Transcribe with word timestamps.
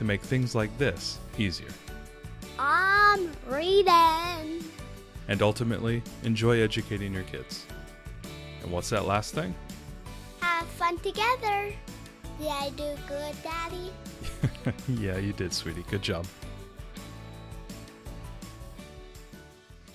to 0.00 0.04
make 0.06 0.22
things 0.22 0.54
like 0.54 0.76
this 0.78 1.18
easier. 1.36 1.68
I'm 2.58 3.30
reading. 3.46 4.64
And 5.28 5.42
ultimately, 5.42 6.02
enjoy 6.24 6.62
educating 6.62 7.12
your 7.12 7.24
kids. 7.24 7.66
And 8.62 8.72
what's 8.72 8.88
that 8.88 9.04
last 9.04 9.34
thing? 9.34 9.54
Have 10.40 10.66
fun 10.68 10.96
together. 11.00 11.74
Did 12.38 12.48
I 12.48 12.70
do 12.70 12.96
good, 13.06 13.36
Daddy? 13.42 13.92
yeah, 14.88 15.18
you 15.18 15.34
did, 15.34 15.52
sweetie. 15.52 15.84
Good 15.90 16.00
job. 16.00 16.24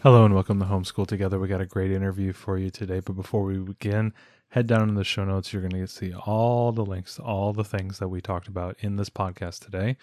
Hello 0.03 0.23
and 0.23 0.35
welcome 0.35 0.59
to 0.59 0.65
Homeschool 0.65 1.07
Together. 1.07 1.39
We 1.39 1.47
got 1.47 1.61
a 1.61 1.65
great 1.65 1.91
interview 1.91 2.31
for 2.31 2.59
you 2.59 2.69
today, 2.69 2.99
but 2.99 3.13
before 3.13 3.41
we 3.41 3.57
begin, 3.57 4.13
head 4.55 4.67
down 4.67 4.87
in 4.87 4.95
the 4.95 5.03
show 5.03 5.25
notes. 5.25 5.51
You're 5.51 5.61
going 5.61 5.85
to 5.85 5.85
see 5.85 6.13
all 6.13 6.71
the 6.71 6.85
links 6.85 7.15
to 7.15 7.21
all 7.21 7.51
the 7.51 7.65
things 7.65 7.99
that 7.99 8.07
we 8.07 8.21
talked 8.21 8.47
about 8.47 8.77
in 8.79 8.95
this 8.95 9.09
podcast 9.09 9.59
today, 9.59 9.97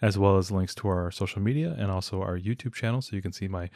as 0.00 0.16
well 0.16 0.38
as 0.38 0.50
links 0.50 0.74
to 0.76 0.88
our 0.88 1.10
social 1.10 1.42
media 1.42 1.76
and 1.78 1.90
also 1.90 2.22
our 2.22 2.38
YouTube 2.38 2.72
channel, 2.72 3.02
so 3.02 3.14
you 3.14 3.20
can 3.20 3.34
see 3.34 3.48
my 3.48 3.68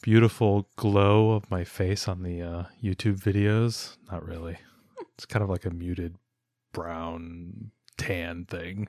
beautiful 0.00 0.66
glow 0.76 1.32
of 1.32 1.50
my 1.50 1.62
face 1.62 2.08
on 2.08 2.22
the 2.22 2.40
uh, 2.40 2.64
YouTube 2.82 3.20
videos. 3.20 3.98
Not 4.10 4.24
really. 4.26 4.56
It's 5.14 5.26
kind 5.26 5.42
of 5.42 5.50
like 5.50 5.66
a 5.66 5.70
muted 5.70 6.16
brown 6.72 7.70
tan 7.98 8.46
thing. 8.46 8.88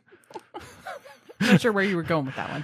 Not 1.42 1.60
sure 1.60 1.74
where 1.74 1.84
you 1.84 1.98
were 1.98 2.04
going 2.04 2.26
with 2.28 2.36
that 2.38 2.50
one. 2.50 2.64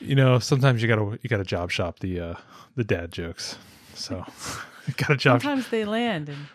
you 0.00 0.14
know 0.14 0.38
sometimes 0.38 0.80
you 0.82 0.88
gotta 0.88 1.18
you 1.22 1.28
gotta 1.28 1.44
job 1.44 1.70
shop 1.70 2.00
the 2.00 2.18
uh 2.18 2.34
the 2.76 2.82
dad 2.82 3.12
jokes 3.12 3.56
so 3.94 4.24
gotta 4.96 5.16
job 5.16 5.40
Sometimes 5.40 5.68
they 5.68 5.84
land 5.84 6.28
and 6.28 6.46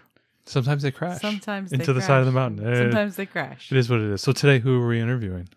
sometimes 0.48 0.81
they 0.84 0.92
crash 0.92 1.22
sometimes 1.22 1.72
into 1.72 1.94
the 1.94 2.02
side 2.02 2.20
of 2.20 2.26
the 2.26 2.31
mountain 2.31 2.66
Eh, 2.67 2.76
Sometimes 2.78 3.16
they 3.16 3.26
crash. 3.26 3.72
it 3.72 3.78
is 3.78 3.90
what 3.90 4.00
it 4.00 4.12
is 4.12 4.22
so 4.22 4.31
today 4.31 4.59
who 4.59 4.81
are 4.81 4.88
we 4.88 5.00
interviewing 5.00 5.48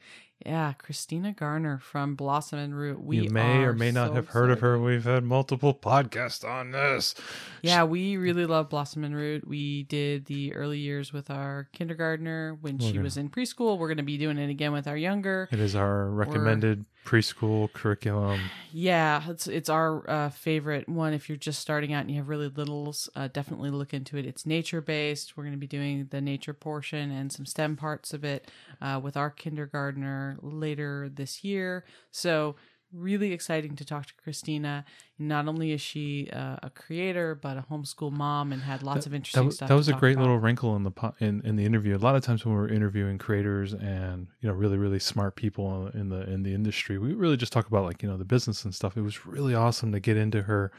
Yeah, 0.47 0.73
Christina 0.73 1.33
Garner 1.33 1.79
from 1.79 2.15
Blossom 2.15 2.59
and 2.59 2.75
Root. 2.75 2.99
We 3.05 3.21
you 3.21 3.31
may 3.31 3.59
or 3.59 3.75
may 3.75 3.91
not 3.91 4.09
so 4.09 4.15
have 4.15 4.29
heard 4.29 4.51
of 4.51 4.61
her 4.61 4.79
we've 4.79 5.05
had 5.05 5.23
multiple 5.23 5.75
podcasts 5.75 6.49
on 6.49 6.71
this 6.71 7.15
Yeah, 7.63 7.85
we 7.85 8.17
really 8.17 8.47
love 8.47 8.71
Blossom 8.71 9.05
and 9.05 9.15
Root. 9.15 9.47
We 9.47 9.83
did 9.85 10.25
the 10.27 10.55
early 10.55 10.79
years 10.79 11.13
with 11.13 11.31
our 11.31 11.69
kindergartner 11.73 12.57
when 12.61 12.79
We're 12.79 12.87
she 12.87 12.93
gonna- 12.95 13.05
was 13.05 13.17
in 13.19 13.29
preschool. 13.29 13.79
We're 13.79 13.89
going 13.89 13.99
to 13.99 14.03
be 14.03 14.17
doing 14.17 14.39
it 14.39 14.49
again 14.49 14.73
with 14.73 14.87
our 14.89 14.97
younger. 14.97 15.47
it 15.53 15.61
is 15.61 15.75
our 15.77 16.09
recommended 16.09 16.87
preschool 17.05 17.73
curriculum 17.73 18.41
Yeah, 18.73 19.23
it's 19.29 19.47
it's 19.47 19.69
our 19.69 20.09
uh, 20.09 20.31
favorite 20.31 20.89
one. 20.89 21.13
If 21.13 21.29
you're 21.29 21.37
just 21.37 21.61
starting 21.61 21.93
out 21.93 22.03
and 22.03 22.11
you 22.11 22.19
have 22.19 22.29
really 22.29 22.49
littles, 22.49 23.09
uh, 23.17 23.29
definitely 23.33 23.71
look 23.71 23.93
into 23.93 24.17
it. 24.17 24.27
It's 24.27 24.47
nature 24.47 24.81
based. 24.81 25.37
We're 25.37 25.43
going 25.43 25.55
to 25.55 25.59
be 25.59 25.67
doing 25.67 26.07
the 26.11 26.21
nature 26.21 26.55
portion 26.55 27.11
and 27.11 27.33
some 27.33 27.47
STEM 27.47 27.77
parts 27.77 28.15
of 28.15 28.25
it 28.25 28.51
uh, 28.81 29.01
with 29.03 29.17
our 29.17 29.31
kindergartner 29.31 30.39
later 30.41 31.11
this 31.13 31.43
year. 31.43 31.85
So 32.13 32.55
really 32.93 33.33
exciting 33.33 33.77
to 33.77 33.85
talk 33.85 34.07
to 34.07 34.15
Christina. 34.15 34.85
Not 35.19 35.47
only 35.49 35.73
is 35.73 35.81
she 35.81 36.29
uh, 36.33 36.57
a 36.63 36.71
creator, 36.71 37.35
but 37.35 37.57
a 37.57 37.65
homeschool 37.71 38.11
mom 38.13 38.53
and 38.53 38.63
had 38.63 38.83
lots 38.83 39.07
of 39.07 39.13
that, 39.13 39.17
interesting 39.17 39.47
was- 39.47 39.57
stuff. 39.57 39.69
that 39.69 39.75
was 39.75 39.89
a 39.89 39.93
great 39.93 40.13
about. 40.15 40.23
little 40.23 40.39
wrinkle 40.39 40.75
in 40.77 40.83
the 40.85 41.13
in, 41.21 41.41
in 41.45 41.57
the 41.57 41.65
interview 41.65 41.97
a 41.97 41.99
lot 41.99 42.17
of 42.17 42.23
times 42.25 42.45
when 42.45 42.55
we're 42.55 42.69
interviewing 42.69 43.19
creators 43.19 43.73
and 43.75 44.27
you 44.41 44.49
know 44.49 44.55
really 44.55 44.77
really 44.79 44.99
smart 44.99 45.37
people 45.37 45.89
in 45.95 46.09
the 46.09 46.23
in 46.31 46.43
the 46.43 46.55
industry 46.55 46.99
we 46.99 47.13
really 47.15 47.37
just 47.37 47.53
talk 47.53 47.67
about 47.67 47.85
like 47.85 48.03
you 48.03 48.09
know 48.09 48.17
the 48.17 48.25
business 48.25 48.65
and 48.65 48.75
stuff 48.75 48.97
it 48.97 49.03
was 49.03 49.27
really 49.27 49.55
awesome 49.55 49.93
to 49.93 50.01
get 50.01 50.17
into 50.17 50.43
her 50.43 50.73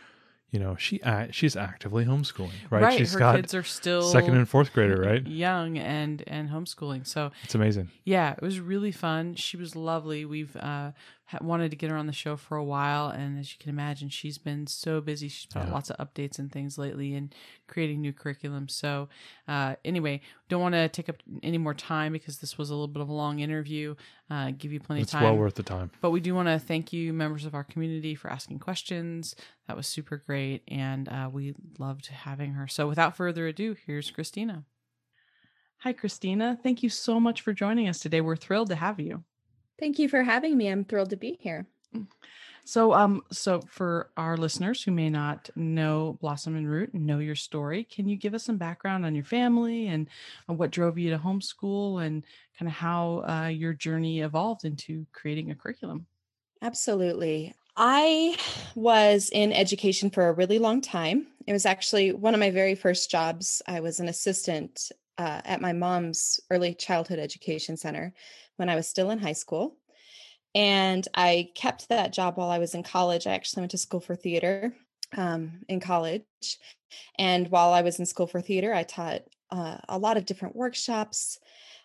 you 0.51 0.59
know 0.59 0.75
she 0.75 0.99
she's 1.31 1.55
actively 1.55 2.03
homeschooling 2.03 2.51
right, 2.69 2.81
Right, 2.83 2.97
she's 2.97 3.13
her 3.13 3.19
got 3.19 3.35
kids 3.37 3.53
are 3.53 3.63
still 3.63 4.01
second 4.01 4.35
and 4.35 4.49
fourth 4.49 4.73
grader 4.73 4.99
right 5.01 5.25
young 5.25 5.77
and 5.77 6.23
and 6.27 6.49
homeschooling. 6.49 7.07
So 7.07 7.31
it's 7.43 7.55
amazing 7.55 7.89
Yeah, 8.03 8.33
it 8.33 8.41
was 8.41 8.59
really 8.59 8.91
fun. 8.91 9.35
She 9.35 9.55
was 9.55 9.75
lovely. 9.75 10.25
We've 10.25 10.55
uh, 10.57 10.91
wanted 11.39 11.71
to 11.71 11.77
get 11.77 11.89
her 11.89 11.95
on 11.95 12.07
the 12.07 12.13
show 12.13 12.35
for 12.35 12.57
a 12.57 12.63
while, 12.63 13.07
and 13.09 13.39
as 13.39 13.51
you 13.53 13.57
can 13.59 13.69
imagine, 13.69 14.09
she's 14.09 14.37
been 14.37 14.67
so 14.67 14.99
busy. 14.99 15.29
She's 15.29 15.45
put 15.45 15.59
out 15.61 15.67
Yeah. 15.67 15.73
lots 15.73 15.89
of 15.89 15.97
updates 15.97 16.37
and 16.39 16.51
things 16.51 16.77
lately, 16.77 17.13
and 17.15 17.33
creating 17.67 18.01
new 18.01 18.11
curriculum. 18.11 18.67
So, 18.67 19.07
uh, 19.47 19.75
anyway, 19.85 20.21
don't 20.49 20.61
want 20.61 20.73
to 20.75 20.89
take 20.89 21.07
up 21.07 21.17
any 21.41 21.57
more 21.57 21.73
time 21.73 22.11
because 22.11 22.39
this 22.39 22.57
was 22.57 22.69
a 22.69 22.73
little 22.73 22.87
bit 22.87 23.01
of 23.01 23.07
a 23.09 23.13
long 23.13 23.39
interview. 23.39 23.95
Uh, 24.29 24.51
give 24.57 24.73
you 24.73 24.79
plenty 24.79 25.01
it's 25.03 25.13
of 25.13 25.19
time. 25.19 25.23
well 25.23 25.37
worth 25.37 25.55
the 25.55 25.63
time 25.63 25.91
But 26.01 26.11
we 26.11 26.19
do 26.19 26.33
want 26.35 26.47
to 26.47 26.57
thank 26.59 26.91
you, 26.93 27.13
members 27.13 27.45
of 27.45 27.53
our 27.55 27.63
community, 27.63 28.15
for 28.15 28.29
asking 28.31 28.59
questions. 28.59 29.35
That 29.67 29.77
was 29.77 29.87
super 29.87 30.17
great, 30.17 30.63
and 30.67 31.07
uh, 31.07 31.29
we 31.31 31.53
loved 31.79 32.07
having 32.07 32.53
her. 32.53 32.67
So, 32.67 32.87
without 32.87 33.15
further 33.15 33.47
ado, 33.47 33.75
here's 33.85 34.09
Christina. 34.11 34.65
Hi, 35.79 35.93
Christina. 35.93 36.59
Thank 36.61 36.83
you 36.83 36.89
so 36.89 37.19
much 37.19 37.41
for 37.41 37.53
joining 37.53 37.87
us 37.87 37.99
today. 37.99 38.21
We're 38.21 38.35
thrilled 38.35 38.69
to 38.69 38.75
have 38.75 38.99
you. 38.99 39.23
Thank 39.81 39.97
you 39.97 40.07
for 40.07 40.21
having 40.21 40.55
me. 40.55 40.67
I'm 40.67 40.85
thrilled 40.85 41.09
to 41.09 41.17
be 41.17 41.39
here. 41.41 41.65
So, 42.65 42.93
um, 42.93 43.23
so 43.31 43.61
for 43.61 44.11
our 44.15 44.37
listeners 44.37 44.83
who 44.83 44.91
may 44.91 45.09
not 45.09 45.49
know 45.55 46.19
Blossom 46.21 46.55
and 46.55 46.69
Root 46.69 46.93
know 46.93 47.17
your 47.17 47.33
story, 47.33 47.83
can 47.85 48.07
you 48.07 48.15
give 48.15 48.35
us 48.35 48.43
some 48.43 48.57
background 48.57 49.07
on 49.07 49.15
your 49.15 49.23
family 49.23 49.87
and 49.87 50.07
uh, 50.47 50.53
what 50.53 50.69
drove 50.69 50.99
you 50.99 51.09
to 51.09 51.17
homeschool 51.17 52.05
and 52.05 52.23
kind 52.59 52.69
of 52.69 52.75
how 52.75 53.23
uh, 53.27 53.47
your 53.47 53.73
journey 53.73 54.21
evolved 54.21 54.65
into 54.65 55.07
creating 55.13 55.49
a 55.49 55.55
curriculum? 55.55 56.05
Absolutely. 56.61 57.55
I 57.75 58.37
was 58.75 59.31
in 59.33 59.51
education 59.51 60.11
for 60.11 60.27
a 60.27 60.33
really 60.33 60.59
long 60.59 60.81
time. 60.81 61.25
It 61.47 61.53
was 61.53 61.65
actually 61.65 62.11
one 62.11 62.35
of 62.35 62.39
my 62.39 62.51
very 62.51 62.75
first 62.75 63.09
jobs. 63.09 63.63
I 63.65 63.79
was 63.79 63.99
an 63.99 64.09
assistant 64.09 64.91
uh, 65.17 65.41
at 65.45 65.61
my 65.61 65.73
mom's 65.73 66.39
early 66.49 66.73
childhood 66.73 67.19
education 67.19 67.77
center 67.77 68.13
when 68.57 68.69
I 68.69 68.75
was 68.75 68.87
still 68.87 69.09
in 69.11 69.19
high 69.19 69.33
school. 69.33 69.77
And 70.53 71.07
I 71.13 71.51
kept 71.55 71.89
that 71.89 72.11
job 72.11 72.37
while 72.37 72.49
I 72.49 72.59
was 72.59 72.75
in 72.75 72.83
college. 72.83 73.25
I 73.25 73.33
actually 73.33 73.61
went 73.61 73.71
to 73.71 73.77
school 73.77 74.01
for 74.01 74.15
theater 74.15 74.73
um, 75.15 75.61
in 75.69 75.79
college. 75.79 76.23
And 77.17 77.49
while 77.49 77.71
I 77.71 77.81
was 77.81 77.99
in 77.99 78.05
school 78.05 78.27
for 78.27 78.41
theater, 78.41 78.73
I 78.73 78.83
taught 78.83 79.21
uh, 79.49 79.77
a 79.87 79.97
lot 79.97 80.17
of 80.17 80.25
different 80.25 80.55
workshops. 80.55 81.39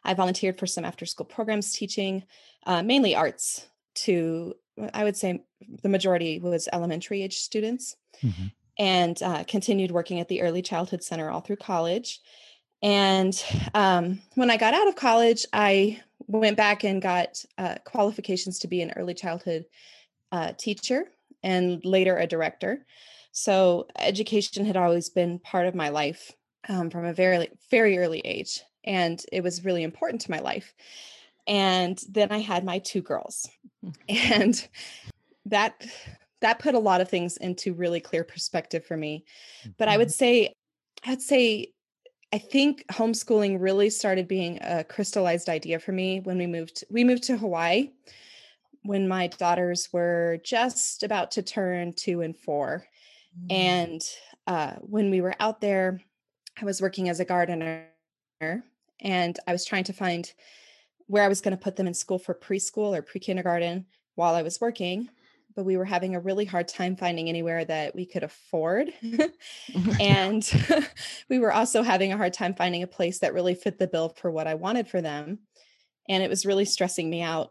I 0.04 0.14
volunteered 0.14 0.58
for 0.58 0.66
some 0.66 0.84
after 0.84 1.06
school 1.06 1.26
programs 1.26 1.72
teaching, 1.72 2.25
uh, 2.64 2.82
mainly 2.82 3.14
arts 3.14 3.66
to, 3.97 4.54
I 4.94 5.04
would 5.04 5.16
say 5.16 5.44
the 5.82 5.88
majority 5.88 6.38
was 6.38 6.69
elementary 6.72 7.22
age 7.22 7.38
students, 7.38 7.97
Mhm. 8.22 8.53
and 8.78 9.22
uh, 9.22 9.44
continued 9.44 9.91
working 9.91 10.20
at 10.20 10.28
the 10.28 10.43
early 10.43 10.62
childhood 10.62 11.03
center 11.03 11.31
all 11.31 11.41
through 11.41 11.56
college. 11.56 12.20
And 12.86 13.44
um, 13.74 14.22
when 14.36 14.48
I 14.48 14.56
got 14.56 14.72
out 14.72 14.86
of 14.86 14.94
college, 14.94 15.44
I 15.52 16.00
went 16.28 16.56
back 16.56 16.84
and 16.84 17.02
got 17.02 17.44
uh, 17.58 17.74
qualifications 17.84 18.60
to 18.60 18.69
be 18.69 18.80
an 18.80 18.92
early 18.94 19.12
childhood 19.12 19.64
uh, 20.30 20.52
teacher 20.56 21.06
and 21.42 21.84
later 21.84 22.16
a 22.16 22.28
director. 22.28 22.86
So 23.32 23.88
education 23.98 24.64
had 24.64 24.76
always 24.76 25.08
been 25.08 25.41
part 25.41 25.66
of 25.66 25.75
my 25.75 25.88
life 25.88 26.30
um, 26.69 26.88
from 26.88 27.04
a 27.04 27.12
very, 27.12 27.48
very 27.72 27.98
early 27.98 28.20
age. 28.20 28.60
And 28.84 29.20
it 29.32 29.42
was 29.42 29.64
really 29.64 29.82
important 29.82 30.20
to 30.20 30.30
my 30.30 30.38
life. 30.38 30.72
And 31.48 32.00
then 32.08 32.30
I 32.30 32.38
had 32.38 32.64
my 32.64 32.78
two 32.78 33.02
girls. 33.02 33.48
And 34.08 34.69
that 35.46 35.84
that 36.40 36.61
put 36.61 36.76
a 36.76 36.78
lot 36.78 37.00
of 37.00 37.08
things 37.08 37.37
into 37.37 37.75
really 37.75 37.99
clear 37.99 38.22
perspective 38.22 38.84
for 38.87 38.96
me. 38.96 39.25
But 39.76 39.88
I 39.88 39.96
would 39.96 40.12
say, 40.12 40.52
I'd 41.05 41.22
say 41.22 41.72
I 42.37 42.38
think 42.38 42.85
homeschooling 42.88 43.62
really 43.62 43.88
started 43.88 44.29
being 44.29 44.59
a 44.61 44.85
crystallized 44.85 45.49
idea 45.49 45.79
for 45.79 45.93
me 45.93 46.21
when 46.21 46.37
we 46.37 46.47
moved 46.47 46.85
we 46.91 47.03
moved 47.03 47.23
to 47.23 47.38
Hawaii 47.38 47.93
when 48.83 49.09
my 49.09 49.29
daughters 49.29 49.88
were 49.91 50.37
just 50.44 51.03
about 51.03 51.31
to 51.31 51.43
turn 51.43 51.94
2 51.94 52.21
and 52.21 52.37
4 52.37 52.85
and 53.49 54.03
uh, 54.47 54.73
when 54.81 55.11
we 55.11 55.23
were 55.23 55.35
out 55.41 55.62
there 55.62 56.03
I 56.61 56.67
was 56.67 56.83
working 56.83 57.09
as 57.09 57.21
a 57.21 57.25
gardener 57.25 57.87
and 59.00 59.38
I 59.47 59.53
was 59.53 59.65
trying 59.65 59.85
to 59.85 59.94
find 59.94 60.31
where 61.06 61.25
I 61.25 61.29
was 61.29 61.41
going 61.41 61.56
to 61.56 61.65
put 61.65 61.77
them 61.77 61.87
in 61.87 61.94
school 61.94 62.19
for 62.19 62.35
preschool 62.35 62.94
or 62.94 63.00
pre-kindergarten 63.00 63.87
while 64.15 64.35
I 64.35 64.43
was 64.43 64.61
working 64.61 65.09
but 65.56 65.64
we 65.64 65.79
were 65.79 65.87
having 65.87 66.14
a 66.14 66.20
really 66.20 66.44
hard 66.44 66.69
time 66.69 66.94
finding 66.94 67.31
anywhere 67.31 67.64
that 67.64 67.94
we 67.94 68.05
could 68.05 68.23
afford 68.23 68.93
mm-hmm. 69.03 69.91
and 70.00 70.88
we 71.31 71.38
were 71.38 71.53
also 71.53 71.82
having 71.82 72.12
a 72.12 72.17
hard 72.17 72.35
time 72.35 72.55
finding 72.55 72.82
a 72.82 72.87
place 72.87 73.19
that 73.20 73.35
really 73.35 73.55
fit 73.55 73.79
the 73.79 73.88
bill 73.88 74.11
for 74.11 74.31
what 74.31 74.47
I 74.47 74.55
wanted 74.55 74.87
for 74.87 75.00
them. 75.00 75.41
And 76.08 76.23
it 76.23 76.31
was 76.31 76.47
really 76.47 76.67
stressing 76.67 77.11
me 77.11 77.23
out. 77.23 77.50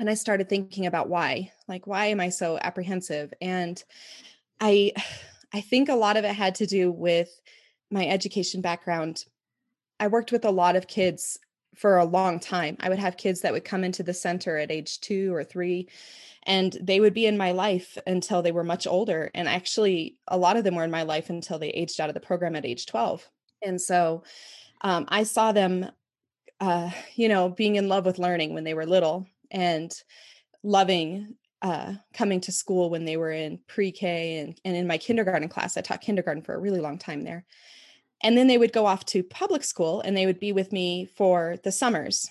and 0.00 0.10
I 0.10 0.14
started 0.14 0.48
thinking 0.48 0.86
about 0.86 1.08
why. 1.08 1.52
Like, 1.68 1.86
why 1.86 2.06
am 2.06 2.18
I 2.18 2.30
so 2.30 2.58
apprehensive? 2.60 3.32
And 3.40 3.80
I, 4.60 4.92
I 5.52 5.60
think 5.60 5.88
a 5.88 5.94
lot 5.94 6.16
of 6.16 6.24
it 6.24 6.34
had 6.34 6.56
to 6.56 6.66
do 6.66 6.90
with 6.90 7.40
my 7.88 8.08
education 8.08 8.60
background. 8.60 9.24
I 10.00 10.08
worked 10.08 10.32
with 10.32 10.44
a 10.44 10.50
lot 10.50 10.74
of 10.74 10.88
kids 10.88 11.38
for 11.74 11.96
a 11.96 12.04
long 12.04 12.40
time. 12.40 12.76
I 12.80 12.88
would 12.88 12.98
have 12.98 13.16
kids 13.16 13.40
that 13.40 13.52
would 13.52 13.64
come 13.64 13.84
into 13.84 14.02
the 14.02 14.14
center 14.14 14.56
at 14.56 14.70
age 14.70 15.00
two 15.00 15.34
or 15.34 15.44
three, 15.44 15.88
and 16.44 16.76
they 16.80 17.00
would 17.00 17.14
be 17.14 17.26
in 17.26 17.36
my 17.36 17.52
life 17.52 17.98
until 18.06 18.42
they 18.42 18.52
were 18.52 18.64
much 18.64 18.86
older. 18.86 19.30
And 19.34 19.48
actually, 19.48 20.16
a 20.28 20.38
lot 20.38 20.56
of 20.56 20.64
them 20.64 20.74
were 20.74 20.84
in 20.84 20.90
my 20.90 21.02
life 21.02 21.30
until 21.30 21.58
they 21.58 21.70
aged 21.70 22.00
out 22.00 22.10
of 22.10 22.14
the 22.14 22.20
program 22.20 22.56
at 22.56 22.66
age 22.66 22.86
12. 22.86 23.28
And 23.62 23.80
so 23.80 24.24
um, 24.82 25.06
I 25.08 25.22
saw 25.22 25.52
them, 25.52 25.90
uh, 26.60 26.90
you 27.14 27.28
know, 27.28 27.48
being 27.48 27.76
in 27.76 27.88
love 27.88 28.04
with 28.04 28.18
learning 28.18 28.52
when 28.52 28.64
they 28.64 28.74
were 28.74 28.86
little 28.86 29.26
and 29.50 29.92
loving 30.62 31.36
uh, 31.62 31.94
coming 32.12 32.42
to 32.42 32.52
school 32.52 32.90
when 32.90 33.06
they 33.06 33.16
were 33.16 33.30
in 33.30 33.58
pre-K 33.66 34.38
and, 34.38 34.60
and 34.66 34.76
in 34.76 34.86
my 34.86 34.98
kindergarten 34.98 35.48
class. 35.48 35.78
I 35.78 35.80
taught 35.80 36.02
kindergarten 36.02 36.42
for 36.42 36.54
a 36.54 36.58
really 36.58 36.80
long 36.80 36.98
time 36.98 37.22
there. 37.22 37.46
And 38.24 38.38
then 38.38 38.46
they 38.46 38.58
would 38.58 38.72
go 38.72 38.86
off 38.86 39.04
to 39.06 39.22
public 39.22 39.62
school 39.62 40.00
and 40.00 40.16
they 40.16 40.24
would 40.24 40.40
be 40.40 40.50
with 40.50 40.72
me 40.72 41.04
for 41.04 41.56
the 41.62 41.70
summers. 41.70 42.30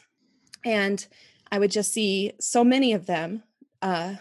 And 0.66 1.06
I 1.52 1.60
would 1.60 1.70
just 1.70 1.94
see 1.94 2.34
so 2.42 2.64
many 2.64 2.94
of 2.94 3.06
them 3.06 3.44
uh, 3.84 4.16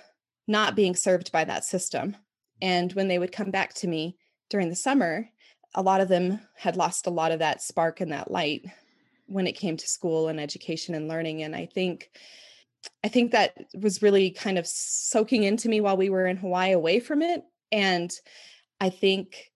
not 0.46 0.76
being 0.76 0.94
served 0.94 1.32
by 1.32 1.44
that 1.44 1.64
system. 1.64 2.16
And 2.60 2.92
when 2.92 3.08
they 3.08 3.18
would 3.18 3.32
come 3.32 3.50
back 3.50 3.72
to 3.74 3.88
me 3.88 4.18
during 4.50 4.68
the 4.68 4.76
summer, 4.76 5.30
a 5.74 5.80
lot 5.80 6.02
of 6.02 6.08
them 6.08 6.40
had 6.56 6.76
lost 6.76 7.06
a 7.06 7.10
lot 7.10 7.32
of 7.32 7.38
that 7.38 7.62
spark 7.62 8.02
and 8.02 8.12
that 8.12 8.30
light 8.30 8.66
when 9.26 9.46
it 9.46 9.52
came 9.52 9.78
to 9.78 9.88
school 9.88 10.28
and 10.28 10.38
education 10.38 10.94
and 10.94 11.08
learning. 11.08 11.42
And 11.42 11.56
I 11.56 11.64
think 11.64 12.10
I 13.02 13.08
think 13.08 13.30
that 13.30 13.56
was 13.80 14.02
really 14.02 14.30
kind 14.30 14.58
of 14.58 14.66
soaking 14.66 15.44
into 15.44 15.68
me 15.70 15.80
while 15.80 15.96
we 15.96 16.10
were 16.10 16.26
in 16.26 16.36
Hawaii 16.36 16.72
away 16.72 17.00
from 17.00 17.22
it. 17.22 17.42
And 17.70 18.12
I 18.80 18.90
think 18.90 19.51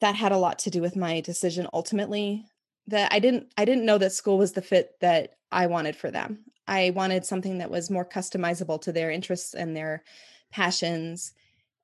that 0.00 0.16
had 0.16 0.32
a 0.32 0.38
lot 0.38 0.58
to 0.60 0.70
do 0.70 0.80
with 0.80 0.96
my 0.96 1.20
decision 1.20 1.66
ultimately 1.72 2.46
that 2.86 3.12
I 3.12 3.18
didn't 3.18 3.52
I 3.56 3.64
didn't 3.64 3.84
know 3.84 3.98
that 3.98 4.12
school 4.12 4.38
was 4.38 4.52
the 4.52 4.62
fit 4.62 4.96
that 5.00 5.34
I 5.52 5.66
wanted 5.66 5.96
for 5.96 6.10
them. 6.10 6.44
I 6.66 6.90
wanted 6.90 7.24
something 7.24 7.58
that 7.58 7.70
was 7.70 7.90
more 7.90 8.04
customizable 8.04 8.80
to 8.82 8.92
their 8.92 9.10
interests 9.10 9.54
and 9.54 9.76
their 9.76 10.04
passions 10.52 11.32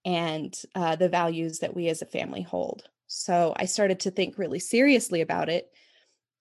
and 0.05 0.57
uh, 0.75 0.97
the 0.97 1.09
values 1.09 1.59
that 1.59 1.75
we 1.75 1.89
as 1.89 2.03
a 2.03 2.07
family 2.07 2.43
hold. 2.43 2.85
So 3.09 3.53
I 3.57 3.65
started 3.65 4.01
to 4.01 4.11
think 4.11 4.39
really 4.39 4.61
seriously 4.61 5.21
about 5.21 5.49
it, 5.49 5.71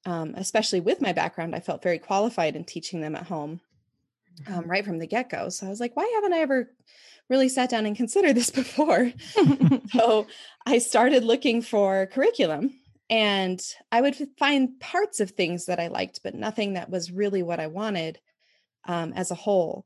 um, 0.05 0.33
especially 0.35 0.79
with 0.79 1.01
my 1.01 1.13
background. 1.13 1.55
I 1.55 1.59
felt 1.59 1.83
very 1.83 1.99
qualified 1.99 2.55
in 2.55 2.63
teaching 2.63 3.01
them 3.01 3.15
at 3.15 3.27
home 3.27 3.61
um, 4.47 4.53
mm-hmm. 4.53 4.69
right 4.69 4.85
from 4.85 4.99
the 4.99 5.07
get 5.07 5.29
go. 5.29 5.49
So 5.49 5.65
I 5.65 5.69
was 5.69 5.79
like, 5.79 5.95
why 5.95 6.09
haven't 6.15 6.33
I 6.33 6.39
ever 6.39 6.69
really 7.29 7.49
sat 7.49 7.69
down 7.69 7.85
and 7.85 7.95
considered 7.95 8.35
this 8.35 8.49
before? 8.51 9.11
so 9.91 10.27
I 10.65 10.79
started 10.79 11.23
looking 11.23 11.61
for 11.61 12.07
curriculum 12.07 12.71
and 13.09 13.61
I 13.91 14.01
would 14.01 14.15
find 14.37 14.79
parts 14.79 15.19
of 15.19 15.31
things 15.31 15.65
that 15.65 15.79
I 15.79 15.87
liked, 15.87 16.21
but 16.23 16.35
nothing 16.35 16.73
that 16.73 16.89
was 16.89 17.11
really 17.11 17.43
what 17.43 17.59
I 17.59 17.67
wanted 17.67 18.19
um, 18.87 19.13
as 19.13 19.31
a 19.31 19.35
whole. 19.35 19.85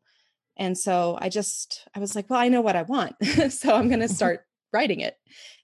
And 0.58 0.78
so 0.78 1.18
I 1.20 1.30
just, 1.30 1.88
I 1.96 2.00
was 2.00 2.16
like, 2.16 2.30
well, 2.30 2.40
I 2.40 2.50
know 2.50 2.62
what 2.62 2.76
I 2.76 2.84
want. 2.84 3.16
so 3.50 3.74
I'm 3.74 3.88
going 3.88 4.02
to 4.02 4.10
start 4.10 4.46
writing 4.74 5.00
it 5.00 5.16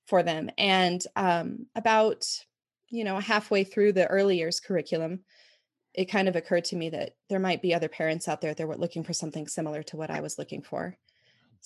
for 0.07 0.23
them. 0.23 0.49
And 0.57 1.01
um, 1.15 1.67
about, 1.75 2.25
you 2.89 3.03
know, 3.03 3.19
halfway 3.19 3.63
through 3.63 3.93
the 3.93 4.07
early 4.07 4.37
years 4.37 4.59
curriculum, 4.59 5.21
it 5.93 6.05
kind 6.05 6.27
of 6.27 6.35
occurred 6.35 6.65
to 6.65 6.75
me 6.75 6.89
that 6.89 7.11
there 7.29 7.39
might 7.39 7.61
be 7.61 7.73
other 7.73 7.87
parents 7.87 8.27
out 8.27 8.41
there 8.41 8.53
that 8.53 8.67
were 8.67 8.77
looking 8.77 9.03
for 9.03 9.13
something 9.13 9.47
similar 9.47 9.81
to 9.83 9.97
what 9.97 10.11
I 10.11 10.21
was 10.21 10.37
looking 10.37 10.61
for. 10.61 10.97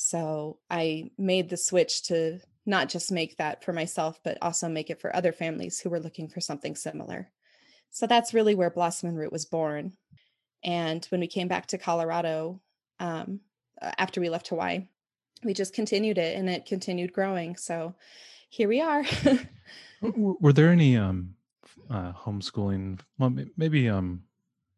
So 0.01 0.59
I 0.69 1.11
made 1.17 1.49
the 1.49 1.57
switch 1.57 2.03
to 2.03 2.39
not 2.65 2.87
just 2.87 3.11
make 3.11 3.35
that 3.35 3.65
for 3.65 3.73
myself, 3.73 4.17
but 4.23 4.37
also 4.41 4.69
make 4.69 4.89
it 4.89 5.01
for 5.01 5.13
other 5.13 5.33
families 5.33 5.77
who 5.77 5.89
were 5.89 5.99
looking 5.99 6.29
for 6.29 6.39
something 6.39 6.73
similar. 6.77 7.29
So 7.91 8.07
that's 8.07 8.33
really 8.33 8.55
where 8.55 8.69
Blossom 8.69 9.09
and 9.09 9.17
Root 9.17 9.33
was 9.33 9.43
born. 9.43 9.91
And 10.63 11.05
when 11.09 11.19
we 11.19 11.27
came 11.27 11.49
back 11.49 11.65
to 11.67 11.77
Colorado, 11.77 12.61
um, 13.01 13.41
after 13.81 14.21
we 14.21 14.29
left 14.29 14.47
Hawaii, 14.47 14.87
we 15.43 15.53
just 15.53 15.73
continued 15.73 16.17
it 16.17 16.37
and 16.37 16.49
it 16.49 16.65
continued 16.65 17.11
growing. 17.11 17.57
So 17.57 17.93
here 18.47 18.69
we 18.69 18.79
are. 18.79 19.03
were 20.01 20.53
there 20.53 20.69
any 20.69 20.95
um, 20.95 21.35
uh, 21.89 22.13
homeschooling? 22.13 23.01
Well, 23.17 23.35
maybe 23.57 23.89
um, 23.89 24.23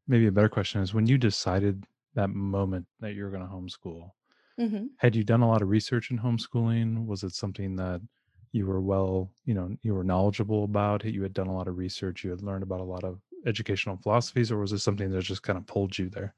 maybe 0.08 0.26
a 0.26 0.32
better 0.32 0.50
question 0.50 0.82
is 0.82 0.96
when 0.96 1.06
you 1.06 1.20
decided 1.20 1.86
that 2.16 2.32
moment 2.32 2.88
that 3.02 3.14
you 3.14 3.24
were 3.24 3.30
going 3.30 3.48
to 3.48 3.54
homeschool. 3.54 4.14
Mm-hmm. 4.62 4.86
Had 4.98 5.16
you 5.16 5.24
done 5.24 5.42
a 5.42 5.48
lot 5.48 5.62
of 5.62 5.70
research 5.70 6.12
in 6.12 6.20
homeschooling? 6.20 7.06
Was 7.06 7.24
it 7.24 7.34
something 7.34 7.76
that 7.78 8.02
you 8.52 8.66
were 8.66 8.82
well, 8.82 9.32
you 9.46 9.54
know, 9.54 9.76
you 9.82 9.94
were 9.94 10.04
knowledgeable 10.04 10.64
about? 10.66 11.04
You 11.06 11.24
had 11.24 11.34
done 11.34 11.48
a 11.48 11.56
lot 11.56 11.68
of 11.68 11.78
research. 11.78 12.24
You 12.24 12.30
had 12.30 12.42
learned 12.42 12.64
about 12.64 12.82
a 12.82 12.84
lot 12.84 13.04
of 13.04 13.20
educational 13.46 13.98
philosophies, 13.98 14.52
or 14.52 14.58
was 14.60 14.72
it 14.72 14.80
something 14.80 15.10
that 15.12 15.24
just 15.24 15.44
kind 15.44 15.58
of 15.58 15.66
pulled 15.66 15.98
you 15.98 16.10
there? 16.10 16.36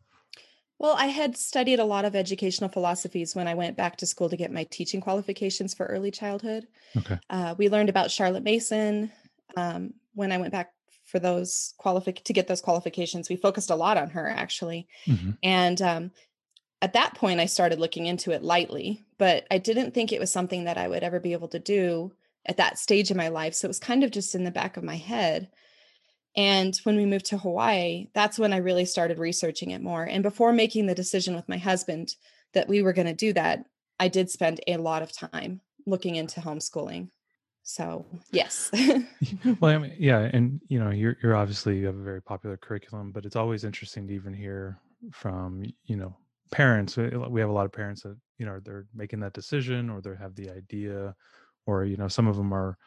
Well, 0.79 0.95
I 0.97 1.07
had 1.07 1.37
studied 1.37 1.79
a 1.79 1.85
lot 1.85 2.05
of 2.05 2.15
educational 2.15 2.69
philosophies 2.69 3.35
when 3.35 3.47
I 3.47 3.53
went 3.53 3.77
back 3.77 3.97
to 3.97 4.05
school 4.05 4.29
to 4.29 4.37
get 4.37 4.51
my 4.51 4.65
teaching 4.65 5.01
qualifications 5.01 5.73
for 5.73 5.85
early 5.85 6.11
childhood. 6.11 6.67
Okay. 6.97 7.19
Uh, 7.29 7.55
we 7.57 7.69
learned 7.69 7.89
about 7.89 8.11
Charlotte 8.11 8.43
Mason 8.43 9.11
um, 9.55 9.93
when 10.13 10.31
I 10.31 10.37
went 10.37 10.51
back 10.51 10.73
for 11.05 11.19
those 11.19 11.73
qualific 11.79 12.23
to 12.23 12.33
get 12.33 12.47
those 12.47 12.61
qualifications. 12.61 13.29
We 13.29 13.35
focused 13.35 13.69
a 13.69 13.75
lot 13.75 13.97
on 13.97 14.09
her 14.09 14.29
actually, 14.29 14.87
mm-hmm. 15.05 15.31
and 15.41 15.81
um, 15.81 16.11
at 16.83 16.91
that 16.93 17.15
point, 17.15 17.39
I 17.39 17.45
started 17.45 17.79
looking 17.79 18.07
into 18.07 18.31
it 18.31 18.43
lightly, 18.43 19.05
but 19.17 19.47
I 19.49 19.57
didn't 19.57 19.93
think 19.93 20.11
it 20.11 20.19
was 20.19 20.33
something 20.33 20.65
that 20.65 20.77
I 20.77 20.89
would 20.89 21.01
ever 21.01 21.17
be 21.21 21.31
able 21.31 21.47
to 21.47 21.59
do 21.59 22.11
at 22.45 22.57
that 22.57 22.77
stage 22.77 23.09
in 23.09 23.15
my 23.15 23.29
life. 23.29 23.53
So 23.53 23.67
it 23.67 23.69
was 23.69 23.79
kind 23.79 24.03
of 24.03 24.11
just 24.11 24.35
in 24.35 24.43
the 24.43 24.51
back 24.51 24.75
of 24.75 24.83
my 24.83 24.97
head. 24.97 25.47
And 26.35 26.75
when 26.83 26.97
we 26.97 27.05
moved 27.05 27.27
to 27.27 27.37
Hawaii, 27.37 28.07
that's 28.13 28.37
when 28.37 28.51
I 28.51 28.57
really 28.57 28.83
started 28.83 29.17
researching 29.17 29.71
it 29.71 29.81
more. 29.81 30.03
And 30.03 30.23
before 30.23 30.51
making 30.51 30.87
the 30.87 30.93
decision 30.93 31.37
with 31.37 31.47
my 31.47 31.55
husband 31.55 32.15
that 32.51 32.67
we 32.67 32.81
were 32.81 32.91
going 32.91 33.07
to 33.07 33.13
do 33.13 33.31
that, 33.31 33.63
I 33.97 34.09
did 34.09 34.29
spend 34.29 34.59
a 34.67 34.75
lot 34.75 35.03
of 35.03 35.13
time 35.13 35.61
looking 35.85 36.17
into 36.17 36.41
homeschooling. 36.41 37.11
So, 37.61 38.05
yes. 38.29 38.69
well, 39.61 39.71
I 39.73 39.77
mean, 39.77 39.95
yeah, 39.97 40.29
and 40.33 40.59
you 40.67 40.83
know, 40.83 40.89
you're 40.89 41.15
you're 41.23 41.37
obviously 41.37 41.77
you 41.77 41.85
have 41.85 41.95
a 41.95 42.03
very 42.03 42.21
popular 42.21 42.57
curriculum, 42.57 43.13
but 43.13 43.25
it's 43.25 43.37
always 43.37 43.63
interesting 43.63 44.05
to 44.09 44.13
even 44.13 44.33
hear 44.33 44.81
from, 45.13 45.63
you 45.85 45.95
know, 45.95 46.17
parents. 46.53 46.97
Uh, 46.97 47.09
we 47.29 47.41
have 47.41 47.49
a 47.49 47.53
lot 47.53 47.65
of 47.65 47.71
parents 47.71 48.03
that, 48.03 48.17
you 48.37 48.45
know, 48.45 48.59
they're 48.63 48.85
making 48.93 49.19
that 49.21 49.33
decision 49.33 49.89
or 49.89 50.01
they 50.01 50.15
have 50.19 50.35
the 50.35 50.49
idea 50.49 51.15
or 51.65 51.85
you 51.85 51.97
know, 51.97 52.07
some 52.07 52.27
of 52.27 52.35
them 52.35 52.53
are 52.53 52.77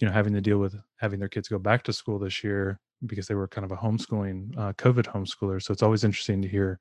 you 0.00 0.06
know 0.06 0.12
having 0.12 0.32
to 0.32 0.40
deal 0.40 0.58
with 0.58 0.74
having 0.96 1.20
their 1.20 1.28
kids 1.28 1.48
go 1.48 1.58
back 1.58 1.82
to 1.84 1.92
school 1.92 2.18
this 2.18 2.42
year 2.42 2.80
because 3.06 3.26
they 3.26 3.34
were 3.34 3.48
kind 3.48 3.64
of 3.64 3.72
a 3.72 3.76
homeschooling 3.76 4.56
uh, 4.58 4.72
covid 4.72 5.04
homeschooler 5.04 5.62
so 5.62 5.72
it's 5.72 5.82
always 5.82 6.04
interesting 6.04 6.42
to 6.42 6.48
hear 6.48 6.80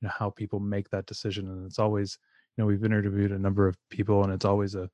you 0.00 0.06
know 0.06 0.12
how 0.16 0.30
people 0.30 0.60
make 0.60 0.88
that 0.90 1.06
decision 1.06 1.48
and 1.48 1.66
it's 1.66 1.78
always 1.78 2.18
you 2.56 2.62
know 2.62 2.66
we've 2.66 2.84
interviewed 2.84 3.32
a 3.32 3.38
number 3.38 3.66
of 3.66 3.76
people 3.90 4.24
and 4.24 4.32
it's 4.32 4.44
always 4.44 4.74
a 4.74 4.88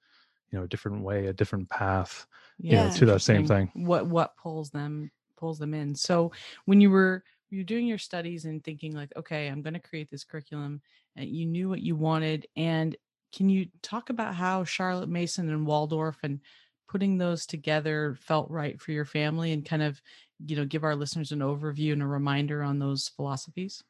you 0.50 0.59
know 0.59 0.64
a 0.64 0.68
different 0.68 1.02
way 1.02 1.26
a 1.26 1.32
different 1.32 1.68
path 1.68 2.26
yeah, 2.59 2.85
you 2.85 2.88
know, 2.88 2.97
to 2.97 3.06
that 3.06 3.21
same 3.21 3.47
thing 3.47 3.71
what 3.75 4.06
what 4.06 4.37
pulls 4.37 4.71
them 4.71 5.11
pulls 5.37 5.59
them 5.59 5.75
in 5.75 5.94
so 5.94 6.32
when 6.64 6.80
you 6.80 6.90
were 6.90 7.23
you're 7.50 7.65
doing 7.65 7.87
your 7.87 7.99
studies 7.99 8.45
and 8.45 8.62
thinking 8.65 8.95
like 8.95 9.12
okay 9.17 9.49
i'm 9.49 9.62
going 9.62 9.75
to 9.75 9.81
create 9.81 10.11
this 10.11 10.25
curriculum 10.25 10.81
and 11.17 11.29
you 11.29 11.47
knew 11.47 11.69
what 11.69 11.81
you 11.81 11.97
wanted 11.97 12.47
and 12.57 12.97
can 13.35 13.49
you 13.49 13.67
talk 13.83 14.11
about 14.11 14.35
how 14.35 14.65
charlotte 14.65 15.09
mason 15.09 15.49
and 15.49 15.67
waldorf 15.67 16.17
and 16.23 16.41
putting 16.88 17.19
those 17.19 17.47
together 17.47 18.17
felt 18.21 18.50
right 18.50 18.81
for 18.81 18.93
your 18.93 19.05
family 19.05 19.53
and 19.53 19.65
kind 19.65 19.83
of 19.83 20.00
you 20.45 20.57
know 20.57 20.65
give 20.65 20.85
our 20.85 20.97
listeners 20.97 21.33
an 21.33 21.41
overview 21.41 21.93
and 21.93 22.03
a 22.03 22.07
reminder 22.07 22.62
on 22.62 22.79
those 22.79 23.09
philosophies 23.17 23.83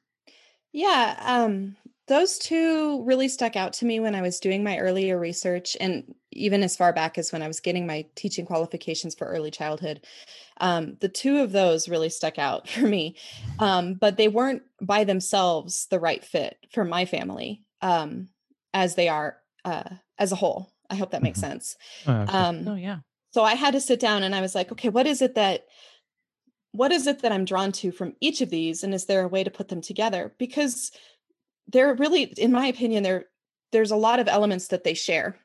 yeah 0.72 1.16
um 1.24 1.76
those 2.08 2.38
two 2.38 3.02
really 3.02 3.26
stuck 3.26 3.56
out 3.56 3.72
to 3.72 3.84
me 3.84 4.00
when 4.00 4.14
i 4.14 4.22
was 4.22 4.40
doing 4.40 4.62
my 4.62 4.78
earlier 4.78 5.18
research 5.18 5.76
and 5.80 6.14
even 6.32 6.62
as 6.62 6.76
far 6.76 6.92
back 6.92 7.18
as 7.18 7.32
when 7.32 7.42
i 7.42 7.48
was 7.48 7.60
getting 7.60 7.86
my 7.86 8.04
teaching 8.14 8.46
qualifications 8.46 9.14
for 9.14 9.26
early 9.26 9.50
childhood. 9.50 10.04
Um, 10.58 10.96
the 11.00 11.10
two 11.10 11.40
of 11.40 11.52
those 11.52 11.86
really 11.86 12.08
stuck 12.08 12.38
out 12.38 12.66
for 12.68 12.86
me 12.86 13.16
um, 13.58 13.94
but 13.94 14.16
they 14.16 14.28
weren't 14.28 14.62
by 14.80 15.04
themselves 15.04 15.86
the 15.90 16.00
right 16.00 16.24
fit 16.24 16.56
for 16.72 16.84
my 16.84 17.04
family 17.04 17.62
um, 17.82 18.28
as 18.72 18.94
they 18.94 19.08
are 19.08 19.36
uh, 19.64 19.84
as 20.18 20.32
a 20.32 20.36
whole. 20.36 20.72
I 20.88 20.94
hope 20.94 21.10
that 21.10 21.22
makes 21.22 21.40
mm-hmm. 21.40 21.50
sense. 21.50 21.76
Um, 22.06 22.68
oh 22.68 22.74
yeah. 22.76 22.98
so 23.32 23.42
i 23.42 23.54
had 23.54 23.72
to 23.74 23.80
sit 23.80 23.98
down 23.98 24.22
and 24.22 24.34
i 24.34 24.40
was 24.40 24.54
like 24.54 24.70
okay 24.70 24.88
what 24.88 25.06
is 25.06 25.20
it 25.20 25.34
that 25.34 25.66
what 26.76 26.92
is 26.92 27.06
it 27.06 27.22
that 27.22 27.32
I'm 27.32 27.44
drawn 27.44 27.72
to 27.72 27.90
from 27.90 28.14
each 28.20 28.40
of 28.40 28.50
these? 28.50 28.82
And 28.82 28.94
is 28.94 29.06
there 29.06 29.22
a 29.22 29.28
way 29.28 29.44
to 29.44 29.50
put 29.50 29.68
them 29.68 29.80
together? 29.80 30.34
Because 30.38 30.92
they're 31.68 31.94
really, 31.94 32.24
in 32.24 32.52
my 32.52 32.66
opinion, 32.66 33.02
there 33.02 33.26
there's 33.72 33.90
a 33.90 33.96
lot 33.96 34.20
of 34.20 34.28
elements 34.28 34.68
that 34.68 34.84
they 34.84 34.94
share. 34.94 35.38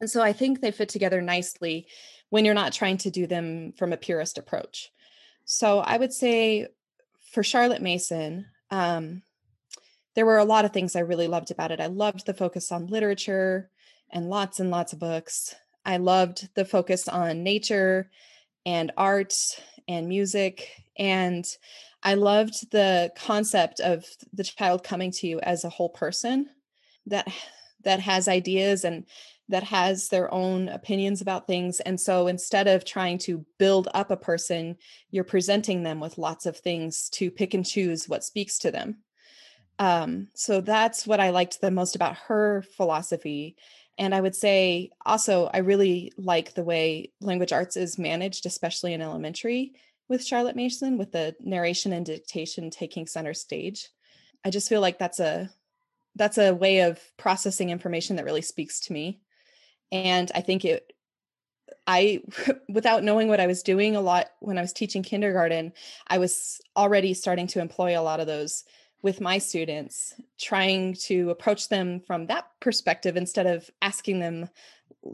And 0.00 0.10
so 0.10 0.22
I 0.22 0.32
think 0.32 0.60
they 0.60 0.70
fit 0.70 0.88
together 0.88 1.20
nicely 1.22 1.86
when 2.28 2.44
you're 2.44 2.54
not 2.54 2.72
trying 2.72 2.98
to 2.98 3.10
do 3.10 3.26
them 3.26 3.72
from 3.76 3.92
a 3.92 3.96
purist 3.96 4.38
approach. 4.38 4.90
So 5.44 5.80
I 5.80 5.96
would 5.96 6.12
say 6.12 6.68
for 7.32 7.42
Charlotte 7.42 7.82
Mason, 7.82 8.46
um, 8.70 9.22
there 10.14 10.26
were 10.26 10.38
a 10.38 10.44
lot 10.44 10.64
of 10.64 10.72
things 10.72 10.96
I 10.96 11.00
really 11.00 11.28
loved 11.28 11.50
about 11.50 11.70
it. 11.70 11.80
I 11.80 11.86
loved 11.86 12.26
the 12.26 12.34
focus 12.34 12.70
on 12.70 12.86
literature 12.86 13.70
and 14.10 14.28
lots 14.28 14.60
and 14.60 14.70
lots 14.70 14.92
of 14.92 14.98
books. 14.98 15.54
I 15.84 15.96
loved 15.96 16.48
the 16.54 16.64
focus 16.64 17.08
on 17.08 17.42
nature 17.42 18.10
and 18.66 18.92
art 18.96 19.34
and 19.90 20.08
music. 20.08 20.68
And 20.96 21.44
I 22.02 22.14
loved 22.14 22.70
the 22.70 23.12
concept 23.16 23.80
of 23.80 24.04
the 24.32 24.44
child 24.44 24.84
coming 24.84 25.10
to 25.12 25.26
you 25.26 25.40
as 25.40 25.64
a 25.64 25.70
whole 25.70 25.90
person 25.90 26.48
that 27.06 27.28
that 27.82 28.00
has 28.00 28.28
ideas 28.28 28.84
and 28.84 29.06
that 29.48 29.64
has 29.64 30.08
their 30.08 30.32
own 30.32 30.68
opinions 30.68 31.20
about 31.20 31.46
things. 31.46 31.80
And 31.80 32.00
so 32.00 32.28
instead 32.28 32.68
of 32.68 32.84
trying 32.84 33.18
to 33.18 33.44
build 33.58 33.88
up 33.94 34.10
a 34.10 34.16
person, 34.16 34.76
you're 35.10 35.24
presenting 35.24 35.82
them 35.82 35.98
with 35.98 36.18
lots 36.18 36.46
of 36.46 36.56
things 36.56 37.08
to 37.14 37.30
pick 37.30 37.54
and 37.54 37.66
choose 37.66 38.08
what 38.08 38.22
speaks 38.22 38.58
to 38.60 38.70
them. 38.70 38.98
Um, 39.80 40.28
so 40.34 40.60
that's 40.60 41.06
what 41.06 41.20
I 41.20 41.30
liked 41.30 41.60
the 41.60 41.70
most 41.70 41.96
about 41.96 42.16
her 42.28 42.62
philosophy. 42.76 43.56
And 44.00 44.14
I 44.14 44.20
would 44.20 44.34
say 44.34 44.90
also, 45.04 45.50
I 45.52 45.58
really 45.58 46.10
like 46.16 46.54
the 46.54 46.64
way 46.64 47.12
language 47.20 47.52
arts 47.52 47.76
is 47.76 47.98
managed, 47.98 48.46
especially 48.46 48.94
in 48.94 49.02
elementary 49.02 49.74
with 50.08 50.24
Charlotte 50.24 50.56
Mason, 50.56 50.96
with 50.96 51.12
the 51.12 51.36
narration 51.38 51.92
and 51.92 52.04
dictation 52.04 52.70
taking 52.70 53.06
center 53.06 53.34
stage. 53.34 53.90
I 54.42 54.48
just 54.48 54.70
feel 54.70 54.80
like 54.80 54.98
that's 54.98 55.20
a 55.20 55.50
that's 56.16 56.38
a 56.38 56.54
way 56.54 56.80
of 56.80 56.98
processing 57.18 57.68
information 57.68 58.16
that 58.16 58.24
really 58.24 58.42
speaks 58.42 58.80
to 58.80 58.92
me 58.92 59.20
and 59.92 60.30
i 60.34 60.40
think 60.40 60.64
it 60.64 60.92
i 61.86 62.20
without 62.68 63.04
knowing 63.04 63.28
what 63.28 63.40
i 63.40 63.46
was 63.46 63.62
doing 63.62 63.96
a 63.96 64.00
lot 64.00 64.26
when 64.40 64.58
i 64.58 64.60
was 64.60 64.72
teaching 64.72 65.02
kindergarten 65.02 65.72
i 66.08 66.18
was 66.18 66.60
already 66.76 67.14
starting 67.14 67.46
to 67.46 67.60
employ 67.60 67.98
a 67.98 68.02
lot 68.02 68.20
of 68.20 68.26
those 68.26 68.64
with 69.02 69.20
my 69.20 69.38
students 69.38 70.14
trying 70.38 70.94
to 70.94 71.30
approach 71.30 71.68
them 71.68 72.00
from 72.00 72.26
that 72.26 72.46
perspective 72.60 73.16
instead 73.16 73.46
of 73.46 73.70
asking 73.82 74.20
them 74.20 74.48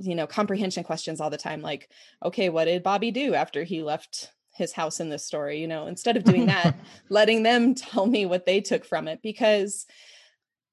you 0.01 0.15
know 0.15 0.27
comprehension 0.27 0.83
questions 0.83 1.21
all 1.21 1.31
the 1.31 1.37
time 1.37 1.63
like 1.63 1.89
okay 2.25 2.49
what 2.49 2.65
did 2.65 2.83
bobby 2.83 3.11
do 3.11 3.35
after 3.35 3.63
he 3.63 3.83
left 3.83 4.33
his 4.57 4.73
house 4.73 5.01
in 5.01 5.11
this 5.11 5.25
story? 5.25 5.61
You 5.61 5.69
know 5.69 5.87
instead 5.87 6.17
of 6.17 6.25
doing 6.25 6.47
that 6.47 6.75
letting 7.09 7.43
them 7.43 7.75
tell 7.75 8.07
me 8.07 8.27
what 8.27 8.47
they 8.47 8.61
took 8.61 8.85
from 8.85 9.07
it 9.09 9.21
because 9.23 9.87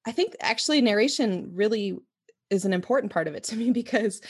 i 0.06 0.12
think 0.12 0.34
actually 0.40 0.80
narration 0.80 1.50
really 1.54 1.98
is 2.50 2.64
an 2.64 2.72
important 2.72 3.12
part 3.12 3.28
of 3.28 3.34
it 3.34 3.44
to 3.44 3.56
me 3.56 3.70
because 3.70 4.20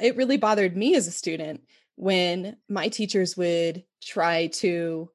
it 0.00 0.16
really 0.16 0.36
bothered 0.36 0.76
me 0.76 0.94
as 0.94 1.06
a 1.06 1.12
student 1.12 1.62
when 1.96 2.56
my 2.68 2.88
teachers 2.88 3.36
would 3.36 3.84
try 4.02 4.48
to 4.48 5.08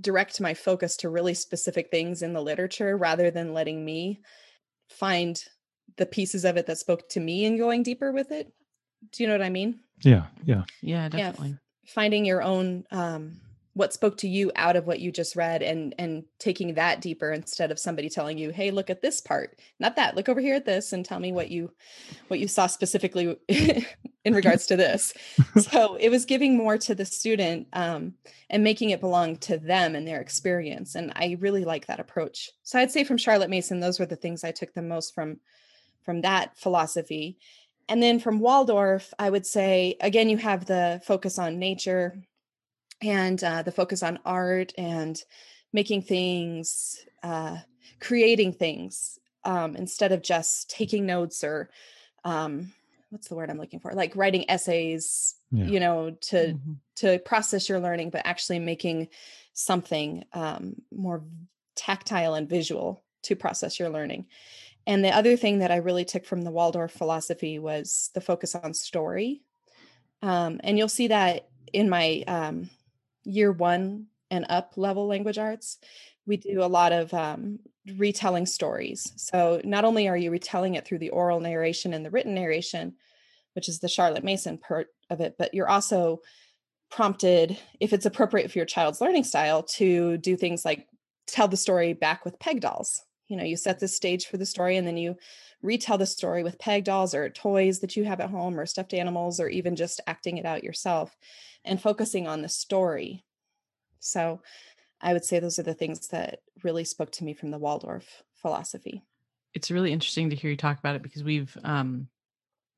direct 0.00 0.40
my 0.40 0.54
focus 0.54 0.96
to 0.98 1.08
really 1.08 1.34
specific 1.34 1.90
things 1.90 2.22
in 2.22 2.32
the 2.32 2.42
literature 2.42 2.96
rather 2.96 3.30
than 3.30 3.54
letting 3.54 3.84
me 3.84 4.20
find 4.88 5.42
the 5.96 6.06
pieces 6.06 6.44
of 6.44 6.56
it 6.56 6.66
that 6.66 6.78
spoke 6.78 7.08
to 7.10 7.20
me 7.20 7.44
and 7.44 7.58
going 7.58 7.82
deeper 7.82 8.12
with 8.12 8.30
it. 8.30 8.52
Do 9.12 9.22
you 9.22 9.28
know 9.28 9.34
what 9.34 9.42
I 9.42 9.50
mean? 9.50 9.80
Yeah, 10.02 10.26
yeah. 10.44 10.64
Yeah, 10.82 11.08
definitely. 11.08 11.50
Yeah, 11.50 11.92
finding 11.92 12.24
your 12.24 12.42
own 12.42 12.84
um 12.90 13.40
what 13.76 13.92
spoke 13.92 14.16
to 14.16 14.26
you 14.26 14.50
out 14.56 14.74
of 14.74 14.86
what 14.86 15.00
you 15.00 15.12
just 15.12 15.36
read 15.36 15.62
and 15.62 15.94
and 15.98 16.24
taking 16.38 16.74
that 16.74 17.02
deeper 17.02 17.30
instead 17.30 17.70
of 17.70 17.78
somebody 17.78 18.08
telling 18.08 18.38
you 18.38 18.50
hey 18.50 18.70
look 18.70 18.88
at 18.88 19.02
this 19.02 19.20
part 19.20 19.58
not 19.78 19.96
that 19.96 20.16
look 20.16 20.30
over 20.30 20.40
here 20.40 20.54
at 20.54 20.64
this 20.64 20.94
and 20.94 21.04
tell 21.04 21.20
me 21.20 21.30
what 21.30 21.50
you 21.50 21.70
what 22.28 22.40
you 22.40 22.48
saw 22.48 22.66
specifically 22.66 23.36
in 24.26 24.34
regards 24.34 24.66
to 24.66 24.76
this. 24.76 25.14
So 25.56 25.94
it 25.96 26.10
was 26.10 26.24
giving 26.24 26.56
more 26.56 26.76
to 26.78 26.94
the 26.94 27.04
student 27.04 27.68
um, 27.72 28.14
and 28.50 28.62
making 28.62 28.90
it 28.90 29.00
belong 29.00 29.36
to 29.38 29.58
them 29.58 29.94
and 29.94 30.06
their 30.06 30.20
experience 30.20 30.94
and 30.94 31.12
i 31.16 31.36
really 31.40 31.64
like 31.64 31.86
that 31.86 32.00
approach. 32.00 32.50
So 32.62 32.78
i'd 32.78 32.90
say 32.90 33.04
from 33.04 33.18
charlotte 33.18 33.50
mason 33.50 33.80
those 33.80 34.00
were 34.00 34.06
the 34.06 34.16
things 34.16 34.42
i 34.42 34.52
took 34.52 34.72
the 34.74 34.82
most 34.82 35.14
from 35.14 35.40
from 36.02 36.22
that 36.22 36.56
philosophy. 36.56 37.36
And 37.88 38.02
then 38.02 38.20
from 38.20 38.40
waldorf 38.40 39.12
i 39.18 39.28
would 39.28 39.46
say 39.46 39.96
again 40.00 40.28
you 40.28 40.38
have 40.38 40.64
the 40.64 41.00
focus 41.04 41.38
on 41.38 41.58
nature 41.58 42.22
and 43.00 43.42
uh, 43.42 43.62
the 43.62 43.72
focus 43.72 44.02
on 44.02 44.18
art 44.24 44.72
and 44.78 45.22
making 45.72 46.02
things, 46.02 47.04
uh, 47.22 47.58
creating 48.00 48.52
things 48.52 49.18
um, 49.44 49.76
instead 49.76 50.12
of 50.12 50.22
just 50.22 50.70
taking 50.70 51.06
notes 51.06 51.44
or 51.44 51.70
um, 52.24 52.72
what's 53.10 53.28
the 53.28 53.34
word 53.34 53.50
I'm 53.50 53.58
looking 53.58 53.80
for? 53.80 53.92
Like 53.92 54.16
writing 54.16 54.50
essays, 54.50 55.36
yeah. 55.50 55.66
you 55.66 55.80
know, 55.80 56.10
to 56.10 56.36
mm-hmm. 56.36 56.72
to 56.96 57.18
process 57.20 57.68
your 57.68 57.80
learning, 57.80 58.10
but 58.10 58.22
actually 58.24 58.58
making 58.58 59.08
something 59.52 60.24
um, 60.32 60.76
more 60.92 61.22
tactile 61.76 62.34
and 62.34 62.48
visual 62.48 63.02
to 63.22 63.36
process 63.36 63.78
your 63.78 63.90
learning. 63.90 64.26
And 64.86 65.04
the 65.04 65.10
other 65.10 65.36
thing 65.36 65.58
that 65.60 65.70
I 65.70 65.76
really 65.76 66.04
took 66.04 66.24
from 66.24 66.42
the 66.42 66.50
Waldorf 66.50 66.92
philosophy 66.92 67.58
was 67.58 68.10
the 68.14 68.20
focus 68.20 68.54
on 68.54 68.72
story. 68.72 69.42
Um, 70.22 70.60
and 70.62 70.78
you'll 70.78 70.88
see 70.88 71.08
that 71.08 71.48
in 71.72 71.88
my 71.88 72.22
um, 72.26 72.70
year 73.26 73.52
one 73.52 74.06
and 74.30 74.46
up 74.48 74.72
level 74.76 75.06
language 75.06 75.38
arts, 75.38 75.78
we 76.26 76.36
do 76.36 76.62
a 76.62 76.66
lot 76.66 76.92
of 76.92 77.12
um, 77.12 77.58
retelling 77.96 78.46
stories. 78.46 79.12
So 79.16 79.60
not 79.64 79.84
only 79.84 80.08
are 80.08 80.16
you 80.16 80.30
retelling 80.30 80.74
it 80.74 80.86
through 80.86 80.98
the 80.98 81.10
oral 81.10 81.40
narration 81.40 81.94
and 81.94 82.04
the 82.04 82.10
written 82.10 82.34
narration, 82.34 82.94
which 83.54 83.68
is 83.68 83.78
the 83.78 83.88
Charlotte 83.88 84.24
Mason 84.24 84.58
part 84.58 84.88
of 85.10 85.20
it, 85.20 85.36
but 85.38 85.54
you're 85.54 85.68
also 85.68 86.20
prompted, 86.90 87.58
if 87.80 87.92
it's 87.92 88.06
appropriate 88.06 88.50
for 88.50 88.58
your 88.58 88.66
child's 88.66 89.00
learning 89.00 89.24
style, 89.24 89.62
to 89.62 90.18
do 90.18 90.36
things 90.36 90.64
like 90.64 90.86
tell 91.26 91.48
the 91.48 91.56
story 91.56 91.92
back 91.92 92.24
with 92.24 92.38
peg 92.38 92.60
dolls. 92.60 93.02
You 93.28 93.36
know, 93.36 93.44
you 93.44 93.56
set 93.56 93.80
the 93.80 93.88
stage 93.88 94.26
for 94.26 94.36
the 94.36 94.46
story 94.46 94.76
and 94.76 94.86
then 94.86 94.96
you 94.96 95.16
retell 95.62 95.98
the 95.98 96.06
story 96.06 96.42
with 96.42 96.58
peg 96.58 96.84
dolls 96.84 97.14
or 97.14 97.28
toys 97.28 97.80
that 97.80 97.96
you 97.96 98.04
have 98.04 98.20
at 98.20 98.30
home 98.30 98.58
or 98.58 98.66
stuffed 98.66 98.94
animals 98.94 99.40
or 99.40 99.48
even 99.48 99.74
just 99.76 100.00
acting 100.06 100.36
it 100.36 100.46
out 100.46 100.64
yourself 100.64 101.16
and 101.64 101.80
focusing 101.80 102.28
on 102.28 102.42
the 102.42 102.48
story. 102.48 103.24
So 103.98 104.40
I 105.00 105.12
would 105.12 105.24
say 105.24 105.38
those 105.38 105.58
are 105.58 105.64
the 105.64 105.74
things 105.74 106.08
that 106.08 106.40
really 106.62 106.84
spoke 106.84 107.10
to 107.12 107.24
me 107.24 107.34
from 107.34 107.50
the 107.50 107.58
Waldorf 107.58 108.22
philosophy. 108.34 109.02
It's 109.54 109.70
really 109.70 109.92
interesting 109.92 110.30
to 110.30 110.36
hear 110.36 110.50
you 110.50 110.56
talk 110.56 110.78
about 110.78 110.96
it 110.96 111.02
because 111.02 111.24
we've 111.24 111.56
um 111.64 112.08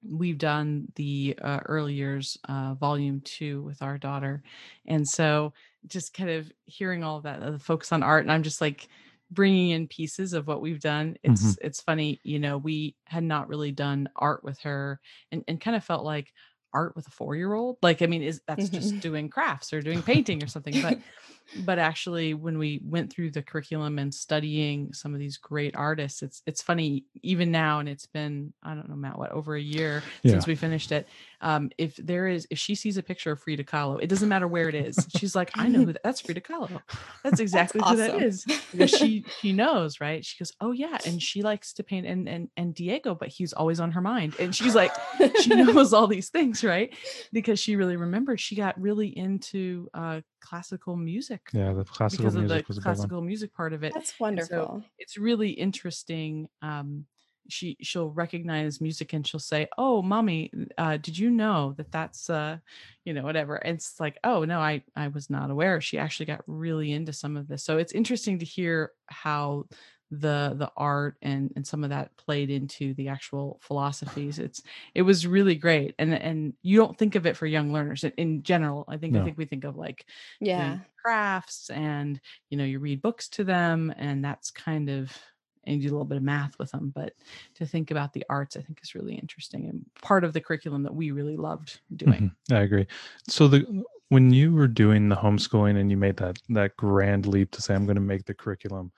we've 0.08 0.38
done 0.38 0.86
the 0.94 1.36
uh, 1.42 1.60
early 1.66 1.94
years 1.94 2.38
uh, 2.48 2.74
volume 2.74 3.20
two 3.22 3.62
with 3.62 3.82
our 3.82 3.98
daughter 3.98 4.42
and 4.86 5.06
so 5.06 5.52
just 5.88 6.14
kind 6.14 6.30
of 6.30 6.52
hearing 6.66 7.02
all 7.02 7.16
of 7.16 7.24
that 7.24 7.40
the 7.40 7.58
focus 7.58 7.90
on 7.90 8.04
art 8.04 8.22
and 8.22 8.30
i'm 8.30 8.44
just 8.44 8.60
like 8.60 8.86
bringing 9.30 9.70
in 9.70 9.88
pieces 9.88 10.32
of 10.32 10.47
what 10.47 10.61
we've 10.61 10.80
done 10.80 11.16
it's 11.23 11.42
mm-hmm. 11.42 11.66
it's 11.66 11.80
funny 11.80 12.20
you 12.23 12.38
know 12.38 12.56
we 12.56 12.94
had 13.04 13.23
not 13.23 13.49
really 13.49 13.73
done 13.73 14.08
art 14.16 14.42
with 14.42 14.58
her 14.61 15.00
and, 15.30 15.44
and 15.49 15.61
kind 15.61 15.76
of 15.76 15.85
felt 15.85 16.04
like 16.04 16.32
art 16.73 16.94
with 16.97 17.06
a 17.06 17.11
four 17.11 17.35
year 17.35 17.52
old 17.52 17.76
like 17.82 18.02
i 18.02 18.06
mean 18.06 18.23
is 18.23 18.40
that's 18.47 18.64
mm-hmm. 18.64 18.76
just 18.76 19.00
doing 19.00 19.28
crafts 19.28 19.73
or 19.73 19.82
doing 19.82 20.02
painting 20.02 20.42
or 20.42 20.47
something 20.47 20.80
but 20.82 20.99
but 21.64 21.78
actually 21.78 22.34
when 22.34 22.58
we 22.58 22.80
went 22.84 23.12
through 23.12 23.30
the 23.30 23.42
curriculum 23.42 23.98
and 23.98 24.14
studying 24.14 24.92
some 24.92 25.14
of 25.14 25.20
these 25.20 25.36
great 25.36 25.74
artists 25.74 26.22
it's 26.22 26.42
it's 26.46 26.62
funny 26.62 27.04
even 27.22 27.50
now 27.50 27.78
and 27.78 27.88
it's 27.88 28.06
been 28.06 28.52
i 28.62 28.74
don't 28.74 28.88
know 28.88 28.96
matt 28.96 29.18
what 29.18 29.32
over 29.32 29.54
a 29.54 29.60
year 29.60 30.02
yeah. 30.22 30.32
since 30.32 30.46
we 30.46 30.54
finished 30.54 30.92
it 30.92 31.08
um, 31.40 31.70
if 31.78 31.94
there 31.96 32.26
is 32.26 32.48
if 32.50 32.58
she 32.58 32.74
sees 32.74 32.96
a 32.96 33.02
picture 33.02 33.30
of 33.30 33.40
frida 33.40 33.62
kahlo 33.62 33.98
it 34.02 34.08
doesn't 34.08 34.28
matter 34.28 34.48
where 34.48 34.68
it 34.68 34.74
is 34.74 35.06
she's 35.16 35.36
like 35.36 35.50
i 35.54 35.68
know 35.68 35.80
who 35.80 35.92
that, 35.92 36.02
that's 36.02 36.20
frida 36.20 36.40
kahlo 36.40 36.80
that's 37.22 37.40
exactly 37.40 37.80
that's 37.80 37.92
awesome. 37.92 38.12
who 38.12 38.18
that 38.18 38.26
is 38.26 38.44
because 38.72 38.90
she 38.90 39.24
she 39.40 39.52
knows 39.52 40.00
right 40.00 40.24
she 40.24 40.36
goes 40.38 40.52
oh 40.60 40.72
yeah 40.72 40.98
and 41.06 41.22
she 41.22 41.42
likes 41.42 41.72
to 41.72 41.82
paint 41.84 42.06
and 42.06 42.28
and 42.28 42.48
and 42.56 42.74
diego 42.74 43.14
but 43.14 43.28
he's 43.28 43.52
always 43.52 43.78
on 43.78 43.92
her 43.92 44.00
mind 44.00 44.34
and 44.40 44.54
she's 44.54 44.74
like 44.74 44.92
she 45.40 45.50
knows 45.54 45.92
all 45.92 46.08
these 46.08 46.28
things 46.28 46.64
right 46.64 46.94
because 47.32 47.60
she 47.60 47.76
really 47.76 47.96
remembers 47.96 48.40
she 48.40 48.56
got 48.56 48.78
really 48.80 49.16
into 49.16 49.88
uh 49.94 50.20
classical 50.40 50.96
music. 50.96 51.38
Yeah, 51.52 51.73
the 51.73 51.85
classical 51.85 52.30
because 52.30 52.37
music 52.37 52.68
of 52.68 52.76
the 52.76 52.83
classical 52.83 53.21
music 53.23 53.52
part 53.54 53.73
of 53.73 53.83
it. 53.85 53.95
That's 53.95 54.18
wonderful. 54.18 54.66
So 54.66 54.90
it's 54.99 55.18
really 55.18 55.50
interesting. 55.50 56.49
Um, 56.62 57.07
she 57.50 57.76
she'll 57.80 58.11
recognize 58.11 58.80
music 58.80 59.12
and 59.14 59.26
she'll 59.26 59.40
say, 59.40 59.68
"Oh, 59.78 60.02
mommy, 60.02 60.52
uh, 60.76 60.99
did 60.99 61.16
you 61.18 61.30
know 61.30 61.75
that 61.78 61.90
that's 61.92 62.28
uh, 62.30 62.59
you 63.04 63.12
know, 63.14 63.23
whatever." 63.23 63.57
And 63.57 63.76
it's 63.76 63.99
like, 64.00 64.18
"Oh 64.25 64.45
no, 64.45 64.61
I 64.61 64.85
I 64.97 65.09
was 65.09 65.30
not 65.30 65.50
aware." 65.50 65.80
She 65.80 65.99
actually 65.99 66.26
got 66.26 66.42
really 66.47 66.92
into 66.92 67.12
some 67.12 67.37
of 67.37 67.49
this. 67.49 67.64
So 67.64 67.78
it's 67.78 67.92
interesting 67.92 68.38
to 68.40 68.45
hear 68.45 68.92
how 69.07 69.66
the 70.10 70.54
the 70.56 70.70
art 70.76 71.16
and 71.22 71.52
and 71.54 71.66
some 71.66 71.84
of 71.84 71.90
that 71.90 72.16
played 72.16 72.50
into 72.50 72.94
the 72.94 73.08
actual 73.08 73.58
philosophies. 73.62 74.38
It's 74.38 74.62
it 74.94 75.02
was 75.02 75.26
really 75.26 75.54
great. 75.54 75.94
And 75.98 76.14
and 76.14 76.54
you 76.62 76.78
don't 76.78 76.96
think 76.96 77.14
of 77.14 77.26
it 77.26 77.36
for 77.36 77.46
young 77.46 77.72
learners 77.72 78.04
in, 78.04 78.12
in 78.16 78.42
general. 78.42 78.84
I 78.88 78.96
think 78.96 79.14
no. 79.14 79.20
i 79.20 79.24
think 79.24 79.38
we 79.38 79.44
think 79.44 79.64
of 79.64 79.76
like 79.76 80.06
yeah. 80.40 80.78
crafts 81.02 81.70
and 81.70 82.20
you 82.48 82.56
know 82.56 82.64
you 82.64 82.78
read 82.78 83.02
books 83.02 83.28
to 83.30 83.44
them 83.44 83.92
and 83.96 84.24
that's 84.24 84.50
kind 84.50 84.88
of 84.88 85.16
and 85.64 85.82
you 85.82 85.88
do 85.88 85.92
a 85.92 85.94
little 85.94 86.06
bit 86.06 86.16
of 86.16 86.22
math 86.22 86.58
with 86.58 86.70
them. 86.70 86.90
But 86.94 87.12
to 87.56 87.66
think 87.66 87.90
about 87.90 88.12
the 88.14 88.24
arts 88.30 88.56
i 88.56 88.60
think 88.60 88.80
is 88.82 88.94
really 88.94 89.14
interesting 89.14 89.68
and 89.68 89.84
part 90.02 90.24
of 90.24 90.32
the 90.32 90.40
curriculum 90.40 90.82
that 90.84 90.94
we 90.94 91.10
really 91.10 91.36
loved 91.36 91.80
doing. 91.96 92.32
Mm-hmm. 92.48 92.54
i 92.54 92.60
agree. 92.60 92.86
So 93.28 93.48
the 93.48 93.84
when 94.08 94.32
you 94.32 94.54
were 94.54 94.68
doing 94.68 95.10
the 95.10 95.16
homeschooling 95.16 95.78
and 95.78 95.90
you 95.90 95.98
made 95.98 96.16
that 96.16 96.38
that 96.48 96.76
grand 96.78 97.26
leap 97.26 97.50
to 97.50 97.62
say 97.62 97.74
i'm 97.74 97.84
going 97.84 97.96
to 97.96 98.00
make 98.00 98.24
the 98.24 98.32
curriculum 98.34 98.90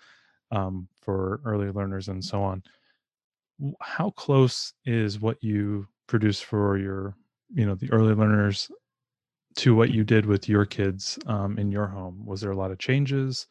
um, 0.50 0.88
for 1.00 1.40
early 1.44 1.70
learners 1.70 2.08
and 2.08 2.24
so 2.24 2.42
on. 2.42 2.62
How 3.80 4.10
close 4.10 4.72
is 4.84 5.20
what 5.20 5.42
you 5.42 5.86
produce 6.06 6.40
for 6.40 6.78
your, 6.78 7.14
you 7.52 7.66
know, 7.66 7.74
the 7.74 7.90
early 7.92 8.14
learners 8.14 8.70
to 9.56 9.74
what 9.74 9.90
you 9.90 10.04
did 10.04 10.26
with 10.26 10.48
your 10.48 10.64
kids 10.64 11.18
um, 11.26 11.58
in 11.58 11.70
your 11.70 11.86
home? 11.86 12.24
Was 12.24 12.40
there 12.40 12.52
a 12.52 12.56
lot 12.56 12.70
of 12.70 12.78
changes? 12.78 13.46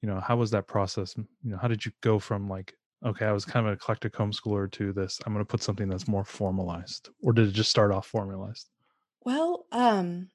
You 0.00 0.08
know, 0.08 0.20
how 0.20 0.36
was 0.36 0.50
that 0.52 0.66
process? 0.66 1.16
You 1.16 1.26
know, 1.42 1.58
how 1.58 1.68
did 1.68 1.84
you 1.84 1.92
go 2.00 2.18
from 2.18 2.48
like, 2.48 2.74
okay, 3.04 3.26
I 3.26 3.32
was 3.32 3.44
kind 3.44 3.66
of 3.66 3.72
an 3.72 3.76
eclectic 3.76 4.14
homeschooler 4.14 4.70
to 4.72 4.92
this, 4.92 5.20
I'm 5.24 5.34
going 5.34 5.44
to 5.44 5.50
put 5.50 5.62
something 5.62 5.88
that's 5.88 6.08
more 6.08 6.24
formalized, 6.24 7.10
or 7.22 7.32
did 7.32 7.48
it 7.48 7.52
just 7.52 7.70
start 7.70 7.92
off 7.92 8.06
formalized? 8.06 8.70
Well, 9.24 9.66
um, 9.72 10.28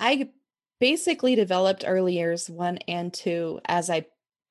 I 0.00 0.30
basically 0.78 1.34
developed 1.34 1.84
early 1.86 2.14
years 2.14 2.50
one 2.50 2.78
and 2.88 3.14
two 3.14 3.60
as 3.66 3.88
I 3.88 4.06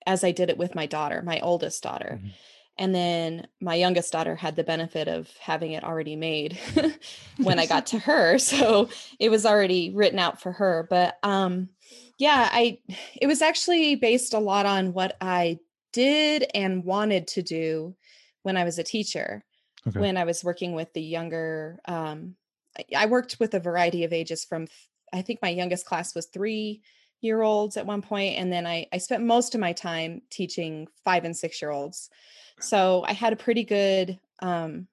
as 0.06 0.24
I 0.24 0.32
did 0.32 0.50
it 0.50 0.58
with 0.58 0.76
my 0.76 0.86
daughter, 0.86 1.22
my 1.22 1.40
oldest 1.40 1.84
daughter. 1.84 2.20
Mm-hmm. 2.20 2.30
And 2.78 2.96
then 2.96 3.48
my 3.60 3.76
youngest 3.76 4.12
daughter 4.12 4.36
had 4.36 4.56
the 4.56 4.64
benefit 4.64 5.08
of 5.08 5.30
having 5.40 5.74
it 5.74 5.84
already 5.84 6.16
made 6.16 6.58
when 7.38 7.60
I 7.60 7.66
got 7.66 7.86
to 7.88 8.00
her. 8.10 8.38
So 8.40 8.90
it 9.20 9.30
was 9.30 9.46
already 9.46 9.92
written 9.92 10.20
out 10.20 10.42
for 10.42 10.52
her. 10.54 10.88
But 10.90 11.18
um 11.24 11.70
yeah, 12.18 12.50
I 12.52 12.80
it 13.22 13.28
was 13.28 13.42
actually 13.42 13.96
based 13.96 14.34
a 14.34 14.40
lot 14.40 14.66
on 14.66 14.94
what 14.94 15.16
I 15.22 15.60
did 15.94 16.50
and 16.56 16.84
wanted 16.84 17.28
to 17.28 17.42
do 17.42 17.96
when 18.44 18.58
I 18.58 18.64
was 18.64 18.80
a 18.80 18.84
teacher. 18.84 19.44
Okay. 19.88 20.00
When 20.00 20.18
I 20.18 20.24
was 20.24 20.44
working 20.44 20.74
with 20.74 20.92
the 20.94 21.02
younger 21.02 21.80
um 21.86 22.36
I 22.96 23.06
worked 23.06 23.38
with 23.40 23.54
a 23.54 23.60
variety 23.60 24.06
of 24.06 24.14
ages 24.14 24.46
from 24.46 24.68
I 25.14 25.22
think 25.22 25.42
my 25.42 25.50
youngest 25.50 25.86
class 25.86 26.16
was 26.16 26.28
3 26.28 26.82
year 27.22 27.42
olds 27.42 27.78
at 27.78 27.86
one 27.86 28.02
point 28.02 28.38
and 28.38 28.52
then 28.52 28.66
I 28.66 28.88
I 28.92 28.98
spent 28.98 29.24
most 29.24 29.56
of 29.56 29.62
my 29.62 29.74
time 29.74 30.22
teaching 30.30 30.88
5 31.06 31.26
and 31.26 31.38
6 31.38 31.62
year 31.62 31.72
olds. 31.72 32.10
So 32.60 33.04
I 33.08 33.14
had 33.14 33.34
a 33.34 33.38
pretty 33.38 33.64
good 33.64 34.20
um 34.42 34.88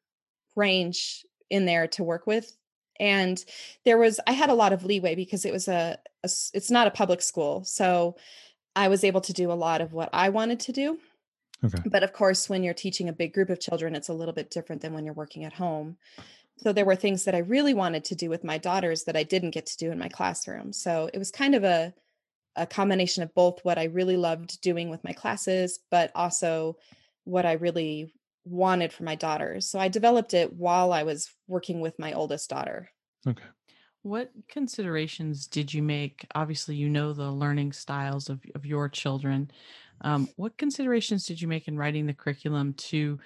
range 0.56 1.25
in 1.50 1.64
there 1.64 1.87
to 1.87 2.04
work 2.04 2.26
with 2.26 2.56
and 3.00 3.44
there 3.85 3.99
was 3.99 4.20
i 4.26 4.32
had 4.32 4.50
a 4.50 4.54
lot 4.54 4.73
of 4.73 4.85
leeway 4.85 5.14
because 5.14 5.44
it 5.44 5.52
was 5.52 5.68
a, 5.68 5.99
a, 6.25 6.30
it's 6.52 6.70
not 6.70 6.87
a 6.87 6.90
public 6.90 7.23
school 7.23 7.64
so 7.64 8.16
i 8.76 8.88
was 8.88 9.04
able 9.04 9.20
to 9.20 9.32
do 9.32 9.50
a 9.50 9.54
lot 9.54 9.80
of 9.80 9.92
what 9.92 10.08
i 10.12 10.28
wanted 10.28 10.61
to 10.61 10.73
do 10.73 10.99
okay. 11.64 11.78
but 11.87 12.02
of 12.02 12.12
course 12.12 12.49
when 12.49 12.62
you're 12.62 12.75
teaching 12.75 13.08
a 13.08 13.12
big 13.12 13.32
group 13.32 13.50
of 13.50 13.61
children 13.61 13.94
it's 13.94 14.08
a 14.08 14.14
little 14.14 14.35
bit 14.35 14.50
different 14.50 14.82
than 14.82 14.92
when 14.92 15.04
you're 15.04 15.14
working 15.14 15.44
at 15.44 15.54
home 15.54 15.97
so 16.56 16.73
there 16.73 16.85
were 16.85 16.97
things 16.97 17.25
that 17.25 17.35
i 17.35 17.38
really 17.38 17.75
wanted 17.75 18.04
to 18.04 18.14
do 18.14 18.28
with 18.28 18.44
my 18.44 18.58
daughters 18.58 19.04
that 19.04 19.16
i 19.16 19.23
didn't 19.23 19.50
get 19.50 19.66
to 19.66 19.76
do 19.76 19.90
in 19.90 19.99
my 19.99 20.08
classroom 20.08 20.73
so 20.73 21.08
it 21.14 21.18
was 21.18 21.30
kind 21.30 21.54
of 21.54 21.64
a 21.64 21.94
a 22.58 22.66
combination 22.66 23.22
of 23.22 23.34
both 23.34 23.64
what 23.64 23.78
i 23.78 23.84
really 23.84 24.16
loved 24.16 24.60
doing 24.60 24.90
with 24.90 25.02
my 25.04 25.12
classes 25.12 25.78
but 25.90 26.10
also 26.14 26.76
what 27.24 27.46
i 27.46 27.52
really 27.52 28.12
wanted 28.50 28.92
for 28.92 29.04
my 29.04 29.14
daughters. 29.14 29.68
So 29.68 29.78
I 29.78 29.88
developed 29.88 30.34
it 30.34 30.52
while 30.52 30.92
I 30.92 31.02
was 31.02 31.30
working 31.46 31.80
with 31.80 31.98
my 31.98 32.12
oldest 32.12 32.50
daughter. 32.50 32.90
Okay. 33.26 33.44
What 34.02 34.30
considerations 34.48 35.46
did 35.46 35.72
you 35.72 35.82
make? 35.82 36.26
Obviously, 36.34 36.76
you 36.76 36.88
know 36.88 37.12
the 37.12 37.30
learning 37.30 37.72
styles 37.72 38.28
of, 38.28 38.40
of 38.54 38.64
your 38.64 38.88
children. 38.88 39.50
Um, 40.00 40.28
what 40.36 40.56
considerations 40.56 41.26
did 41.26 41.40
you 41.40 41.48
make 41.48 41.68
in 41.68 41.76
writing 41.76 42.06
the 42.06 42.14
curriculum 42.14 42.74
to 42.74 43.18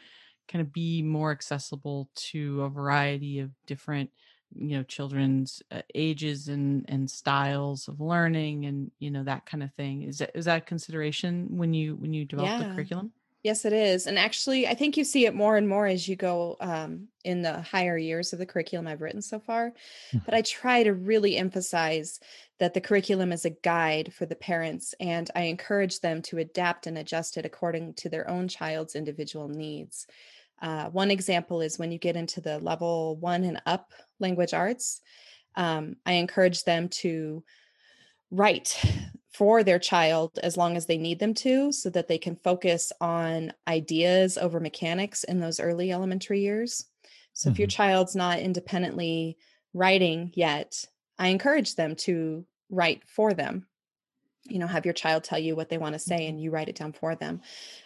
kind 0.48 0.62
of 0.62 0.72
be 0.72 1.02
more 1.02 1.30
accessible 1.30 2.10
to 2.14 2.62
a 2.62 2.68
variety 2.68 3.38
of 3.38 3.50
different, 3.66 4.10
you 4.56 4.76
know, 4.76 4.82
children's 4.82 5.62
uh, 5.70 5.82
ages 5.94 6.48
and 6.48 6.84
and 6.88 7.10
styles 7.10 7.88
of 7.88 8.00
learning 8.00 8.66
and 8.66 8.90
you 8.98 9.10
know 9.10 9.24
that 9.24 9.46
kind 9.46 9.62
of 9.62 9.72
thing? 9.74 10.02
Is 10.02 10.18
that 10.18 10.30
is 10.34 10.46
that 10.46 10.58
a 10.58 10.60
consideration 10.60 11.48
when 11.56 11.74
you 11.74 11.96
when 11.96 12.12
you 12.12 12.24
develop 12.24 12.50
yeah. 12.50 12.68
the 12.68 12.74
curriculum? 12.74 13.12
Yes, 13.42 13.64
it 13.64 13.72
is. 13.72 14.06
And 14.06 14.20
actually, 14.20 14.68
I 14.68 14.74
think 14.74 14.96
you 14.96 15.02
see 15.02 15.26
it 15.26 15.34
more 15.34 15.56
and 15.56 15.68
more 15.68 15.86
as 15.86 16.06
you 16.06 16.14
go 16.14 16.56
um, 16.60 17.08
in 17.24 17.42
the 17.42 17.60
higher 17.60 17.98
years 17.98 18.32
of 18.32 18.38
the 18.38 18.46
curriculum 18.46 18.86
I've 18.86 19.02
written 19.02 19.20
so 19.20 19.40
far. 19.40 19.70
Mm-hmm. 19.70 20.18
But 20.24 20.34
I 20.34 20.42
try 20.42 20.84
to 20.84 20.94
really 20.94 21.36
emphasize 21.36 22.20
that 22.60 22.72
the 22.72 22.80
curriculum 22.80 23.32
is 23.32 23.44
a 23.44 23.50
guide 23.50 24.14
for 24.14 24.26
the 24.26 24.36
parents, 24.36 24.94
and 25.00 25.28
I 25.34 25.42
encourage 25.42 25.98
them 26.00 26.22
to 26.22 26.38
adapt 26.38 26.86
and 26.86 26.96
adjust 26.96 27.36
it 27.36 27.44
according 27.44 27.94
to 27.94 28.08
their 28.08 28.30
own 28.30 28.46
child's 28.46 28.94
individual 28.94 29.48
needs. 29.48 30.06
Uh, 30.62 30.88
one 30.90 31.10
example 31.10 31.60
is 31.60 31.78
when 31.78 31.90
you 31.90 31.98
get 31.98 32.16
into 32.16 32.40
the 32.40 32.58
level 32.60 33.16
one 33.16 33.42
and 33.42 33.60
up 33.66 33.92
language 34.20 34.54
arts, 34.54 35.00
um, 35.56 35.96
I 36.06 36.12
encourage 36.12 36.62
them 36.62 36.88
to 37.00 37.42
write 38.30 38.80
for 39.34 39.64
their 39.64 39.80
child 39.80 40.38
as 40.42 40.56
long 40.56 40.76
as 40.76 40.86
they 40.86 40.98
need 40.98 41.18
them 41.18 41.34
to 41.34 41.72
so 41.72 41.90
that 41.90 42.06
they 42.06 42.18
can 42.18 42.36
focus 42.36 42.92
on 43.00 43.52
ideas 43.66 44.38
over 44.38 44.60
mechanics 44.60 45.24
in 45.24 45.40
those 45.40 45.58
early 45.58 45.90
elementary 45.90 46.40
years. 46.40 46.86
So 47.32 47.48
mm-hmm. 47.48 47.54
if 47.54 47.58
your 47.58 47.68
mm-hmm. 47.68 47.76
child's 47.76 48.14
not 48.14 48.38
independently 48.38 49.38
writing 49.74 50.30
yet, 50.34 50.84
I 51.18 51.28
encourage 51.28 51.74
them 51.74 51.96
to 51.96 52.46
write 52.70 53.02
for 53.06 53.32
them 53.32 53.66
you 54.44 54.58
know 54.58 54.66
have 54.66 54.84
your 54.84 54.94
child 54.94 55.22
tell 55.22 55.38
you 55.38 55.54
what 55.54 55.68
they 55.68 55.78
want 55.78 55.94
to 55.94 55.98
say 55.98 56.26
and 56.26 56.36
mm-hmm. 56.36 56.44
you 56.44 56.50
write 56.50 56.68
it 56.68 56.76
down 56.76 56.92
for 56.92 57.14
them. 57.14 57.40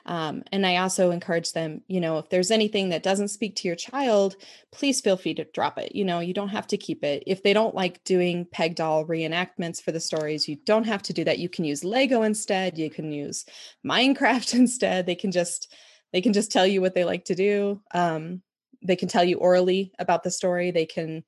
Um, 0.06 0.42
and 0.52 0.66
i 0.66 0.76
also 0.76 1.10
encourage 1.10 1.52
them 1.52 1.82
you 1.88 2.00
know 2.00 2.18
if 2.18 2.30
there's 2.30 2.50
anything 2.50 2.90
that 2.90 3.02
doesn't 3.02 3.28
speak 3.28 3.56
to 3.56 3.68
your 3.68 3.76
child 3.76 4.36
please 4.72 5.00
feel 5.00 5.16
free 5.16 5.34
to 5.34 5.44
drop 5.44 5.78
it 5.78 5.94
you 5.94 6.04
know 6.04 6.20
you 6.20 6.32
don't 6.34 6.48
have 6.48 6.66
to 6.68 6.76
keep 6.76 7.04
it. 7.04 7.22
If 7.26 7.42
they 7.42 7.52
don't 7.52 7.74
like 7.74 8.04
doing 8.04 8.46
peg 8.50 8.74
doll 8.74 9.04
reenactments 9.04 9.82
for 9.82 9.92
the 9.92 10.00
stories 10.00 10.48
you 10.48 10.56
don't 10.64 10.84
have 10.84 11.02
to 11.04 11.12
do 11.12 11.24
that. 11.24 11.38
You 11.38 11.48
can 11.48 11.64
use 11.64 11.84
lego 11.84 12.22
instead 12.22 12.78
you 12.78 12.90
can 12.90 13.12
use 13.12 13.44
minecraft 13.86 14.54
instead. 14.62 15.06
They 15.06 15.14
can 15.14 15.32
just 15.32 15.72
they 16.12 16.20
can 16.20 16.32
just 16.32 16.52
tell 16.52 16.66
you 16.66 16.80
what 16.80 16.94
they 16.94 17.04
like 17.04 17.26
to 17.26 17.34
do. 17.34 17.82
Um, 17.92 18.42
they 18.82 18.96
can 18.96 19.08
tell 19.08 19.24
you 19.24 19.38
orally 19.38 19.92
about 19.98 20.22
the 20.22 20.30
story. 20.30 20.70
They 20.70 20.86
can 20.86 21.24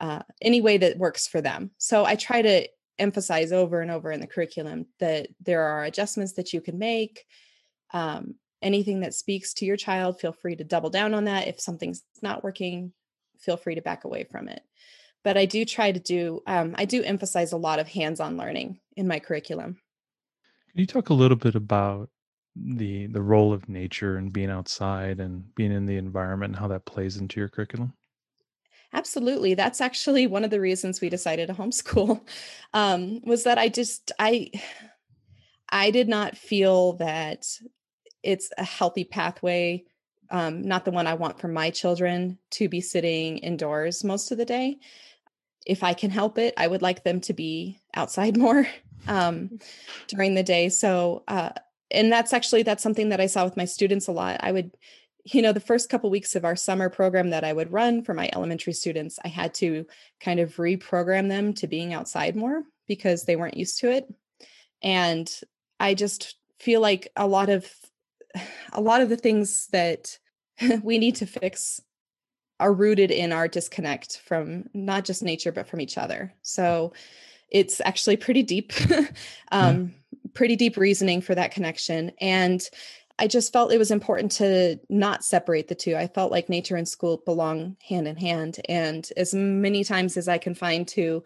uh, 0.00 0.22
any 0.42 0.60
way 0.60 0.78
that 0.78 0.98
works 0.98 1.26
for 1.26 1.40
them. 1.40 1.70
So 1.78 2.04
i 2.04 2.16
try 2.16 2.42
to 2.42 2.68
emphasize 2.98 3.52
over 3.52 3.80
and 3.80 3.90
over 3.90 4.10
in 4.10 4.20
the 4.20 4.26
curriculum 4.26 4.86
that 4.98 5.28
there 5.40 5.62
are 5.62 5.84
adjustments 5.84 6.34
that 6.34 6.52
you 6.52 6.60
can 6.60 6.78
make. 6.78 7.24
Um, 7.92 8.34
anything 8.62 9.00
that 9.00 9.14
speaks 9.14 9.54
to 9.54 9.64
your 9.64 9.76
child, 9.76 10.18
feel 10.18 10.32
free 10.32 10.56
to 10.56 10.64
double 10.64 10.90
down 10.90 11.14
on 11.14 11.24
that. 11.24 11.48
If 11.48 11.60
something's 11.60 12.02
not 12.22 12.42
working, 12.42 12.92
feel 13.38 13.56
free 13.56 13.74
to 13.74 13.82
back 13.82 14.04
away 14.04 14.24
from 14.24 14.48
it. 14.48 14.62
But 15.22 15.36
I 15.36 15.44
do 15.44 15.64
try 15.64 15.92
to 15.92 16.00
do, 16.00 16.40
um, 16.46 16.74
I 16.78 16.84
do 16.84 17.02
emphasize 17.02 17.52
a 17.52 17.56
lot 17.56 17.78
of 17.78 17.88
hands 17.88 18.20
on 18.20 18.36
learning 18.36 18.80
in 18.96 19.06
my 19.08 19.18
curriculum. 19.18 19.78
Can 20.70 20.80
you 20.80 20.86
talk 20.86 21.10
a 21.10 21.14
little 21.14 21.36
bit 21.36 21.54
about 21.54 22.10
the 22.58 23.06
the 23.08 23.20
role 23.20 23.52
of 23.52 23.68
nature 23.68 24.16
and 24.16 24.32
being 24.32 24.50
outside 24.50 25.20
and 25.20 25.54
being 25.54 25.72
in 25.72 25.84
the 25.84 25.96
environment 25.96 26.52
and 26.52 26.58
how 26.58 26.68
that 26.68 26.86
plays 26.86 27.16
into 27.16 27.38
your 27.38 27.48
curriculum? 27.48 27.92
Absolutely. 28.96 29.52
That's 29.52 29.82
actually 29.82 30.26
one 30.26 30.42
of 30.42 30.50
the 30.50 30.60
reasons 30.60 31.00
we 31.02 31.10
decided 31.10 31.48
to 31.48 31.54
homeschool 31.54 32.22
um, 32.74 33.20
was 33.24 33.44
that 33.44 33.58
I 33.58 33.68
just 33.68 34.10
I 34.18 34.50
I 35.68 35.90
did 35.90 36.08
not 36.08 36.36
feel 36.36 36.94
that 36.94 37.46
it's 38.22 38.50
a 38.56 38.64
healthy 38.64 39.04
pathway, 39.04 39.84
um, 40.30 40.62
not 40.62 40.86
the 40.86 40.90
one 40.92 41.06
I 41.06 41.14
want 41.14 41.38
for 41.38 41.48
my 41.48 41.70
children 41.70 42.38
to 42.52 42.70
be 42.70 42.80
sitting 42.80 43.38
indoors 43.38 44.02
most 44.02 44.32
of 44.32 44.38
the 44.38 44.46
day. 44.46 44.78
If 45.66 45.82
I 45.82 45.92
can 45.92 46.10
help 46.10 46.38
it, 46.38 46.54
I 46.56 46.66
would 46.66 46.82
like 46.82 47.04
them 47.04 47.20
to 47.22 47.34
be 47.34 47.80
outside 47.94 48.36
more 48.38 48.66
um, 49.08 49.58
during 50.08 50.34
the 50.34 50.42
day. 50.42 50.70
So, 50.70 51.22
uh, 51.28 51.50
and 51.90 52.10
that's 52.10 52.32
actually 52.32 52.62
that's 52.62 52.82
something 52.82 53.10
that 53.10 53.20
I 53.20 53.26
saw 53.26 53.44
with 53.44 53.58
my 53.58 53.66
students 53.66 54.08
a 54.08 54.12
lot. 54.12 54.38
I 54.40 54.52
would 54.52 54.72
you 55.32 55.42
know 55.42 55.52
the 55.52 55.60
first 55.60 55.88
couple 55.88 56.08
weeks 56.08 56.36
of 56.36 56.44
our 56.44 56.56
summer 56.56 56.88
program 56.88 57.30
that 57.30 57.44
i 57.44 57.52
would 57.52 57.72
run 57.72 58.02
for 58.02 58.14
my 58.14 58.30
elementary 58.32 58.72
students 58.72 59.18
i 59.24 59.28
had 59.28 59.52
to 59.52 59.86
kind 60.20 60.40
of 60.40 60.56
reprogram 60.56 61.28
them 61.28 61.52
to 61.52 61.66
being 61.66 61.92
outside 61.92 62.36
more 62.36 62.62
because 62.86 63.24
they 63.24 63.36
weren't 63.36 63.56
used 63.56 63.78
to 63.80 63.90
it. 63.90 64.12
And 64.82 65.30
i 65.80 65.94
just 65.94 66.36
feel 66.58 66.80
like 66.80 67.08
a 67.16 67.26
lot 67.26 67.48
of 67.48 67.70
a 68.72 68.80
lot 68.80 69.00
of 69.00 69.08
the 69.08 69.16
things 69.16 69.66
that 69.68 70.18
we 70.82 70.98
need 70.98 71.16
to 71.16 71.26
fix 71.26 71.80
are 72.58 72.72
rooted 72.72 73.10
in 73.10 73.32
our 73.32 73.48
disconnect 73.48 74.18
from 74.20 74.64
not 74.72 75.04
just 75.04 75.22
nature 75.22 75.52
but 75.52 75.68
from 75.68 75.80
each 75.80 75.98
other. 75.98 76.32
So 76.42 76.94
it's 77.50 77.80
actually 77.84 78.16
pretty 78.16 78.42
deep 78.42 78.72
um, 79.52 79.94
pretty 80.34 80.56
deep 80.56 80.76
reasoning 80.76 81.20
for 81.20 81.34
that 81.34 81.52
connection. 81.52 82.12
And 82.20 82.62
I 83.18 83.26
just 83.26 83.52
felt 83.52 83.72
it 83.72 83.78
was 83.78 83.90
important 83.90 84.32
to 84.32 84.78
not 84.90 85.24
separate 85.24 85.68
the 85.68 85.74
two. 85.74 85.96
I 85.96 86.06
felt 86.06 86.30
like 86.30 86.48
nature 86.48 86.76
and 86.76 86.86
school 86.86 87.22
belong 87.24 87.76
hand 87.86 88.06
in 88.06 88.16
hand. 88.16 88.60
And 88.68 89.08
as 89.16 89.34
many 89.34 89.84
times 89.84 90.16
as 90.16 90.28
I 90.28 90.38
can 90.38 90.54
find 90.54 90.86
to 90.88 91.22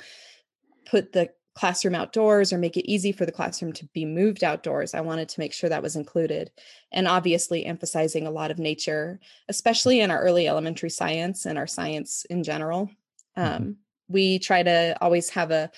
put 0.87 1.13
the 1.13 1.31
classroom 1.55 1.97
outdoors 1.97 2.53
or 2.53 2.59
make 2.59 2.77
it 2.77 2.91
easy 2.91 3.11
for 3.11 3.27
the 3.27 3.33
classroom 3.33 3.73
to 3.73 3.87
be 3.93 4.05
moved 4.05 4.45
outdoors, 4.45 4.95
I 4.95 5.01
wanted 5.01 5.29
to 5.31 5.41
make 5.41 5.53
sure 5.53 5.69
that 5.69 5.83
was 5.83 5.97
included. 5.97 6.53
And 6.93 7.09
obviously, 7.09 7.67
emphasizing 7.67 8.27
a 8.27 8.31
lot 8.31 8.53
of 8.53 8.59
nature, 8.59 9.19
especially 9.49 10.01
in 10.01 10.13
our 10.13 10.21
early 10.21 10.47
elementary 10.47 10.91
science 10.91 11.45
and 11.45 11.59
our 11.59 11.67
science 11.67 12.25
in 12.31 12.45
general. 12.45 12.89
Mm-hmm. 13.37 13.63
Um, 13.63 13.77
we 14.09 14.39
try 14.39 14.63
to 14.63 14.97
always 15.01 15.31
have 15.31 15.51
a 15.51 15.71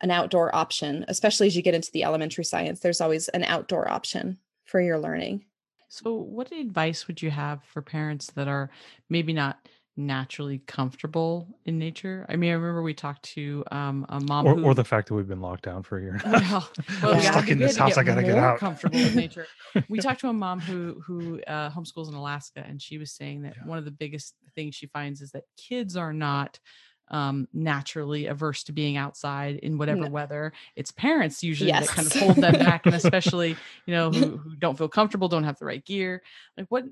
an 0.00 0.10
outdoor 0.12 0.54
option, 0.54 1.04
especially 1.08 1.48
as 1.48 1.56
you 1.56 1.62
get 1.62 1.74
into 1.74 1.90
the 1.90 2.04
elementary 2.04 2.44
science. 2.44 2.80
There's 2.80 3.00
always 3.00 3.28
an 3.28 3.42
outdoor 3.42 3.90
option 3.90 4.38
for 4.64 4.80
your 4.80 4.98
learning. 4.98 5.44
So, 5.88 6.14
what 6.14 6.52
advice 6.52 7.06
would 7.08 7.22
you 7.22 7.30
have 7.30 7.64
for 7.64 7.80
parents 7.82 8.26
that 8.32 8.46
are 8.46 8.70
maybe 9.08 9.32
not 9.32 9.66
naturally 9.96 10.58
comfortable 10.66 11.48
in 11.64 11.78
nature? 11.78 12.26
I 12.28 12.36
mean, 12.36 12.50
I 12.50 12.54
remember 12.54 12.82
we 12.82 12.92
talked 12.92 13.22
to 13.34 13.64
um, 13.72 14.04
a 14.10 14.20
mom, 14.20 14.46
or, 14.46 14.54
who, 14.54 14.64
or 14.64 14.74
the 14.74 14.84
fact 14.84 15.08
that 15.08 15.14
we've 15.14 15.26
been 15.26 15.40
locked 15.40 15.64
down 15.64 15.82
for 15.82 15.98
a 15.98 16.02
year. 16.02 16.20
well, 16.24 16.70
well, 17.02 17.14
I'm 17.14 17.22
stuck 17.22 17.50
in 17.50 17.58
this 17.58 17.76
house. 17.76 17.96
I 17.96 18.02
gotta 18.02 18.22
get 18.22 18.36
out. 18.36 18.60
Comfortable 18.60 18.98
with 19.00 19.14
nature. 19.14 19.46
We 19.88 19.98
talked 19.98 20.20
to 20.20 20.28
a 20.28 20.32
mom 20.32 20.60
who 20.60 21.00
who 21.06 21.40
uh, 21.46 21.70
homeschools 21.70 22.08
in 22.08 22.14
Alaska, 22.14 22.64
and 22.66 22.80
she 22.82 22.98
was 22.98 23.12
saying 23.12 23.42
that 23.42 23.54
Yeah. 23.56 23.64
one 23.66 23.78
of 23.78 23.84
the 23.86 23.90
biggest 23.90 24.34
things 24.54 24.74
she 24.74 24.86
finds 24.86 25.22
is 25.22 25.30
that 25.32 25.44
kids 25.56 25.96
are 25.96 26.12
not 26.12 26.58
um 27.10 27.48
naturally 27.52 28.26
averse 28.26 28.62
to 28.64 28.72
being 28.72 28.96
outside 28.96 29.56
in 29.56 29.78
whatever 29.78 30.04
No. 30.04 30.10
weather 30.10 30.52
it's 30.76 30.90
parents 30.92 31.42
usually 31.42 31.70
that 31.70 31.88
kind 31.88 32.06
of 32.06 32.12
hold 32.14 32.36
them 32.40 32.56
back 32.58 32.86
and 32.86 32.94
especially 32.94 33.56
you 33.86 33.94
know 33.94 34.10
who, 34.10 34.36
who 34.38 34.56
don't 34.56 34.76
feel 34.76 34.88
comfortable 34.88 35.28
don't 35.28 35.44
have 35.44 35.58
the 35.58 35.64
right 35.64 35.84
gear 35.84 36.22
like 36.56 36.66
what 36.68 36.84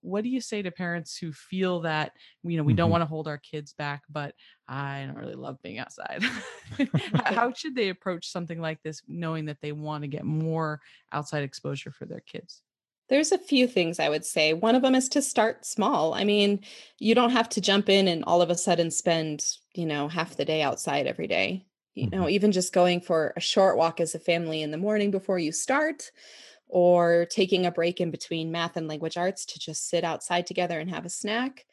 what 0.00 0.22
do 0.22 0.30
you 0.30 0.40
say 0.40 0.62
to 0.62 0.70
parents 0.70 1.16
who 1.16 1.32
feel 1.32 1.80
that 1.80 2.12
you 2.42 2.56
know 2.56 2.62
we 2.62 2.72
don't 2.74 2.88
Mhm. 2.88 2.92
want 2.92 3.02
to 3.02 3.06
hold 3.06 3.26
our 3.28 3.38
kids 3.38 3.72
back 3.72 4.02
but 4.08 4.34
i 4.68 5.04
don't 5.06 5.16
really 5.18 5.34
love 5.34 5.60
being 5.62 5.78
outside 5.78 6.22
how 7.24 7.52
should 7.52 7.74
they 7.74 7.88
approach 7.88 8.28
something 8.30 8.60
like 8.60 8.82
this 8.82 9.02
knowing 9.08 9.46
that 9.46 9.60
they 9.60 9.72
want 9.72 10.02
to 10.02 10.08
get 10.08 10.24
more 10.24 10.80
outside 11.12 11.42
exposure 11.42 11.90
for 11.90 12.06
their 12.06 12.20
kids 12.20 12.62
There's 13.08 13.32
a 13.32 13.38
few 13.38 13.66
things 13.66 14.00
I 14.00 14.08
would 14.08 14.24
say. 14.24 14.52
One 14.52 14.74
of 14.74 14.82
them 14.82 14.94
is 14.94 15.08
to 15.10 15.22
start 15.22 15.66
small. 15.66 16.14
I 16.14 16.24
mean, 16.24 16.60
you 16.98 17.14
don't 17.14 17.30
have 17.30 17.48
to 17.50 17.60
jump 17.60 17.88
in 17.88 18.08
and 18.08 18.24
all 18.24 18.40
of 18.40 18.50
a 18.50 18.56
sudden 18.56 18.90
spend, 18.90 19.44
you 19.74 19.86
know, 19.86 20.08
half 20.08 20.36
the 20.36 20.44
day 20.44 20.62
outside 20.62 21.06
every 21.06 21.26
day. 21.26 21.66
You 21.94 22.10
know, 22.10 22.22
mm-hmm. 22.22 22.30
even 22.30 22.52
just 22.52 22.72
going 22.72 23.00
for 23.00 23.32
a 23.36 23.40
short 23.40 23.76
walk 23.76 24.00
as 24.00 24.14
a 24.14 24.18
family 24.18 24.62
in 24.62 24.72
the 24.72 24.78
morning 24.78 25.12
before 25.12 25.38
you 25.38 25.52
start, 25.52 26.10
or 26.66 27.26
taking 27.30 27.66
a 27.66 27.70
break 27.70 28.00
in 28.00 28.10
between 28.10 28.50
math 28.50 28.76
and 28.76 28.88
language 28.88 29.16
arts 29.16 29.44
to 29.44 29.60
just 29.60 29.88
sit 29.88 30.02
outside 30.02 30.46
together 30.46 30.80
and 30.80 30.90
have 30.90 31.04
a 31.04 31.10
snack. 31.10 31.66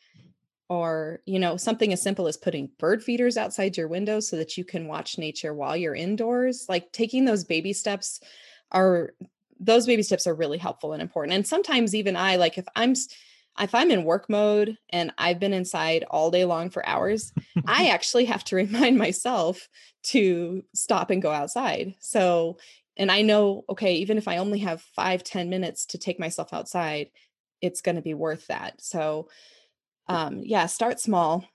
Or, 0.69 1.21
you 1.25 1.39
know, 1.39 1.57
something 1.57 1.91
as 1.91 2.03
simple 2.03 2.27
as 2.27 2.37
putting 2.37 2.69
bird 2.77 3.03
feeders 3.03 3.35
outside 3.35 3.75
your 3.75 3.87
window 3.87 4.19
so 4.19 4.37
that 4.37 4.57
you 4.57 4.63
can 4.63 4.87
watch 4.87 5.17
nature 5.17 5.53
while 5.53 5.75
you're 5.75 5.95
indoors. 5.95 6.67
Like 6.69 6.91
taking 6.91 7.25
those 7.25 7.43
baby 7.43 7.73
steps 7.73 8.21
are 8.71 9.13
those 9.62 9.86
baby 9.86 10.04
steps 10.04 10.26
are 10.26 10.34
really 10.34 10.58
helpful 10.58 10.91
and 10.91 11.02
important. 11.02 11.36
And 11.36 11.47
sometimes 11.47 11.93
even 11.93 12.17
I 12.17 12.36
like 12.36 12.58
if 12.58 12.67
I'm 12.76 12.95
if 13.60 13.76
I'm 13.76 13.91
in 13.91 14.06
work 14.06 14.30
mode 14.30 14.78
and 14.89 15.13
I've 15.17 15.39
been 15.39 15.54
inside 15.54 16.04
all 16.10 16.32
day 16.32 16.45
long 16.45 16.69
for 16.69 16.86
hours, 16.86 17.32
I 17.67 17.89
actually 17.89 18.26
have 18.26 18.43
to 18.45 18.56
remind 18.58 18.97
myself 18.97 19.69
to 20.04 20.63
stop 20.74 21.12
and 21.12 21.21
go 21.21 21.32
outside. 21.32 21.93
So, 22.00 22.58
and 22.97 23.12
I 23.12 23.21
know, 23.21 23.63
okay, 23.69 23.95
even 23.95 24.17
if 24.17 24.28
I 24.28 24.38
only 24.38 24.60
have 24.60 24.82
five 24.82 25.24
ten 25.24 25.50
minutes 25.50 25.86
to 25.88 25.97
take 25.97 26.19
myself 26.19 26.54
outside, 26.54 27.12
it's 27.62 27.82
going 27.82 27.95
to 27.95 28.02
be 28.02 28.15
worth 28.15 28.47
that. 28.47 28.82
So, 28.82 29.30
um, 30.08 30.41
yeah, 30.43 30.65
start 30.65 31.00
small. 31.00 31.45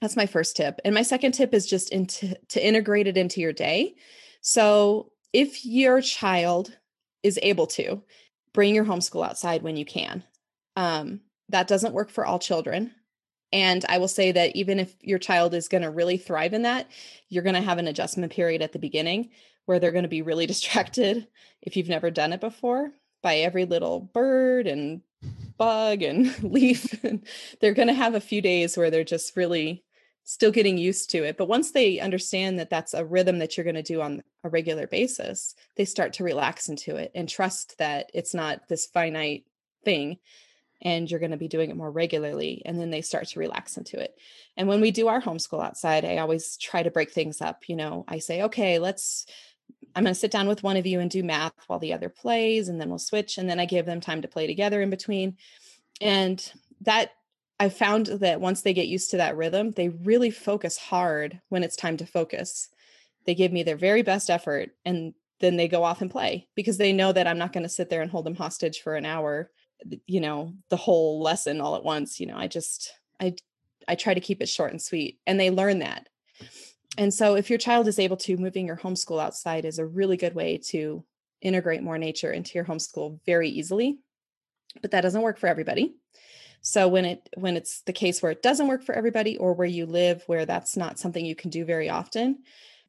That's 0.00 0.16
my 0.16 0.26
first 0.26 0.56
tip. 0.56 0.80
And 0.84 0.94
my 0.94 1.02
second 1.02 1.32
tip 1.32 1.52
is 1.52 1.66
just 1.66 1.90
into 1.90 2.36
to 2.50 2.64
integrate 2.64 3.08
it 3.08 3.16
into 3.16 3.40
your 3.40 3.52
day. 3.52 3.96
So, 4.40 5.10
if 5.32 5.64
your 5.64 6.00
child 6.00 6.76
is 7.24 7.38
able 7.42 7.66
to 7.66 8.02
bring 8.52 8.74
your 8.74 8.84
homeschool 8.84 9.26
outside 9.26 9.62
when 9.62 9.76
you 9.76 9.84
can. 9.84 10.22
Um, 10.76 11.20
that 11.48 11.66
doesn't 11.66 11.94
work 11.94 12.10
for 12.10 12.24
all 12.24 12.38
children. 12.38 12.92
And 13.52 13.84
I 13.88 13.98
will 13.98 14.08
say 14.08 14.32
that 14.32 14.54
even 14.56 14.80
if 14.80 14.94
your 15.00 15.18
child 15.18 15.54
is 15.54 15.68
going 15.68 15.82
to 15.82 15.90
really 15.90 16.16
thrive 16.16 16.54
in 16.54 16.62
that, 16.62 16.88
you're 17.28 17.42
going 17.42 17.54
to 17.54 17.60
have 17.60 17.78
an 17.78 17.88
adjustment 17.88 18.32
period 18.32 18.62
at 18.62 18.72
the 18.72 18.78
beginning 18.78 19.30
where 19.66 19.78
they're 19.78 19.92
going 19.92 20.02
to 20.04 20.08
be 20.08 20.22
really 20.22 20.46
distracted 20.54 21.26
if 21.62 21.76
you've 21.76 21.88
never 21.88 22.10
done 22.10 22.32
it 22.32 22.40
before 22.40 22.92
by 23.22 23.36
every 23.36 23.64
little 23.64 24.00
bird 24.00 24.66
and 24.66 25.00
bug 25.56 26.02
and 26.02 26.42
leaf. 26.42 27.02
And 27.04 27.26
they're 27.60 27.74
going 27.74 27.88
to 27.88 27.94
have 27.94 28.14
a 28.14 28.20
few 28.20 28.42
days 28.42 28.76
where 28.76 28.90
they're 28.90 29.04
just 29.04 29.36
really 29.36 29.83
still 30.24 30.50
getting 30.50 30.78
used 30.78 31.10
to 31.10 31.22
it. 31.22 31.36
But 31.36 31.48
once 31.48 31.70
they 31.70 32.00
understand 32.00 32.58
that 32.58 32.70
that's 32.70 32.94
a 32.94 33.04
rhythm 33.04 33.38
that 33.38 33.56
you're 33.56 33.64
going 33.64 33.74
to 33.74 33.82
do 33.82 34.00
on 34.00 34.22
a 34.42 34.48
regular 34.48 34.86
basis, 34.86 35.54
they 35.76 35.84
start 35.84 36.14
to 36.14 36.24
relax 36.24 36.68
into 36.68 36.96
it 36.96 37.12
and 37.14 37.28
trust 37.28 37.78
that 37.78 38.10
it's 38.14 38.34
not 38.34 38.66
this 38.68 38.86
finite 38.86 39.44
thing 39.84 40.18
and 40.82 41.10
you're 41.10 41.20
going 41.20 41.30
to 41.30 41.36
be 41.36 41.48
doing 41.48 41.70
it 41.70 41.76
more 41.76 41.90
regularly. 41.90 42.62
And 42.64 42.78
then 42.80 42.90
they 42.90 43.02
start 43.02 43.26
to 43.28 43.38
relax 43.38 43.76
into 43.76 43.98
it. 44.00 44.18
And 44.56 44.66
when 44.66 44.80
we 44.80 44.90
do 44.90 45.08
our 45.08 45.20
homeschool 45.20 45.64
outside, 45.64 46.04
I 46.04 46.18
always 46.18 46.56
try 46.56 46.82
to 46.82 46.90
break 46.90 47.12
things 47.12 47.40
up. 47.40 47.68
You 47.68 47.76
know, 47.76 48.04
I 48.08 48.18
say, 48.18 48.42
okay, 48.42 48.78
let's, 48.78 49.26
I'm 49.94 50.04
going 50.04 50.14
to 50.14 50.20
sit 50.20 50.30
down 50.30 50.48
with 50.48 50.62
one 50.62 50.76
of 50.76 50.86
you 50.86 51.00
and 51.00 51.10
do 51.10 51.22
math 51.22 51.54
while 51.68 51.78
the 51.78 51.92
other 51.92 52.08
plays, 52.08 52.68
and 52.68 52.80
then 52.80 52.88
we'll 52.90 52.98
switch. 52.98 53.38
And 53.38 53.48
then 53.48 53.60
I 53.60 53.66
give 53.66 53.86
them 53.86 54.00
time 54.00 54.22
to 54.22 54.28
play 54.28 54.46
together 54.46 54.82
in 54.82 54.90
between. 54.90 55.36
And 56.00 56.52
that 56.82 57.12
I 57.60 57.68
found 57.68 58.06
that 58.06 58.40
once 58.40 58.62
they 58.62 58.74
get 58.74 58.88
used 58.88 59.10
to 59.10 59.18
that 59.18 59.36
rhythm, 59.36 59.70
they 59.70 59.88
really 59.88 60.30
focus 60.30 60.76
hard 60.76 61.40
when 61.48 61.62
it's 61.62 61.76
time 61.76 61.96
to 61.98 62.06
focus. 62.06 62.68
They 63.26 63.34
give 63.34 63.52
me 63.52 63.62
their 63.62 63.76
very 63.76 64.02
best 64.02 64.28
effort 64.28 64.70
and 64.84 65.14
then 65.40 65.56
they 65.56 65.68
go 65.68 65.84
off 65.84 66.00
and 66.00 66.10
play 66.10 66.48
because 66.54 66.78
they 66.78 66.92
know 66.92 67.12
that 67.12 67.26
I'm 67.26 67.38
not 67.38 67.52
going 67.52 67.62
to 67.62 67.68
sit 67.68 67.90
there 67.90 68.02
and 68.02 68.10
hold 68.10 68.26
them 68.26 68.34
hostage 68.34 68.80
for 68.80 68.96
an 68.96 69.06
hour, 69.06 69.50
you 70.06 70.20
know, 70.20 70.54
the 70.68 70.76
whole 70.76 71.20
lesson 71.22 71.60
all 71.60 71.76
at 71.76 71.84
once. 71.84 72.18
You 72.18 72.26
know, 72.26 72.36
I 72.36 72.48
just, 72.48 72.92
I, 73.20 73.34
I 73.86 73.94
try 73.94 74.14
to 74.14 74.20
keep 74.20 74.42
it 74.42 74.48
short 74.48 74.72
and 74.72 74.82
sweet 74.82 75.20
and 75.26 75.38
they 75.38 75.50
learn 75.50 75.78
that. 75.80 76.08
And 76.98 77.12
so 77.12 77.34
if 77.34 77.50
your 77.50 77.58
child 77.58 77.88
is 77.88 77.98
able 77.98 78.16
to, 78.18 78.36
moving 78.36 78.66
your 78.66 78.76
homeschool 78.76 79.22
outside 79.22 79.64
is 79.64 79.78
a 79.78 79.86
really 79.86 80.16
good 80.16 80.34
way 80.34 80.58
to 80.68 81.04
integrate 81.40 81.82
more 81.82 81.98
nature 81.98 82.32
into 82.32 82.52
your 82.54 82.64
homeschool 82.64 83.20
very 83.26 83.48
easily. 83.48 83.98
But 84.80 84.90
that 84.90 85.02
doesn't 85.02 85.22
work 85.22 85.38
for 85.38 85.46
everybody. 85.46 85.94
So 86.66 86.88
when 86.88 87.04
it 87.04 87.28
when 87.36 87.58
it's 87.58 87.82
the 87.82 87.92
case 87.92 88.22
where 88.22 88.32
it 88.32 88.42
doesn't 88.42 88.68
work 88.68 88.82
for 88.84 88.94
everybody 88.94 89.36
or 89.36 89.52
where 89.52 89.68
you 89.68 89.84
live 89.84 90.22
where 90.26 90.46
that's 90.46 90.78
not 90.78 90.98
something 90.98 91.24
you 91.24 91.36
can 91.36 91.50
do 91.50 91.62
very 91.62 91.90
often, 91.90 92.38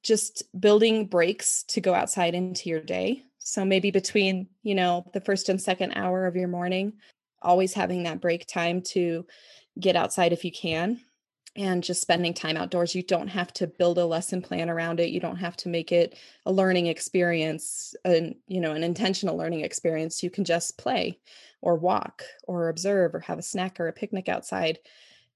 just 0.01 0.43
building 0.57 1.07
breaks 1.07 1.63
to 1.63 1.81
go 1.81 1.93
outside 1.93 2.35
into 2.35 2.69
your 2.69 2.79
day. 2.79 3.23
So 3.39 3.65
maybe 3.65 3.91
between, 3.91 4.47
you 4.63 4.75
know, 4.75 5.05
the 5.13 5.19
first 5.19 5.49
and 5.49 5.61
second 5.61 5.91
hour 5.91 6.25
of 6.25 6.37
your 6.37 6.47
morning, 6.47 6.93
always 7.41 7.73
having 7.73 8.03
that 8.03 8.21
break 8.21 8.47
time 8.47 8.81
to 8.93 9.25
get 9.77 9.97
outside 9.97 10.31
if 10.31 10.45
you 10.45 10.53
can 10.53 11.01
and 11.57 11.83
just 11.83 12.01
spending 12.01 12.33
time 12.33 12.55
outdoors. 12.55 12.95
You 12.95 13.03
don't 13.03 13.27
have 13.27 13.51
to 13.53 13.67
build 13.67 13.97
a 13.97 14.05
lesson 14.05 14.41
plan 14.41 14.69
around 14.69 15.01
it. 15.01 15.09
You 15.09 15.19
don't 15.19 15.35
have 15.37 15.57
to 15.57 15.69
make 15.69 15.91
it 15.91 16.17
a 16.45 16.51
learning 16.51 16.87
experience 16.87 17.93
and, 18.05 18.35
you 18.47 18.61
know, 18.61 18.71
an 18.71 18.85
intentional 18.85 19.35
learning 19.35 19.61
experience. 19.61 20.23
You 20.23 20.29
can 20.29 20.45
just 20.45 20.77
play 20.77 21.19
or 21.65 21.75
walk 21.75 22.23
or 22.47 22.69
observe 22.69 23.13
or 23.15 23.19
have 23.19 23.39
a 23.39 23.43
snack 23.43 23.79
or 23.79 23.87
a 23.87 23.93
picnic 23.93 24.29
outside 24.29 24.77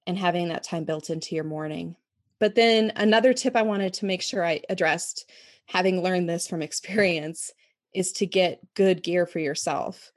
and 0.06 0.18
having 0.18 0.48
that 0.48 0.64
time 0.64 0.86
built 0.86 1.10
into 1.10 1.34
your 1.36 1.44
morning. 1.44 1.96
But 2.40 2.56
then 2.56 2.94
another 2.96 3.34
tip 3.34 3.56
I 3.56 3.64
wanted 3.64 3.96
to 3.96 4.06
make 4.06 4.22
sure 4.22 4.46
I 4.46 4.62
addressed, 4.70 5.30
having 5.66 6.02
learned 6.02 6.30
this 6.30 6.48
from 6.48 6.62
experience, 6.62 7.52
is 7.94 8.12
to 8.14 8.28
get 8.28 8.62
good 8.76 9.02
gear 9.02 9.26
for 9.26 9.40
yourself. 9.40 10.12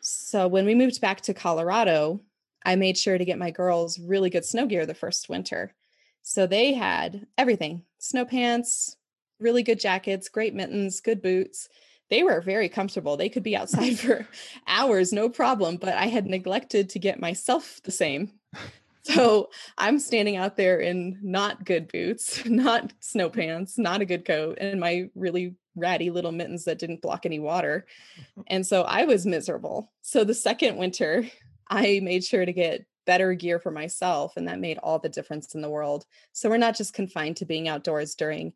So 0.00 0.46
when 0.46 0.64
we 0.64 0.76
moved 0.76 1.00
back 1.00 1.20
to 1.22 1.34
Colorado, 1.34 2.20
I 2.64 2.76
made 2.76 2.96
sure 2.96 3.18
to 3.18 3.24
get 3.24 3.38
my 3.38 3.50
girls 3.50 3.98
really 3.98 4.30
good 4.30 4.44
snow 4.44 4.66
gear 4.66 4.86
the 4.86 4.94
first 4.94 5.28
winter. 5.28 5.74
So 6.22 6.46
they 6.46 6.74
had 6.74 7.26
everything 7.36 7.82
snow 7.98 8.24
pants, 8.24 8.96
really 9.40 9.64
good 9.64 9.80
jackets, 9.80 10.28
great 10.28 10.54
mittens, 10.54 11.00
good 11.00 11.22
boots. 11.22 11.68
They 12.10 12.22
were 12.22 12.40
very 12.40 12.68
comfortable. 12.68 13.16
They 13.16 13.28
could 13.28 13.42
be 13.42 13.56
outside 13.56 13.98
for 13.98 14.26
hours, 14.66 15.12
no 15.12 15.28
problem. 15.28 15.76
But 15.76 15.94
I 15.94 16.06
had 16.06 16.26
neglected 16.26 16.90
to 16.90 16.98
get 16.98 17.20
myself 17.20 17.80
the 17.84 17.92
same. 17.92 18.32
So 19.14 19.50
I'm 19.78 20.00
standing 20.00 20.36
out 20.36 20.56
there 20.56 20.80
in 20.80 21.20
not 21.22 21.64
good 21.64 21.86
boots, 21.92 22.44
not 22.46 22.92
snow 22.98 23.30
pants, 23.30 23.78
not 23.78 24.00
a 24.00 24.04
good 24.04 24.24
coat, 24.24 24.58
and 24.60 24.80
my 24.80 25.08
really 25.14 25.54
ratty 25.76 26.10
little 26.10 26.32
mittens 26.32 26.64
that 26.64 26.80
didn't 26.80 27.02
block 27.02 27.24
any 27.24 27.38
water. 27.38 27.86
And 28.48 28.66
so 28.66 28.82
I 28.82 29.04
was 29.04 29.24
miserable. 29.24 29.92
So 30.02 30.24
the 30.24 30.34
second 30.34 30.76
winter, 30.76 31.24
I 31.68 32.00
made 32.02 32.24
sure 32.24 32.44
to 32.44 32.52
get 32.52 32.84
better 33.06 33.32
gear 33.34 33.60
for 33.60 33.70
myself, 33.70 34.36
and 34.36 34.48
that 34.48 34.58
made 34.58 34.78
all 34.78 34.98
the 34.98 35.08
difference 35.08 35.54
in 35.54 35.60
the 35.60 35.70
world. 35.70 36.04
So 36.32 36.50
we're 36.50 36.56
not 36.56 36.76
just 36.76 36.92
confined 36.92 37.36
to 37.36 37.44
being 37.44 37.68
outdoors 37.68 38.16
during 38.16 38.52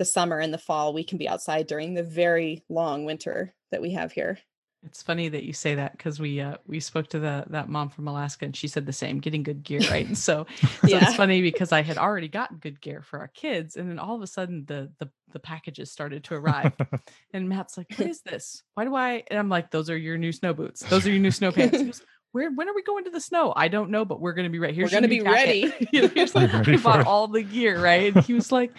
the 0.00 0.04
summer 0.06 0.38
and 0.38 0.52
the 0.52 0.56
fall. 0.58 0.94
We 0.94 1.04
can 1.04 1.18
be 1.18 1.28
outside 1.28 1.66
during 1.66 1.92
the 1.92 2.02
very 2.02 2.64
long 2.70 3.04
winter 3.04 3.54
that 3.70 3.82
we 3.82 3.92
have 3.92 4.10
here. 4.10 4.38
It's 4.82 5.02
funny 5.02 5.28
that 5.28 5.44
you 5.44 5.52
say 5.52 5.74
that 5.74 5.92
because 5.92 6.18
we 6.18 6.40
uh, 6.40 6.56
we 6.66 6.80
spoke 6.80 7.08
to 7.08 7.18
the 7.18 7.44
that 7.48 7.68
mom 7.68 7.90
from 7.90 8.08
Alaska 8.08 8.46
and 8.46 8.56
she 8.56 8.66
said 8.66 8.86
the 8.86 8.94
same, 8.94 9.18
getting 9.18 9.42
good 9.42 9.62
gear, 9.62 9.80
right? 9.90 10.06
And 10.06 10.16
so, 10.16 10.46
so 10.62 10.86
Yeah. 10.86 11.06
it's 11.06 11.16
funny 11.16 11.42
because 11.42 11.70
I 11.70 11.82
had 11.82 11.98
already 11.98 12.28
gotten 12.28 12.56
good 12.56 12.80
gear 12.80 13.02
for 13.02 13.18
our 13.18 13.28
kids, 13.28 13.76
and 13.76 13.90
then 13.90 13.98
all 13.98 14.16
of 14.16 14.22
a 14.22 14.26
sudden 14.26 14.64
the 14.64 14.90
the 14.98 15.10
the 15.34 15.38
packages 15.38 15.92
started 15.92 16.24
to 16.24 16.34
arrive, 16.34 16.72
and 17.34 17.46
Matt's 17.46 17.76
like, 17.76 17.88
"What 17.94 18.08
is 18.08 18.22
this? 18.22 18.62
Why 18.72 18.86
do 18.86 18.96
I?" 18.96 19.22
And 19.28 19.38
I'm 19.38 19.50
like, 19.50 19.70
"Those 19.70 19.90
are 19.90 19.98
your 19.98 20.16
new 20.16 20.32
snow 20.32 20.54
boots. 20.54 20.80
Those 20.80 21.06
are 21.06 21.10
your 21.10 21.20
new 21.20 21.30
snow 21.30 21.52
pants." 21.52 21.82
Goes, 21.82 22.02
Where 22.32 22.50
when 22.52 22.68
are 22.68 22.74
we 22.74 22.82
going 22.82 23.04
to 23.04 23.10
the 23.10 23.20
snow? 23.20 23.52
I 23.56 23.68
don't 23.68 23.90
know, 23.90 24.04
but 24.04 24.20
we're 24.20 24.34
going 24.34 24.44
to 24.44 24.50
be 24.50 24.58
right 24.58 24.74
here. 24.74 24.84
We're 24.84 24.90
gonna 24.90 25.08
be 25.08 25.20
ready. 25.20 25.72
you 25.92 26.02
know, 26.02 26.08
he 26.08 26.24
like, 26.26 26.52
Ready 26.52 26.72
we 26.72 26.76
bought 26.78 27.00
it. 27.00 27.06
all 27.06 27.26
the 27.26 27.42
gear, 27.42 27.82
right? 27.82 28.14
And 28.14 28.24
he 28.24 28.34
was 28.34 28.52
like, 28.52 28.72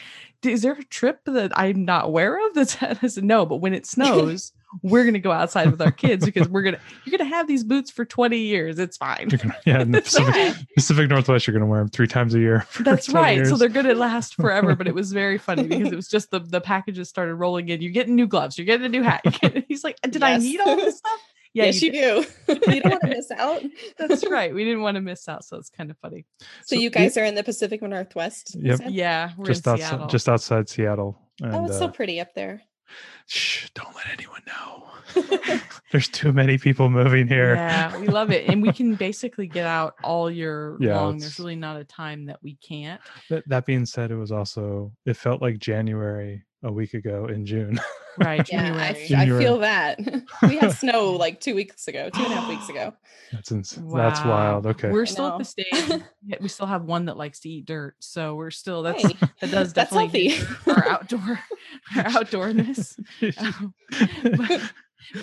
"Is 0.44 0.62
there 0.62 0.74
a 0.74 0.84
trip 0.86 1.20
that 1.26 1.52
I'm 1.58 1.84
not 1.84 2.06
aware 2.06 2.46
of?" 2.48 2.54
That's 2.56 2.82
I 2.82 3.08
said, 3.08 3.24
"No, 3.24 3.46
but 3.46 3.58
when 3.58 3.74
it 3.74 3.86
snows." 3.86 4.54
we're 4.84 5.04
going 5.04 5.16
to 5.16 5.20
go 5.20 5.34
outside 5.34 5.70
with 5.70 5.82
our 5.82 5.92
kids 5.92 6.24
because 6.24 6.48
we're 6.48 6.62
going 6.62 6.76
to 6.76 6.80
you're 7.04 7.18
going 7.18 7.30
to 7.30 7.36
have 7.36 7.46
these 7.46 7.62
boots 7.62 7.92
for 7.92 8.06
20 8.06 8.38
years 8.38 8.80
it's 8.80 8.96
fine 8.96 9.28
gonna, 9.28 9.54
yeah, 9.66 9.82
in 9.82 9.92
the 9.92 10.02
Pacific, 10.02 10.34
Yeah. 10.34 10.54
Pacific 10.76 11.10
Northwest, 11.10 11.46
you're 11.46 11.52
going 11.52 11.60
to 11.60 11.70
wear 11.70 11.80
them 11.82 11.90
three 11.90 12.08
times 12.08 12.34
a 12.36 12.40
year. 12.40 12.66
That's 12.80 13.08
20 13.08 13.22
right. 13.22 13.46
So 13.48 13.58
they're 13.58 13.68
going 13.68 13.88
to 13.88 13.96
last 13.96 14.36
forever. 14.36 14.74
But 14.78 14.88
it 14.88 14.96
was 14.96 15.12
very 15.12 15.38
funny 15.38 15.64
because 15.64 15.92
it 15.92 15.96
was 15.98 16.08
just 16.08 16.32
the 16.32 16.40
the 16.40 16.62
packages 16.62 17.10
started 17.10 17.36
rolling 17.36 17.68
in. 17.68 17.82
You're 17.82 17.92
getting 17.92 18.16
new 18.16 18.28
gloves. 18.28 18.58
You're 18.58 18.66
getting 18.66 18.86
a 18.86 18.90
new 18.90 19.04
hat. 19.04 19.26
He's 19.68 19.84
like, 19.84 20.00
did 20.02 20.24
I 20.24 20.38
need 20.38 20.62
all 20.62 20.78
this 20.78 21.00
stuff? 21.00 21.20
Yeah, 21.54 21.66
yes, 21.66 21.82
you, 21.82 21.92
did. 21.92 22.28
do. 22.48 22.54
you 22.72 22.82
don't 22.82 22.92
want 22.92 23.02
to 23.02 23.08
miss 23.10 23.32
out. 23.32 23.62
That's 23.98 24.26
right. 24.30 24.54
We 24.54 24.64
didn't 24.64 24.82
want 24.82 24.96
to 24.96 25.02
miss 25.02 25.28
out, 25.28 25.44
so 25.44 25.58
it's 25.58 25.70
kind 25.70 25.92
of 25.92 25.98
funny. 25.98 26.26
So, 26.40 26.46
So 26.64 26.76
you 26.76 26.88
it- 26.88 26.94
guys 26.94 27.18
are 27.18 27.26
in 27.26 27.36
the 27.36 27.44
Pacific 27.44 27.82
Northwest. 27.82 28.56
Yep. 28.60 28.82
Yeah, 28.88 29.32
we're 29.38 29.46
just 29.46 29.66
in 29.68 29.74
outside, 29.74 29.88
Seattle. 29.90 30.08
just 30.08 30.30
outside 30.30 30.70
Seattle. 30.70 31.18
And, 31.42 31.54
Oh, 31.56 31.66
it's 31.66 31.76
uh, 31.76 31.80
so 31.80 31.88
pretty 31.90 32.20
up 32.22 32.34
there. 32.36 32.62
shh, 33.28 33.70
don't 33.74 33.94
let 33.96 34.06
anyone 34.18 34.42
know. 34.48 35.60
There's 35.92 36.08
too 36.08 36.32
many 36.32 36.58
people 36.58 36.90
moving 36.90 37.28
here. 37.28 37.56
Yeah, 37.56 37.98
we 38.00 38.08
love 38.08 38.32
it, 38.32 38.48
and 38.50 38.62
we 38.62 38.72
can 38.72 38.96
basically 38.96 39.48
get 39.48 39.66
out 39.66 39.96
all 40.04 40.32
year 40.32 40.78
Yeah, 40.80 40.96
long. 41.02 41.18
There's 41.18 41.38
really 41.40 41.56
not 41.58 41.76
a 41.78 41.84
time 41.84 42.26
that 42.28 42.40
we 42.42 42.56
can't. 42.66 43.02
That, 43.30 43.44
that 43.50 43.66
being 43.66 43.86
said, 43.86 44.10
it 44.12 44.16
was 44.16 44.32
also 44.32 44.94
it 45.06 45.18
felt 45.18 45.42
like 45.42 45.60
January 45.60 46.44
a 46.64 46.72
week 46.72 46.94
ago 46.94 47.26
in 47.28 47.46
June. 47.46 47.80
Right, 48.18 48.48
Yeah, 48.52 48.60
I, 48.62 48.68
January. 48.68 48.84
f- 48.90 48.98
I 48.98 49.06
January. 49.08 49.44
feel 49.44 49.58
that. 49.60 50.00
we 50.44 50.58
had 50.58 50.74
snow 50.74 51.12
like 51.12 51.40
two 51.40 51.56
weeks 51.56 51.88
ago, 51.88 52.10
two 52.10 52.22
and 52.24 52.34
a 52.34 52.36
half 52.36 52.50
weeks 52.50 52.68
ago. 52.70 52.94
that's 53.32 53.52
ins- 53.52 53.80
that's 53.94 54.24
wild. 54.26 54.66
Okay. 54.68 54.92
We're 54.92 55.06
still 55.06 55.28
at 55.28 55.38
the 55.38 55.46
stage. 55.46 56.02
we 56.42 56.48
still 56.50 56.68
have 56.68 56.84
one 56.84 57.06
that 57.06 57.18
likes 57.18 57.40
to 57.42 57.50
eat 57.50 57.66
dirt, 57.66 57.96
so 58.00 58.36
we're 58.36 58.52
still 58.52 58.84
that's 58.84 59.02
Hey, 59.02 59.14
that 59.42 59.52
does 59.52 59.74
that's 59.74 59.92
definitely 59.92 60.28
healthy. 60.30 60.72
our 60.72 60.88
outdoor 60.90 61.40
our 61.96 62.04
outdoorness. 62.04 63.00
Um, 63.40 63.74
but, 64.38 64.62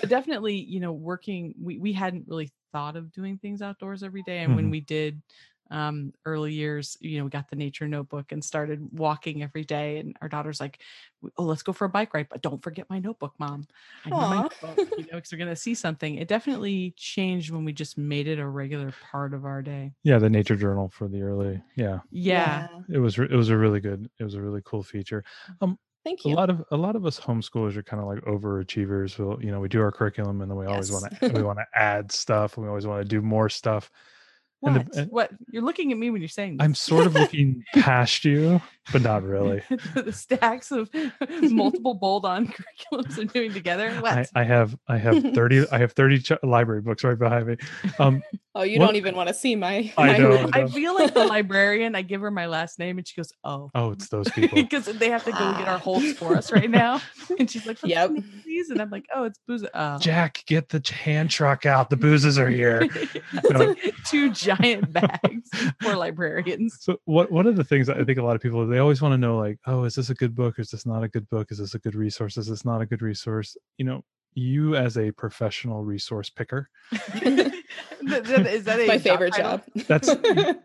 but 0.01 0.09
definitely, 0.09 0.55
you 0.55 0.79
know, 0.79 0.91
working 0.91 1.53
we 1.61 1.77
we 1.77 1.93
hadn't 1.93 2.25
really 2.27 2.51
thought 2.71 2.95
of 2.95 3.11
doing 3.11 3.37
things 3.37 3.61
outdoors 3.61 4.03
every 4.03 4.23
day, 4.23 4.39
and 4.39 4.55
when 4.55 4.67
Mhm. 4.67 4.71
we 4.71 4.81
did 4.81 5.21
um 5.71 6.13
early 6.25 6.53
years 6.53 6.97
you 6.99 7.17
know 7.17 7.23
we 7.23 7.29
got 7.29 7.49
the 7.49 7.55
nature 7.55 7.87
notebook 7.87 8.31
and 8.31 8.43
started 8.43 8.79
walking 8.91 9.43
every 9.43 9.63
day 9.63 9.97
and 9.97 10.15
our 10.21 10.29
daughter's 10.29 10.59
like 10.59 10.79
oh 11.37 11.43
let's 11.43 11.63
go 11.63 11.73
for 11.73 11.85
a 11.85 11.89
bike 11.89 12.13
ride 12.13 12.27
but 12.29 12.41
don't 12.41 12.63
forget 12.63 12.89
my 12.89 12.99
notebook 12.99 13.33
mom 13.39 13.65
i 14.05 14.09
need 14.09 14.15
my 14.15 14.37
Aw. 14.37 14.41
notebook 14.41 14.89
you 14.97 15.03
know 15.05 15.15
because 15.15 15.31
we're 15.31 15.37
gonna 15.37 15.55
see 15.55 15.75
something 15.75 16.15
it 16.15 16.27
definitely 16.27 16.93
changed 16.97 17.51
when 17.51 17.65
we 17.65 17.73
just 17.73 17.97
made 17.97 18.27
it 18.27 18.39
a 18.39 18.47
regular 18.47 18.93
part 19.11 19.33
of 19.33 19.45
our 19.45 19.61
day 19.61 19.93
yeah, 20.03 20.17
the 20.17 20.29
nature 20.29 20.55
journal 20.55 20.89
for 20.89 21.07
the 21.07 21.21
early. 21.21 21.61
Yeah, 21.75 21.99
yeah, 22.09 22.67
it 22.91 22.99
was 22.99 23.19
re- 23.19 23.27
it 23.29 23.35
was 23.35 23.49
a 23.49 23.57
really 23.57 23.79
good 23.79 24.09
it 24.19 24.23
was 24.23 24.35
a 24.35 24.41
really 24.41 24.61
cool 24.63 24.83
feature. 24.83 25.23
Um, 25.61 25.77
Thank 26.05 26.23
you. 26.23 26.33
A 26.33 26.35
lot 26.35 26.49
of 26.49 26.63
a 26.71 26.77
lot 26.77 26.95
of 26.95 27.05
us 27.05 27.19
homeschoolers 27.19 27.75
are 27.75 27.83
kind 27.83 28.01
of 28.01 28.07
like 28.07 28.23
overachievers. 28.23 29.19
We'll 29.19 29.43
you 29.43 29.51
know 29.51 29.59
we 29.59 29.67
do 29.67 29.81
our 29.81 29.91
curriculum 29.91 30.41
and 30.41 30.49
then 30.49 30.57
we 30.57 30.65
always 30.65 30.91
want 30.91 31.13
to 31.19 31.33
we 31.33 31.43
want 31.43 31.59
to 31.59 31.65
add 31.75 32.11
stuff 32.11 32.55
and 32.55 32.63
we 32.63 32.69
always 32.69 32.87
want 32.87 33.01
to 33.01 33.07
do 33.07 33.21
more 33.21 33.49
stuff. 33.49 33.91
What 34.61 34.91
the- 34.91 35.01
and- 35.01 35.11
what? 35.11 35.31
You're 35.51 35.63
looking 35.63 35.91
at 35.91 35.97
me 35.97 36.09
when 36.09 36.21
you're 36.21 36.27
saying 36.27 36.57
I'm 36.59 36.75
sort 36.75 37.05
of 37.05 37.13
looking 37.13 37.63
past 37.75 38.25
you, 38.25 38.61
but 38.91 39.01
not 39.01 39.23
really. 39.23 39.61
the 39.95 40.11
stacks 40.11 40.71
of 40.71 40.89
multiple 41.41 41.93
bold 41.93 42.25
on 42.25 42.47
curriculums 42.47 43.17
are 43.17 43.25
doing 43.25 43.53
together? 43.53 43.91
What? 43.95 44.13
I, 44.13 44.25
I 44.35 44.43
have 44.43 44.75
I 44.87 44.97
have 44.97 45.23
thirty 45.33 45.65
I 45.71 45.77
have 45.77 45.93
thirty 45.93 46.19
ch- 46.19 46.33
library 46.43 46.81
books 46.81 47.03
right 47.03 47.17
behind 47.17 47.47
me. 47.47 47.57
Um, 47.99 48.21
oh, 48.59 48.63
you 48.63 48.79
what- 48.79 48.87
don't 48.87 48.95
even 48.95 49.15
want 49.15 49.27
to 49.29 49.33
see 49.33 49.55
my. 49.55 49.91
I 49.97 50.07
my 50.07 50.17
know, 50.17 50.29
room. 50.29 50.49
I 50.53 50.61
I 50.63 50.67
feel 50.67 50.93
like 50.93 51.13
the 51.13 51.25
librarian. 51.25 51.95
I 51.95 52.01
give 52.01 52.21
her 52.21 52.31
my 52.31 52.45
last 52.47 52.79
name, 52.79 52.97
and 52.97 53.07
she 53.07 53.15
goes, 53.15 53.31
"Oh, 53.43 53.71
oh, 53.75 53.91
it's 53.91 54.09
those 54.09 54.29
people. 54.35 54.55
because 54.61 54.85
they 54.85 55.09
have 55.09 55.23
to 55.25 55.31
go 55.31 55.37
get 55.53 55.67
our 55.67 55.77
holds 55.79 56.13
for 56.13 56.35
us 56.35 56.51
right 56.51 56.69
now." 56.69 57.01
And 57.39 57.49
she's 57.49 57.65
like, 57.65 57.77
"What's 57.81 57.91
Yep. 57.93 58.09
the 58.09 58.13
name? 58.15 58.63
And 58.71 58.81
I'm 58.81 58.89
like, 58.89 59.05
"Oh, 59.15 59.23
it's 59.23 59.39
booze." 59.47 59.65
Oh. 59.73 59.97
Jack, 59.99 60.43
get 60.45 60.69
the 60.69 60.83
hand 60.93 61.29
truck 61.29 61.65
out. 61.65 61.89
The 61.89 61.95
boozes 61.97 62.37
are 62.37 62.49
here. 62.49 62.81
it's 62.91 63.49
like 63.51 63.77
two 64.05 64.31
giant 64.31 64.91
bags 64.91 65.49
for 65.81 65.95
librarians. 65.95 66.77
So 66.81 66.99
what 67.05 67.31
one 67.31 67.47
of 67.47 67.55
the 67.55 67.63
things 67.63 67.87
that 67.87 67.97
I 67.97 68.03
think 68.03 68.19
a 68.19 68.23
lot 68.23 68.35
of 68.35 68.41
people 68.41 68.65
they 68.67 68.79
always 68.79 69.01
want 69.01 69.13
to 69.13 69.17
know 69.17 69.37
like, 69.37 69.57
oh, 69.65 69.85
is 69.85 69.95
this 69.95 70.09
a 70.09 70.13
good 70.15 70.35
book? 70.35 70.59
Is 70.59 70.69
this 70.69 70.85
not 70.85 71.03
a 71.03 71.07
good 71.07 71.29
book? 71.29 71.51
Is 71.51 71.59
this 71.59 71.73
a 71.75 71.79
good 71.79 71.95
resource? 71.95 72.37
Is 72.37 72.47
this 72.47 72.65
not 72.65 72.81
a 72.81 72.85
good 72.85 73.01
resource? 73.01 73.55
You 73.77 73.85
know, 73.85 74.03
you 74.33 74.75
as 74.75 74.97
a 74.97 75.11
professional 75.11 75.83
resource 75.83 76.29
picker, 76.29 76.69
Th- 77.19 77.53
th- 78.25 78.45
Is 78.47 78.63
that 78.65 78.79
a 78.79 78.87
my 78.87 78.97
favorite 78.97 79.33
title? 79.33 79.61
job. 79.75 79.85
that's 79.87 80.15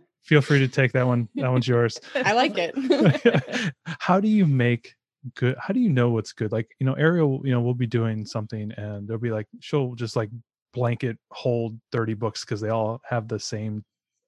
feel 0.25 0.41
free 0.41 0.61
to 0.61 0.69
take 0.69 0.93
that 0.93 1.07
one. 1.07 1.29
That 1.35 1.51
one's 1.51 1.69
yours. 1.69 1.99
I 2.15 2.33
like 2.33 2.55
it. 2.57 3.73
how 3.87 4.21
do 4.21 4.29
you 4.29 4.47
make 4.47 4.95
good 5.37 5.57
how 5.59 5.73
do 5.73 5.81
you 5.81 5.89
know 5.89 6.11
what's 6.11 6.33
good 6.35 6.53
like 6.53 6.69
you 6.79 6.85
know 6.85 6.93
ariel 6.95 7.41
you 7.45 7.51
know 7.51 7.59
we'll 7.63 7.73
be 7.73 7.87
doing 7.87 8.27
something 8.27 8.71
and 8.73 9.09
there'll 9.09 9.19
be 9.19 9.31
like 9.31 9.47
she'll 9.61 9.95
just 9.95 10.17
like 10.17 10.29
blanket 10.75 11.17
hold 11.31 11.79
30 11.93 12.13
books 12.13 12.45
because 12.45 12.61
they 12.61 12.69
all 12.69 13.01
have 13.09 13.27
the 13.27 13.39
same 13.41 13.83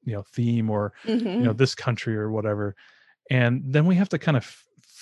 you 0.05 0.15
know 0.15 0.25
theme 0.35 0.71
or 0.71 0.95
you 1.05 1.17
Mhm. 1.17 1.43
know 1.43 1.53
this 1.53 1.75
country 1.75 2.17
or 2.17 2.31
whatever 2.31 2.75
and 3.31 3.63
then 3.67 3.85
we 3.85 3.95
have 3.97 4.09
to 4.09 4.19
kind 4.19 4.39
of 4.39 4.51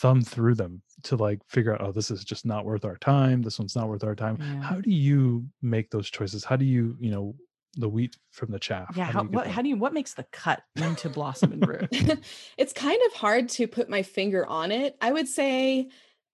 thumb 0.01 0.21
through 0.21 0.57
them 0.57 0.83
to 1.05 1.17
like 1.17 1.41
figure 1.47 1.73
out 1.73 1.81
oh 1.81 1.93
this 1.93 2.11
is 2.11 2.25
just 2.25 2.45
not 2.47 2.65
worth 2.65 2.85
our 2.85 2.97
time 2.97 3.43
this 3.43 3.59
one's 3.59 3.77
not 3.77 3.89
worth 3.89 4.05
our 4.05 4.15
time 4.15 4.37
Yeah. 4.41 4.63
how 4.63 4.81
do 4.81 4.91
you 4.91 5.47
make 5.63 5.91
those 5.91 6.11
choices 6.11 6.45
how 6.45 6.57
do 6.57 6.65
you 6.65 6.97
you 7.01 7.11
know 7.11 7.35
the 7.77 7.89
wheat 7.89 8.17
from 8.31 8.51
the 8.53 8.59
chaff 8.59 8.95
Yeah. 8.97 9.07
do 9.09 9.13
How, 9.13 9.23
you 9.23 9.29
what, 9.31 9.47
how 9.49 9.61
do 9.63 9.69
you? 9.69 9.77
What 9.77 9.93
makes 9.93 10.15
the 10.15 10.25
cut 10.31 10.63
into 10.77 11.09
blossom 11.09 11.53
and 11.53 11.67
root? 11.67 11.89
it's 12.57 12.73
kind 12.73 13.01
of 13.09 13.13
hard 13.15 13.49
to 13.51 13.67
put 13.67 13.89
my 13.89 14.03
finger 14.05 14.47
on 14.47 14.71
it. 14.71 14.97
I 15.01 15.11
would 15.11 15.27
say 15.27 15.89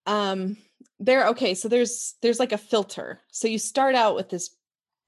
um 0.07 0.59
there 0.99 1.27
okay, 1.29 1.55
so 1.55 1.69
there's 1.69 2.15
there's 2.21 2.39
like 2.39 2.53
a 2.53 2.59
filter. 2.59 3.21
So 3.33 3.49
you 3.49 3.59
start 3.59 3.95
out 3.95 4.17
with 4.17 4.29
this 4.29 4.51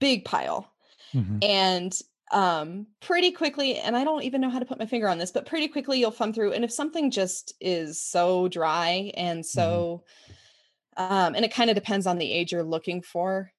big 0.00 0.24
pile 0.24 0.72
Mhm. 1.14 1.44
and 1.44 1.92
um 2.32 2.86
pretty 3.00 3.30
quickly 3.30 3.76
and 3.76 3.96
I 3.96 4.04
don't 4.04 4.22
even 4.22 4.40
know 4.40 4.50
how 4.50 4.58
to 4.58 4.64
put 4.64 4.78
my 4.78 4.86
finger 4.86 5.08
on 5.08 5.18
this, 5.18 5.30
but 5.30 5.46
pretty 5.46 5.68
quickly 5.68 6.00
you'll 6.00 6.10
thumb 6.10 6.32
through 6.32 6.52
and 6.52 6.64
if 6.64 6.72
something 6.72 7.10
just 7.10 7.54
is 7.60 8.00
so 8.02 8.48
dry 8.48 9.12
and 9.16 9.44
so 9.44 10.02
um 10.96 11.34
and 11.34 11.44
it 11.44 11.52
kind 11.52 11.70
of 11.70 11.76
depends 11.76 12.06
on 12.06 12.18
the 12.18 12.32
age 12.32 12.52
you're 12.52 12.62
looking 12.62 13.02
for 13.02 13.52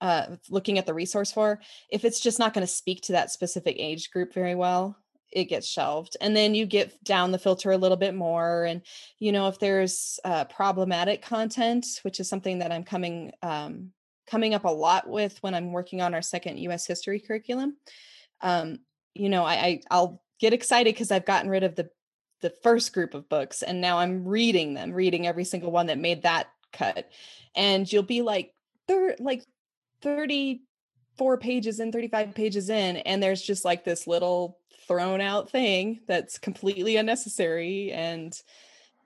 uh 0.00 0.26
looking 0.50 0.78
at 0.78 0.86
the 0.86 0.94
resource 0.94 1.32
for 1.32 1.60
if 1.90 2.04
it's 2.04 2.20
just 2.20 2.38
not 2.38 2.54
going 2.54 2.66
to 2.66 2.72
speak 2.72 3.00
to 3.02 3.12
that 3.12 3.30
specific 3.30 3.76
age 3.78 4.10
group 4.10 4.34
very 4.34 4.54
well 4.54 4.96
it 5.30 5.44
gets 5.44 5.66
shelved 5.66 6.16
and 6.20 6.36
then 6.36 6.54
you 6.54 6.66
get 6.66 7.02
down 7.02 7.32
the 7.32 7.38
filter 7.38 7.70
a 7.70 7.78
little 7.78 7.96
bit 7.96 8.14
more 8.14 8.64
and 8.64 8.82
you 9.18 9.32
know 9.32 9.48
if 9.48 9.58
there's 9.58 10.20
uh, 10.24 10.44
problematic 10.44 11.22
content 11.22 11.86
which 12.02 12.20
is 12.20 12.28
something 12.28 12.58
that 12.58 12.70
i'm 12.70 12.84
coming 12.84 13.32
um, 13.42 13.90
coming 14.26 14.54
up 14.54 14.64
a 14.64 14.68
lot 14.68 15.08
with 15.08 15.38
when 15.42 15.54
i'm 15.54 15.72
working 15.72 16.00
on 16.00 16.14
our 16.14 16.22
second 16.22 16.58
us 16.58 16.86
history 16.86 17.20
curriculum 17.20 17.76
um, 18.40 18.78
you 19.14 19.28
know 19.28 19.44
I, 19.44 19.54
I 19.54 19.80
i'll 19.90 20.22
get 20.40 20.52
excited 20.52 20.94
because 20.94 21.10
i've 21.10 21.26
gotten 21.26 21.50
rid 21.50 21.62
of 21.62 21.74
the 21.74 21.90
the 22.40 22.52
first 22.62 22.92
group 22.92 23.14
of 23.14 23.28
books 23.28 23.62
and 23.62 23.80
now 23.80 23.98
i'm 23.98 24.24
reading 24.24 24.74
them 24.74 24.92
reading 24.92 25.26
every 25.26 25.44
single 25.44 25.70
one 25.70 25.86
that 25.86 25.98
made 25.98 26.22
that 26.22 26.48
cut 26.72 27.08
and 27.54 27.90
you'll 27.90 28.02
be 28.02 28.22
like 28.22 28.52
thir- 28.88 29.16
like 29.20 29.44
34 30.02 31.38
pages 31.38 31.78
in 31.80 31.92
35 31.92 32.34
pages 32.34 32.68
in 32.68 32.96
and 32.98 33.22
there's 33.22 33.42
just 33.42 33.64
like 33.64 33.84
this 33.84 34.06
little 34.06 34.58
thrown 34.88 35.20
out 35.20 35.50
thing 35.50 36.00
that's 36.08 36.38
completely 36.38 36.96
unnecessary 36.96 37.92
and 37.92 38.42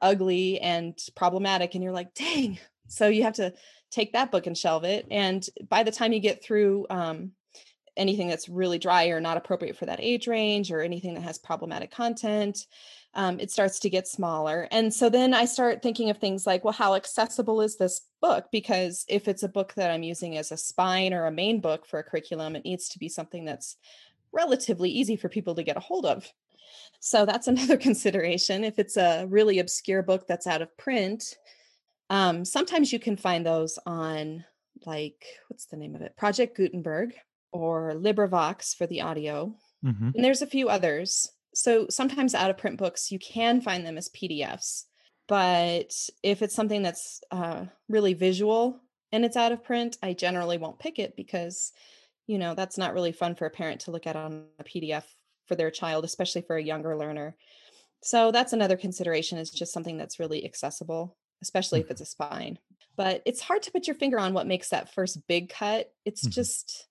ugly 0.01 0.59
and 0.61 0.99
problematic 1.15 1.75
and 1.75 1.85
you're 1.85 1.93
like 1.93 2.15
dang! 2.15 2.59
So 2.89 3.09
you 3.09 3.25
have 3.25 3.35
to 3.35 3.53
take 3.91 4.13
that 4.13 4.31
book 4.31 4.47
and 4.47 4.57
shelve 4.57 4.85
it 4.85 5.07
and 5.11 5.49
by 5.69 5.83
the 5.83 5.91
time 5.91 6.13
you 6.13 6.21
get 6.21 6.43
through 6.43 6.87
um, 6.91 7.33
anything 7.97 8.29
that's 8.29 8.49
really 8.49 8.79
dry 8.79 9.07
or 9.07 9.21
not 9.21 9.37
appropriate 9.37 9.77
for 9.77 9.87
that 9.87 10.01
age 10.01 10.27
range 10.27 10.71
or 10.71 10.81
anything 10.81 11.15
that 11.15 11.23
has 11.23 11.39
problematic 11.39 11.91
content 11.91 12.67
um, 13.17 13.41
it 13.41 13.51
starts 13.51 13.79
to 13.81 13.91
get 13.91 14.07
smaller. 14.07 14.69
And 14.71 14.93
so 14.93 15.09
then 15.09 15.33
i 15.33 15.47
start 15.47 15.83
thinking 15.83 16.11
of 16.11 16.19
things 16.19 16.47
like 16.47 16.63
well 16.63 16.73
how 16.73 16.95
accessible 16.95 17.63
is 17.63 17.77
this 17.77 18.03
book? 18.21 18.47
Because 18.53 19.05
if 19.09 19.27
it's 19.27 19.43
a 19.43 19.49
book 19.49 19.73
that 19.75 19.91
i'm 19.91 20.03
using 20.03 20.37
as 20.37 20.53
a 20.53 20.57
spine 20.57 21.13
or 21.15 21.27
a 21.27 21.33
main 21.33 21.61
book 21.61 21.87
for 21.87 21.99
a 21.99 22.05
curriculum 22.05 22.55
it 22.55 22.65
needs 22.65 22.89
to 22.91 22.99
be 22.99 23.09
something 23.09 23.45
that's 23.45 23.77
relatively 24.33 24.91
easy 24.91 25.17
for 25.17 25.31
people 25.31 25.55
to 25.55 25.63
get 25.63 25.79
a 25.79 25.81
hold 25.81 26.05
of. 26.05 26.31
So 27.01 27.25
that's 27.25 27.49
another 27.53 27.79
consideration. 27.79 28.65
If 28.65 28.79
it's 28.79 28.99
a 28.99 29.27
really 29.29 29.59
obscure 29.59 30.03
book 30.03 30.27
that's 30.29 30.47
out 30.47 30.63
of 30.63 30.77
print 30.77 31.37
um, 32.11 32.45
sometimes 32.45 32.93
you 32.93 32.99
can 32.99 33.17
find 33.17 33.45
those 33.45 33.79
on 33.87 34.45
like 34.85 35.25
what's 35.49 35.67
the 35.67 35.77
name 35.77 35.95
of 35.95 36.03
it? 36.03 36.17
Project 36.17 36.57
gutenberg 36.57 37.15
or 37.53 37.93
librivox 37.95 38.75
for 38.77 38.87
the 38.87 39.01
audio 39.03 39.55
Mhm. 39.85 40.15
and 40.15 40.25
there's 40.25 40.43
a 40.43 40.47
few 40.47 40.69
others. 40.69 41.29
So 41.55 41.87
sometimes 41.89 42.35
out 42.35 42.51
of 42.51 42.59
print 42.59 42.77
books 42.79 43.11
you 43.11 43.19
can 43.19 43.61
find 43.61 43.87
them 43.87 43.97
as 43.99 44.09
pdfs 44.11 44.85
but 45.29 45.93
if 46.23 46.41
it's 46.43 46.55
something 46.55 46.83
that's 46.83 47.21
uh, 47.33 47.65
really 47.89 48.15
visual 48.15 48.81
and 49.13 49.25
it's 49.25 49.37
out 49.37 49.53
of 49.53 49.65
print 49.65 49.97
i 50.03 50.13
generally 50.13 50.59
won't 50.59 50.79
pick 50.79 50.99
it 50.99 51.17
because 51.17 51.73
you 52.27 52.39
know 52.39 52.55
that's 52.55 52.77
not 52.79 52.93
really 52.95 53.13
fun 53.13 53.35
for 53.35 53.47
a 53.47 53.51
parent 53.51 53.81
to 53.83 53.91
look 53.91 54.07
at 54.07 54.17
on 54.17 54.47
a 54.59 54.65
pdf 54.65 55.05
for 55.47 55.55
their 55.57 55.71
child 55.71 56.05
especially 56.05 56.43
for 56.43 56.57
a 56.57 56.63
younger 56.63 56.97
learner. 56.97 57.37
So 58.03 58.31
that's 58.33 58.53
another 58.53 58.77
consideration 58.77 59.39
is 59.39 59.51
just 59.51 59.73
something 59.73 59.97
that's 59.97 60.21
really 60.21 60.45
accessible 60.45 61.17
especially 61.43 61.81
if 61.81 61.91
it's 61.91 62.01
a 62.01 62.07
spine 62.07 62.59
but 62.97 63.21
it's 63.27 63.43
hard 63.43 63.63
to 63.63 63.71
put 63.71 63.87
your 63.87 63.95
finger 63.95 64.19
on 64.19 64.33
what 64.33 64.47
makes 64.47 64.71
that 64.71 64.91
first 64.95 65.27
big 65.27 65.51
cut. 65.51 65.93
It's 66.07 66.27
Mhm. 66.27 66.31
just, 66.31 66.87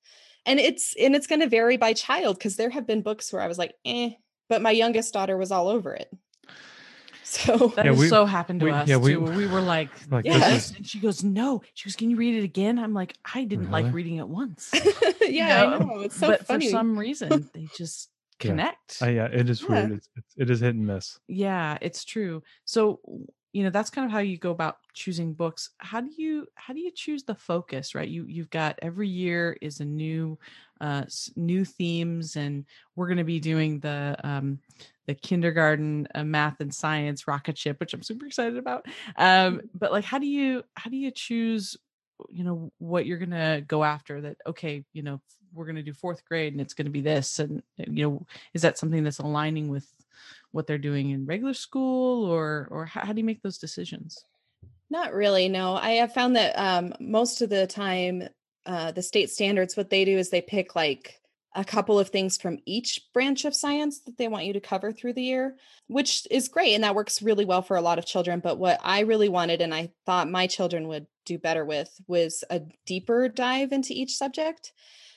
and 0.45 0.59
it's 0.59 0.93
and 0.99 1.15
it's 1.15 1.25
going 1.25 1.41
to 1.41 1.47
vary 1.49 1.77
by 1.77 1.93
child 1.93 2.37
because 2.37 2.57
there 2.57 2.69
have 2.69 2.85
been 2.85 3.01
books 3.01 3.33
where 3.33 3.41
I 3.41 3.47
was 3.47 3.57
like, 3.57 3.73
eh, 3.85 4.11
but 4.47 4.61
my 4.61 4.69
youngest 4.69 5.15
daughter 5.15 5.35
was 5.35 5.51
all 5.51 5.67
over 5.67 5.95
it. 5.95 6.13
So 7.23 7.69
That 7.75 7.85
Yeah, 7.85 7.91
we- 7.93 8.07
so 8.07 8.25
happened 8.25 8.59
to 8.59 8.67
we- 8.67 8.71
us 8.71 8.87
yeah, 8.87 8.97
we- 8.97 9.13
too. 9.13 9.21
where 9.21 9.35
We 9.35 9.47
were 9.47 9.61
like, 9.61 9.89
Like, 10.11 10.25
this 10.25 10.35
yes. 10.37 10.69
is- 10.69 10.77
and 10.77 10.85
she 10.87 10.99
goes, 10.99 11.23
no. 11.23 11.63
She 11.73 11.89
goes, 11.89 11.95
can 11.95 12.11
you 12.11 12.17
read 12.17 12.35
it 12.35 12.43
again? 12.43 12.77
I'm 12.77 12.93
like, 12.93 13.17
I 13.33 13.43
didn't 13.45 13.71
like 13.71 13.91
reading 13.91 14.17
it 14.17 14.27
once. 14.27 14.69
yeah, 15.21 15.63
I 15.63 15.79
know, 15.79 15.85
know 15.85 15.99
it's 16.01 16.15
so 16.17 16.27
but 16.27 16.45
funny. 16.45 16.67
for 16.67 16.71
some 16.71 16.99
reason, 16.99 17.49
they 17.55 17.67
just 17.75 18.09
Yeah. 18.43 18.49
connect. 18.51 19.01
Uh, 19.01 19.07
yeah, 19.09 19.25
it 19.25 19.49
is 19.49 19.63
Yeah. 19.63 19.69
weird. 19.69 19.91
It's, 19.93 20.09
it's, 20.15 20.33
it 20.37 20.49
is 20.51 20.59
hit 20.59 20.75
and 20.75 20.85
miss. 20.85 21.17
yeah 21.27 21.79
it's 21.81 22.05
true 22.05 22.43
so 22.65 22.99
w- 23.03 23.25
you 23.55 23.63
know 23.63 23.69
that's 23.69 23.89
kind 23.89 24.03
of 24.03 24.11
how 24.11 24.19
you 24.19 24.37
go 24.37 24.51
about 24.51 24.79
choosing 24.93 25.33
books. 25.33 25.69
How 25.77 26.01
do 26.01 26.11
you 26.17 26.45
how 26.55 26.73
do 26.73 26.81
you 26.81 26.91
choose 26.91 27.23
the 27.23 27.35
focus 27.35 27.95
right? 27.95 28.07
You 28.07 28.25
you've 28.27 28.49
got 28.49 28.77
every 28.81 29.07
year 29.07 29.57
is 29.61 29.79
a 29.79 29.85
new 29.85 30.37
uh 30.81 31.05
new 31.37 31.63
themes 31.63 32.35
and 32.35 32.65
we're 32.97 33.07
going 33.07 33.17
to 33.17 33.23
be 33.23 33.39
doing 33.39 33.79
the 33.79 34.17
um 34.25 34.59
the 35.07 35.13
kindergarten 35.13 36.05
uh, 36.15 36.25
math 36.25 36.59
and 36.59 36.73
science 36.73 37.29
rocket 37.29 37.57
ship 37.57 37.79
which 37.79 37.93
i'm 37.93 38.03
super 38.03 38.25
excited 38.25 38.57
about. 38.57 38.87
Um 39.15 39.61
but 39.73 39.93
like 39.93 40.03
how 40.03 40.19
do 40.19 40.27
you 40.27 40.63
how 40.75 40.89
do 40.89 40.97
you 40.97 41.11
choose 41.11 41.77
you 42.29 42.43
know 42.43 42.73
what 42.79 43.05
you're 43.05 43.17
going 43.17 43.29
to 43.29 43.63
go 43.65 43.85
after 43.85 44.19
that 44.19 44.35
okay 44.45 44.83
you 44.91 45.01
know 45.01 45.21
we're 45.53 45.65
going 45.65 45.77
to 45.77 45.81
do 45.81 45.93
fourth 45.93 46.25
grade 46.25 46.51
and 46.51 46.59
it's 46.59 46.73
going 46.73 46.85
to 46.85 46.91
be 46.91 46.99
this 46.99 47.39
and 47.39 47.63
and, 47.77 47.97
you 47.97 48.09
know 48.09 48.25
is 48.53 48.63
that 48.63 48.77
something 48.77 49.05
that's 49.05 49.19
aligning 49.19 49.69
with 49.69 49.89
what 50.55 50.67
they're 50.67 50.77
doing 50.77 51.09
in 51.09 51.25
regular 51.25 51.53
school 51.53 52.23
or 52.25 52.67
or 52.71 52.85
how, 52.85 53.01
how 53.01 53.11
do 53.11 53.19
you 53.19 53.25
make 53.25 53.41
those 53.41 53.57
decisions 53.57 54.23
Not 54.89 55.13
really. 55.13 55.49
No, 55.49 55.75
I 55.75 55.91
have 55.91 56.13
found 56.13 56.35
that 56.37 56.57
um, 56.57 56.93
most 56.99 57.41
of 57.41 57.49
the 57.49 57.67
time, 57.67 58.23
uh, 58.65 58.91
the 58.91 59.01
state 59.01 59.29
standards, 59.29 59.75
what 59.75 59.89
they 59.89 60.05
do 60.05 60.17
is 60.17 60.29
they 60.29 60.41
pick 60.41 60.75
like 60.75 61.19
a 61.55 61.65
couple 61.65 61.99
of 61.99 62.09
things 62.09 62.37
from 62.37 62.59
each 62.65 63.01
branch 63.13 63.45
of 63.45 63.55
science 63.55 64.01
that 64.01 64.17
they 64.17 64.27
want 64.27 64.45
you 64.45 64.53
to 64.53 64.59
cover 64.59 64.91
through 64.91 65.13
the 65.13 65.23
year, 65.23 65.55
which 65.87 66.27
is 66.29 66.49
great. 66.49 66.73
And 66.73 66.83
that 66.83 66.95
works 66.95 67.21
really 67.21 67.45
well 67.45 67.61
for 67.61 67.77
a 67.77 67.81
lot 67.81 67.97
of 67.97 68.05
children. 68.05 68.41
But 68.41 68.57
what 68.57 68.79
I 68.83 69.01
really 69.01 69.29
wanted, 69.29 69.61
and 69.61 69.73
I 69.73 69.91
thought 70.05 70.29
my 70.29 70.47
children 70.47 70.87
would 70.87 71.07
do 71.25 71.37
better 71.37 71.65
with, 71.65 71.89
was 72.07 72.43
a 72.49 72.61
deeper 72.85 73.27
dive 73.29 73.71
into 73.71 73.93
each 73.93 74.17
subject. 74.17 74.73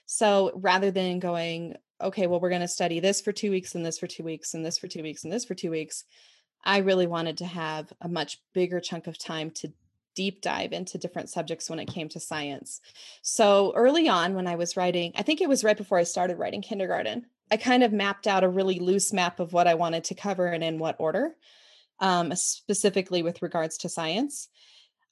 So 0.07 0.53
rather 0.55 0.90
than 0.90 1.18
going, 1.18 1.77
okay, 2.01 2.27
well, 2.27 2.41
we're 2.41 2.49
going 2.49 2.61
to 2.61 2.69
study 2.69 3.01
this 3.01 3.21
for 3.21 3.33
two 3.33 3.51
weeks 3.51 3.75
and 3.75 3.85
this 3.85 3.99
for 3.99 4.07
two 4.07 4.25
weeks 4.25 4.55
and 4.55 4.65
this 4.65 4.79
for 4.79 4.89
two 4.89 5.03
weeks 5.03 5.25
and 5.25 5.33
this 5.33 5.45
for 5.45 5.55
two 5.55 5.71
weeks, 5.71 6.05
I 6.65 6.79
really 6.79 7.07
wanted 7.07 7.39
to 7.39 7.47
have 7.47 7.93
a 8.01 8.09
much 8.09 8.39
bigger 8.53 8.81
chunk 8.81 9.07
of 9.07 9.19
time 9.19 9.51
to 9.53 9.73
deep 10.15 10.41
dive 10.41 10.73
into 10.73 10.99
different 10.99 11.31
subjects 11.31 11.71
when 11.71 11.79
it 11.79 11.87
came 11.87 12.09
to 12.09 12.19
science. 12.19 12.81
So 13.23 13.73
early 13.77 14.09
on, 14.09 14.35
when 14.35 14.49
I 14.49 14.57
was 14.57 14.77
writing, 14.77 15.13
I 15.17 15.23
think 15.23 15.41
it 15.41 15.49
was 15.49 15.63
right 15.63 15.77
before 15.77 15.99
I 15.99 16.03
started 16.03 16.39
writing 16.39 16.61
kindergarten, 16.61 17.27
I 17.51 17.57
kind 17.57 17.83
of 17.83 17.93
mapped 17.93 18.27
out 18.27 18.45
a 18.45 18.49
really 18.49 18.81
loose 18.81 19.13
map 19.13 19.41
of 19.41 19.53
what 19.53 19.69
I 19.69 19.75
wanted 19.75 20.05
to 20.05 20.15
cover 20.15 20.47
and 20.47 20.65
in 20.65 20.79
what 20.79 20.97
order, 20.99 21.37
um, 22.01 22.35
specifically 22.35 23.23
with 23.23 23.43
regards 23.43 23.79
to 23.79 23.89
science. 23.89 24.49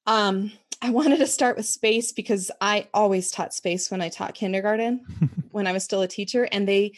Um, 0.06 0.52
I 0.82 0.90
wanted 0.90 1.18
to 1.18 1.26
start 1.26 1.56
with 1.56 1.66
space 1.66 2.12
because 2.12 2.50
I 2.60 2.88
always 2.92 3.30
taught 3.30 3.54
space 3.54 3.90
when 3.90 4.02
I 4.02 4.08
taught 4.08 4.34
kindergarten 4.34 5.00
when 5.50 5.66
I 5.66 5.72
was 5.72 5.84
still 5.84 6.02
a 6.02 6.08
teacher, 6.08 6.44
and 6.44 6.68
they 6.68 6.92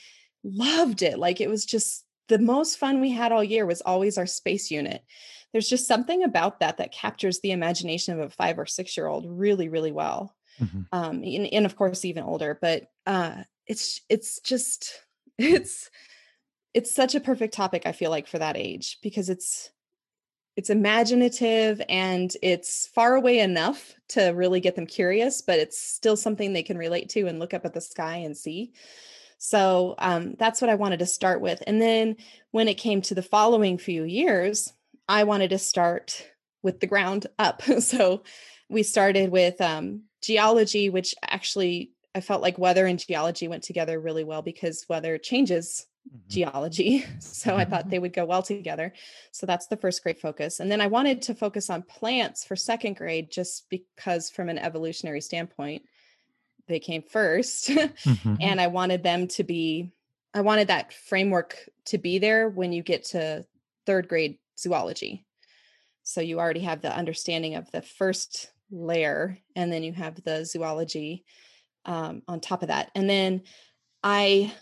loved 0.45 1.03
it. 1.03 1.19
Like 1.19 1.41
it 1.41 1.49
was 1.49 1.65
just 1.65 2.05
the 2.29 2.39
most 2.39 2.79
fun 2.79 3.01
we 3.01 3.11
had 3.11 3.33
all 3.33 3.45
year 3.45 3.67
was 3.67 3.81
always 3.81 4.19
our 4.19 4.27
space 4.27 4.71
unit. 4.71 5.03
There's 5.53 5.69
just 5.69 5.87
something 5.87 6.25
about 6.25 6.61
that 6.61 6.77
that 6.77 6.93
captures 6.93 7.41
the 7.41 7.53
imagination 7.53 8.15
of 8.15 8.27
a 8.27 8.31
five 8.31 8.59
or 8.59 8.67
six 8.67 8.97
year 8.97 9.07
old 9.07 9.27
really, 9.27 9.69
really 9.69 9.93
well. 9.93 10.35
Mhm. 10.61 10.87
Um, 10.93 11.23
and, 11.23 11.47
and 11.47 11.67
of 11.67 11.77
course, 11.77 12.05
even 12.05 12.25
older. 12.25 12.59
But 12.61 12.91
uh, 13.07 13.45
it's 13.67 14.01
it's 14.09 14.41
just 14.41 14.93
it's 15.39 15.89
it's 16.75 16.95
such 16.95 17.15
a 17.15 17.21
perfect 17.21 17.55
topic. 17.55 17.83
I 17.87 17.93
feel 17.93 18.11
like 18.11 18.27
for 18.27 18.39
that 18.39 18.57
age 18.57 18.99
because 19.03 19.29
it's 19.31 19.71
it's 20.59 20.71
imaginative 20.71 21.81
and 21.89 22.37
it's 22.43 22.89
far 22.89 23.15
away 23.15 23.39
enough 23.39 23.95
to 24.09 24.31
really 24.31 24.59
get 24.59 24.75
them 24.75 24.89
curious, 24.89 25.41
but 25.41 25.61
it's 25.61 25.81
still 25.81 26.17
something 26.17 26.53
they 26.53 26.65
can 26.65 26.77
relate 26.77 27.09
to 27.11 27.29
and 27.29 27.39
look 27.39 27.55
up 27.55 27.65
at 27.65 27.75
the 27.75 27.81
sky 27.81 28.17
and 28.17 28.37
see. 28.37 28.73
So 29.39 29.95
um, 29.99 30.35
that's 30.37 30.61
what 30.61 30.69
I 30.69 30.75
wanted 30.75 30.99
to 30.99 31.07
start 31.07 31.41
with. 31.41 31.63
And 31.69 31.81
then 31.81 32.17
when 32.51 32.67
it 32.67 32.75
came 32.75 33.03
to 33.03 33.15
the 33.15 33.23
following 33.23 33.79
few 33.79 34.03
years, 34.03 34.73
I 35.09 35.23
wanted 35.23 35.51
to 35.51 35.59
start 35.59 36.27
with 36.65 36.81
the 36.81 36.89
ground 36.89 37.29
up. 37.39 37.63
so 37.79 38.25
we 38.69 38.83
started 38.83 39.31
with 39.31 39.61
um, 39.61 40.03
geology, 40.23 40.91
which 40.91 41.15
actually 41.23 41.93
I 42.17 42.21
felt 42.21 42.43
like 42.43 42.59
weather 42.59 42.85
and 42.85 42.99
geology 42.99 43.47
went 43.47 43.63
together 43.63 44.01
really 44.01 44.25
well 44.25 44.43
because 44.43 44.87
weather 44.89 45.19
changes 45.19 45.87
Mhm. 46.13 46.29
geology. 46.29 47.05
So 47.21 47.57
I 47.57 47.65
thought 47.65 47.89
they 47.91 47.99
would 47.99 48.13
go 48.13 48.25
well 48.25 48.43
together. 48.43 48.93
So 49.33 49.47
that's 49.47 49.67
the 49.69 49.77
first 49.77 50.03
grade 50.03 50.19
focus. 50.19 50.61
And 50.61 50.71
then 50.71 50.81
I 50.81 50.87
wanted 50.89 51.23
to 51.23 51.35
focus 51.35 51.71
on 51.71 51.83
plants 51.83 52.45
for 52.45 52.57
second 52.57 52.97
grade 52.97 53.31
just 53.31 53.69
because, 53.71 54.31
from 54.31 54.49
an 54.49 54.59
evolutionary 54.59 55.21
standpoint, 55.21 55.83
they 56.67 56.81
came 56.81 57.03
first. 57.03 57.69
Mhm. 58.05 58.39
and 58.41 58.61
I 58.61 58.67
wanted 58.69 59.03
them 59.03 59.29
to 59.29 59.45
be, 59.45 59.93
I 60.35 60.41
wanted 60.43 60.69
that 60.69 60.93
framework 60.93 61.57
to 61.87 61.99
be 61.99 62.19
there 62.19 62.49
when 62.49 62.73
you 62.73 62.83
get 62.83 63.05
to 63.07 63.47
third 63.87 64.09
grade 64.09 64.39
zoology. 64.59 65.25
So 66.03 66.21
you 66.21 66.39
already 66.41 66.61
have 66.61 66.81
the 66.83 66.95
understanding 66.95 67.55
of 67.55 67.71
the 67.71 67.83
first 67.83 68.51
layer, 68.71 69.39
and 69.57 69.73
then 69.73 69.83
you 69.83 69.93
have 69.93 70.23
the 70.25 70.45
zoology 70.45 71.25
um, 71.85 72.23
on 72.29 72.41
top 72.41 72.63
of 72.63 72.69
that. 72.69 72.91
And 72.95 73.09
then 73.09 73.43
I, 74.03 74.53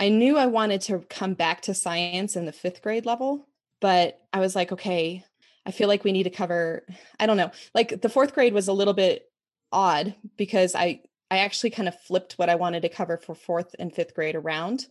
I 0.00 0.08
knew 0.08 0.38
I 0.38 0.46
wanted 0.46 0.80
to 0.82 1.00
come 1.10 1.34
back 1.34 1.60
to 1.62 1.74
science 1.74 2.34
in 2.34 2.46
the 2.46 2.52
fifth 2.52 2.82
grade 2.82 3.06
level, 3.06 3.46
but 3.80 4.18
I 4.32 4.40
was 4.40 4.56
like, 4.56 4.72
okay, 4.72 5.22
I 5.66 5.70
feel 5.70 5.88
like 5.88 6.02
we 6.02 6.12
need 6.12 6.24
to 6.24 6.30
cover. 6.30 6.86
I 7.20 7.26
don't 7.26 7.36
know, 7.36 7.50
like 7.74 8.00
the 8.00 8.08
fourth 8.08 8.34
grade 8.34 8.54
was 8.54 8.66
a 8.66 8.72
little 8.72 8.94
bit 8.94 9.30
odd 9.70 10.14
because 10.36 10.74
I 10.74 11.02
I 11.30 11.38
actually 11.38 11.70
kind 11.70 11.86
of 11.86 12.00
flipped 12.00 12.32
what 12.32 12.48
I 12.48 12.56
wanted 12.56 12.82
to 12.82 12.88
cover 12.88 13.18
for 13.18 13.34
fourth 13.34 13.76
and 13.78 13.94
fifth 13.94 14.14
grade 14.14 14.34
around 14.34 14.86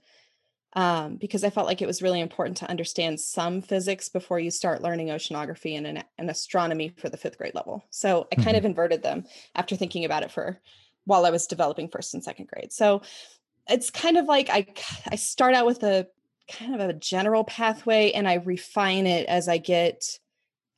um, 0.74 1.17
because 1.17 1.43
I 1.43 1.50
felt 1.50 1.67
like 1.67 1.82
it 1.82 1.88
was 1.88 2.02
really 2.02 2.22
important 2.22 2.58
to 2.58 2.69
understand 2.69 3.19
some 3.19 3.62
physics 3.62 4.08
before 4.08 4.39
you 4.39 4.52
start 4.52 4.82
learning 4.82 5.08
oceanography 5.08 5.76
and, 5.76 5.88
an, 5.88 6.04
and 6.17 6.30
astronomy 6.30 6.93
for 6.95 7.10
the 7.10 7.17
fifth 7.17 7.38
grade 7.38 7.56
level. 7.56 7.84
So 7.89 8.28
I 8.32 8.36
kind 8.41 8.56
of 8.56 8.65
inverted 8.65 9.04
them 9.04 9.26
after 9.56 9.76
thinking 9.76 10.06
about 10.06 10.24
it 10.24 10.32
for 10.32 10.62
while 11.06 11.26
I 11.26 11.32
was 11.32 11.48
developing 11.48 11.89
first 11.89 12.13
and 12.13 12.24
second 12.24 12.48
grade. 12.48 12.72
So 12.72 13.02
it's 13.69 13.89
kind 13.89 14.17
of 14.17 14.25
like 14.25 14.49
I 14.49 14.67
I 15.10 15.15
start 15.15 15.53
out 15.53 15.65
with 15.65 15.84
a 15.84 16.08
kind 16.49 16.73
of 16.73 16.82
a 16.82 16.93
general 16.93 17.43
pathway 17.43 18.12
and 18.12 18.27
I 18.27 18.36
refine 18.36 19.08
it 19.08 19.27
as 19.27 19.47
I 19.47 19.58
get 19.58 20.19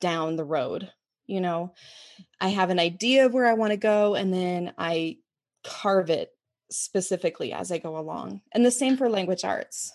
down 0.00 0.36
the 0.36 0.44
road. 0.44 0.90
You 1.26 1.40
know, 1.40 1.72
I 2.40 2.48
have 2.48 2.70
an 2.70 2.78
idea 2.78 3.26
of 3.26 3.32
where 3.32 3.46
I 3.46 3.54
want 3.54 3.70
to 3.70 3.76
go 3.76 4.14
and 4.14 4.32
then 4.32 4.72
I 4.76 5.18
carve 5.64 6.10
it 6.10 6.30
specifically 6.70 7.52
as 7.52 7.70
I 7.72 7.78
go 7.78 7.96
along. 7.96 8.42
And 8.52 8.66
the 8.66 8.70
same 8.70 8.96
for 8.96 9.08
language 9.08 9.44
arts. 9.44 9.92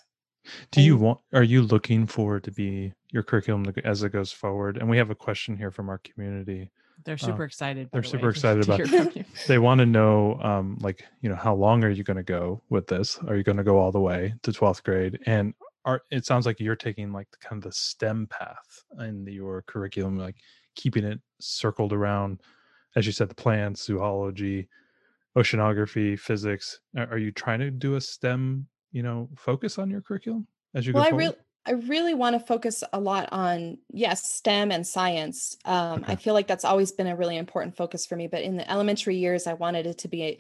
Do 0.72 0.82
you 0.82 0.96
want? 0.96 1.20
Are 1.34 1.44
you 1.44 1.62
looking 1.62 2.08
for 2.08 2.40
to 2.40 2.52
be 2.52 2.94
your 3.12 3.24
curriculum 3.24 3.66
as 3.84 4.04
it 4.04 4.14
goes 4.14 4.32
forward? 4.32 4.78
And 4.78 4.90
we 4.90 4.98
have 4.98 5.10
a 5.10 5.16
question 5.16 5.58
here 5.58 5.72
from 5.72 5.90
our 5.90 5.98
community. 6.00 6.72
They're 7.08 7.18
super 7.18 7.44
excited 7.44 7.90
they're 7.92 8.02
the 8.02 8.08
super 8.08 8.26
way, 8.26 8.32
excited 8.32 8.64
about- 8.64 9.16
you. 9.16 9.24
They 9.48 9.60
want 9.60 9.80
to 9.80 9.86
know, 9.86 10.40
um, 10.42 10.78
like, 10.82 11.06
you 11.22 11.30
know, 11.30 11.36
how 11.36 11.56
long 11.56 11.84
are 11.84 11.90
you 11.90 12.04
going 12.04 12.18
to 12.18 12.24
go 12.24 12.62
with 12.70 12.88
this? 12.88 13.18
Are 13.28 13.36
you 13.36 13.44
going 13.44 13.58
to 13.58 13.64
go 13.64 13.80
all 13.80 13.92
the 13.92 14.00
way 14.00 14.34
to 14.44 14.52
twelfth 14.52 14.84
grade? 14.84 15.20
And 15.26 15.54
are 15.86 16.02
it 16.12 16.26
sounds 16.26 16.46
like 16.46 16.60
you're 16.60 16.76
taking 16.76 17.14
like 17.14 17.32
the 17.32 17.38
kind 17.38 17.58
of 17.64 17.64
the 17.64 17.76
STEM 17.76 18.28
path 18.28 18.84
in 19.00 19.26
your 19.26 19.62
curriculum, 19.64 20.18
like 20.18 20.36
keeping 20.76 21.06
it 21.06 21.20
circled 21.40 21.94
around, 21.94 22.42
as 22.96 23.06
you 23.06 23.14
said, 23.14 23.30
the 23.30 23.36
plants, 23.36 23.86
zoology, 23.86 24.68
oceanography, 25.38 26.20
physics. 26.20 26.82
Are, 26.98 27.08
are 27.12 27.18
you 27.18 27.32
trying 27.32 27.60
to 27.60 27.72
do 27.72 27.96
a 27.96 28.02
STEM, 28.02 28.68
you 28.92 29.02
know, 29.02 29.30
focus 29.38 29.80
on 29.80 29.90
your 29.90 30.02
curriculum 30.02 30.46
as 30.76 30.86
you 30.86 30.94
well, 30.94 31.04
go 31.04 31.16
I 31.16 31.18
really 31.18 31.36
I 31.68 31.72
really 31.72 32.14
want 32.14 32.40
to 32.40 32.40
focus 32.40 32.82
a 32.94 33.00
lot 33.00 33.28
on 33.34 33.78
yes, 33.92 34.28
STEM 34.30 34.72
and 34.72 34.88
science. 34.88 35.58
Um, 35.66 36.06
I 36.08 36.16
feel 36.16 36.34
like 36.34 36.48
that's 36.48 36.64
always 36.64 36.94
been 36.94 37.08
a 37.08 37.16
really 37.16 37.36
important 37.36 37.76
focus 37.76 38.06
for 38.06 38.16
me. 38.16 38.28
But 38.28 38.44
in 38.44 38.56
the 38.56 38.70
elementary 38.72 39.18
years, 39.18 39.48
I 39.48 39.54
wanted 39.54 39.86
it 39.86 39.98
to 40.00 40.08
be 40.08 40.24
a, 40.24 40.38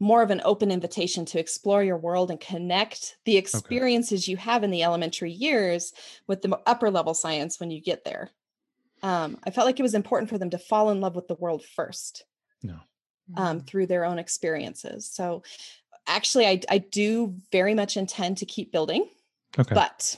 more 0.00 0.20
of 0.20 0.30
an 0.32 0.42
open 0.44 0.72
invitation 0.72 1.24
to 1.26 1.38
explore 1.38 1.84
your 1.84 1.96
world 1.96 2.30
and 2.30 2.40
connect 2.40 3.18
the 3.24 3.36
experiences 3.36 4.26
you 4.26 4.36
have 4.36 4.64
in 4.64 4.72
the 4.72 4.82
elementary 4.82 5.30
years 5.30 5.92
with 6.26 6.42
the 6.42 6.58
upper 6.66 6.90
level 6.90 7.14
science 7.14 7.60
when 7.60 7.70
you 7.70 7.80
get 7.80 8.04
there. 8.04 8.30
Um, 9.04 9.38
I 9.44 9.50
felt 9.50 9.66
like 9.66 9.78
it 9.78 9.84
was 9.84 9.94
important 9.94 10.28
for 10.28 10.38
them 10.38 10.50
to 10.50 10.58
fall 10.58 10.90
in 10.90 11.00
love 11.00 11.14
with 11.14 11.28
the 11.28 11.36
world 11.36 11.64
first. 11.64 12.24
No. 12.62 12.80
um, 13.36 13.60
through 13.60 13.86
their 13.86 14.04
own 14.04 14.18
experiences. 14.18 15.06
So 15.06 15.44
actually, 16.08 16.46
I, 16.46 16.60
I 16.68 16.78
do 16.78 17.36
very 17.52 17.74
much 17.74 17.96
intend 17.96 18.38
to 18.38 18.46
keep 18.46 18.72
building, 18.72 19.08
Okay. 19.56 19.74
but 19.74 20.16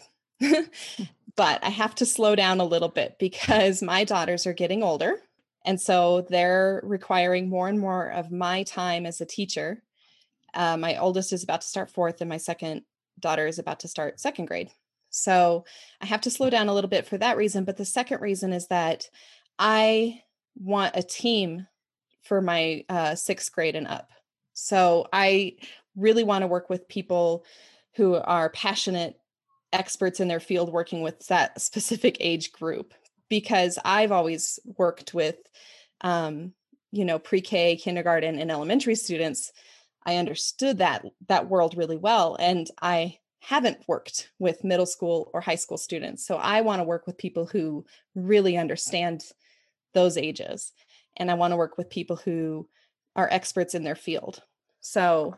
but 1.37 1.63
I 1.65 1.69
have 1.69 1.95
to 1.97 2.07
slow 2.07 2.35
down 2.35 2.61
a 2.61 2.65
little 2.65 2.89
bit 2.89 3.17
because 3.19 3.83
my 3.83 4.05
daughters 4.05 4.47
are 4.47 4.53
getting 4.53 4.83
older. 4.83 5.21
And 5.65 5.81
so 5.81 6.27
they're 6.29 6.81
requiring 6.83 7.49
more 7.49 7.69
and 7.69 7.79
more 7.79 8.09
of 8.09 8.31
my 8.31 8.63
time 8.63 9.05
as 9.07 9.21
a 9.21 9.27
teacher. 9.27 9.83
Uh, 10.55 10.77
my 10.77 10.97
oldest 10.97 11.33
is 11.33 11.45
about 11.45 11.61
to 11.61 11.67
start 11.67 11.91
fourth, 11.91 12.21
and 12.21 12.29
my 12.29 12.39
second 12.39 12.83
daughter 13.19 13.47
is 13.47 13.59
about 13.59 13.81
to 13.81 13.89
start 13.89 14.19
second 14.19 14.47
grade. 14.47 14.71
So 15.11 15.65
I 16.01 16.07
have 16.07 16.23
to 16.23 16.31
slow 16.31 16.51
down 16.51 16.69
a 16.69 16.75
little 16.75 16.89
bit 16.89 17.07
for 17.07 17.19
that 17.19 17.37
reason. 17.37 17.65
But 17.65 17.77
the 17.77 17.85
second 17.85 18.21
reason 18.21 18.53
is 18.53 18.69
that 18.69 19.09
I 19.59 20.23
want 20.57 20.97
a 20.97 21.03
team 21.03 21.67
for 22.23 22.41
my 22.41 22.85
uh, 22.89 23.15
sixth 23.15 23.53
grade 23.53 23.77
and 23.77 23.87
up. 23.87 24.11
So 24.55 25.07
I 25.13 25.57
really 25.97 26.25
want 26.25 26.43
to 26.43 26.49
work 26.49 26.71
with 26.71 26.89
people 26.89 27.45
who 27.97 28.15
are 28.15 28.51
passionate 28.51 29.20
experts 29.73 30.21
in 30.21 30.29
their 30.29 30.41
field 30.41 30.73
working 30.73 31.03
with 31.03 31.27
that 31.29 31.61
specific 31.61 32.17
age 32.21 32.53
group 32.53 32.95
because 33.29 33.79
I've 33.85 34.13
always 34.13 34.59
worked 34.77 35.15
with, 35.15 35.37
um, 36.01 36.53
you 36.91 37.05
know, 37.05 37.19
pre-K, 37.19 37.77
kindergarten, 37.77 38.39
and 38.39 38.51
elementary 38.51 38.97
students. 38.97 39.53
I 40.05 40.17
understood 40.17 40.79
that 40.79 41.05
that 41.29 41.49
world 41.49 41.77
really 41.77 41.97
well, 41.97 42.37
and 42.41 42.69
I 42.83 43.19
haven't 43.41 43.85
worked 43.87 44.31
with 44.39 44.65
middle 44.65 44.87
school 44.87 45.31
or 45.33 45.41
high 45.41 45.55
school 45.55 45.79
students. 45.79 46.27
So 46.27 46.37
I 46.37 46.61
want 46.61 46.81
to 46.81 46.85
work 46.85 47.07
with 47.07 47.17
people 47.17 47.47
who 47.47 47.87
really 48.15 48.57
understand 48.57 49.25
those 49.95 50.17
ages, 50.17 50.73
and 51.17 51.31
I 51.31 51.35
want 51.35 51.53
to 51.53 51.57
work 51.57 51.79
with 51.79 51.91
people 51.91 52.17
who 52.17 52.69
are 53.17 53.29
experts 53.31 53.75
in 53.75 53.85
their 53.85 53.95
field. 53.95 54.43
So 54.81 55.37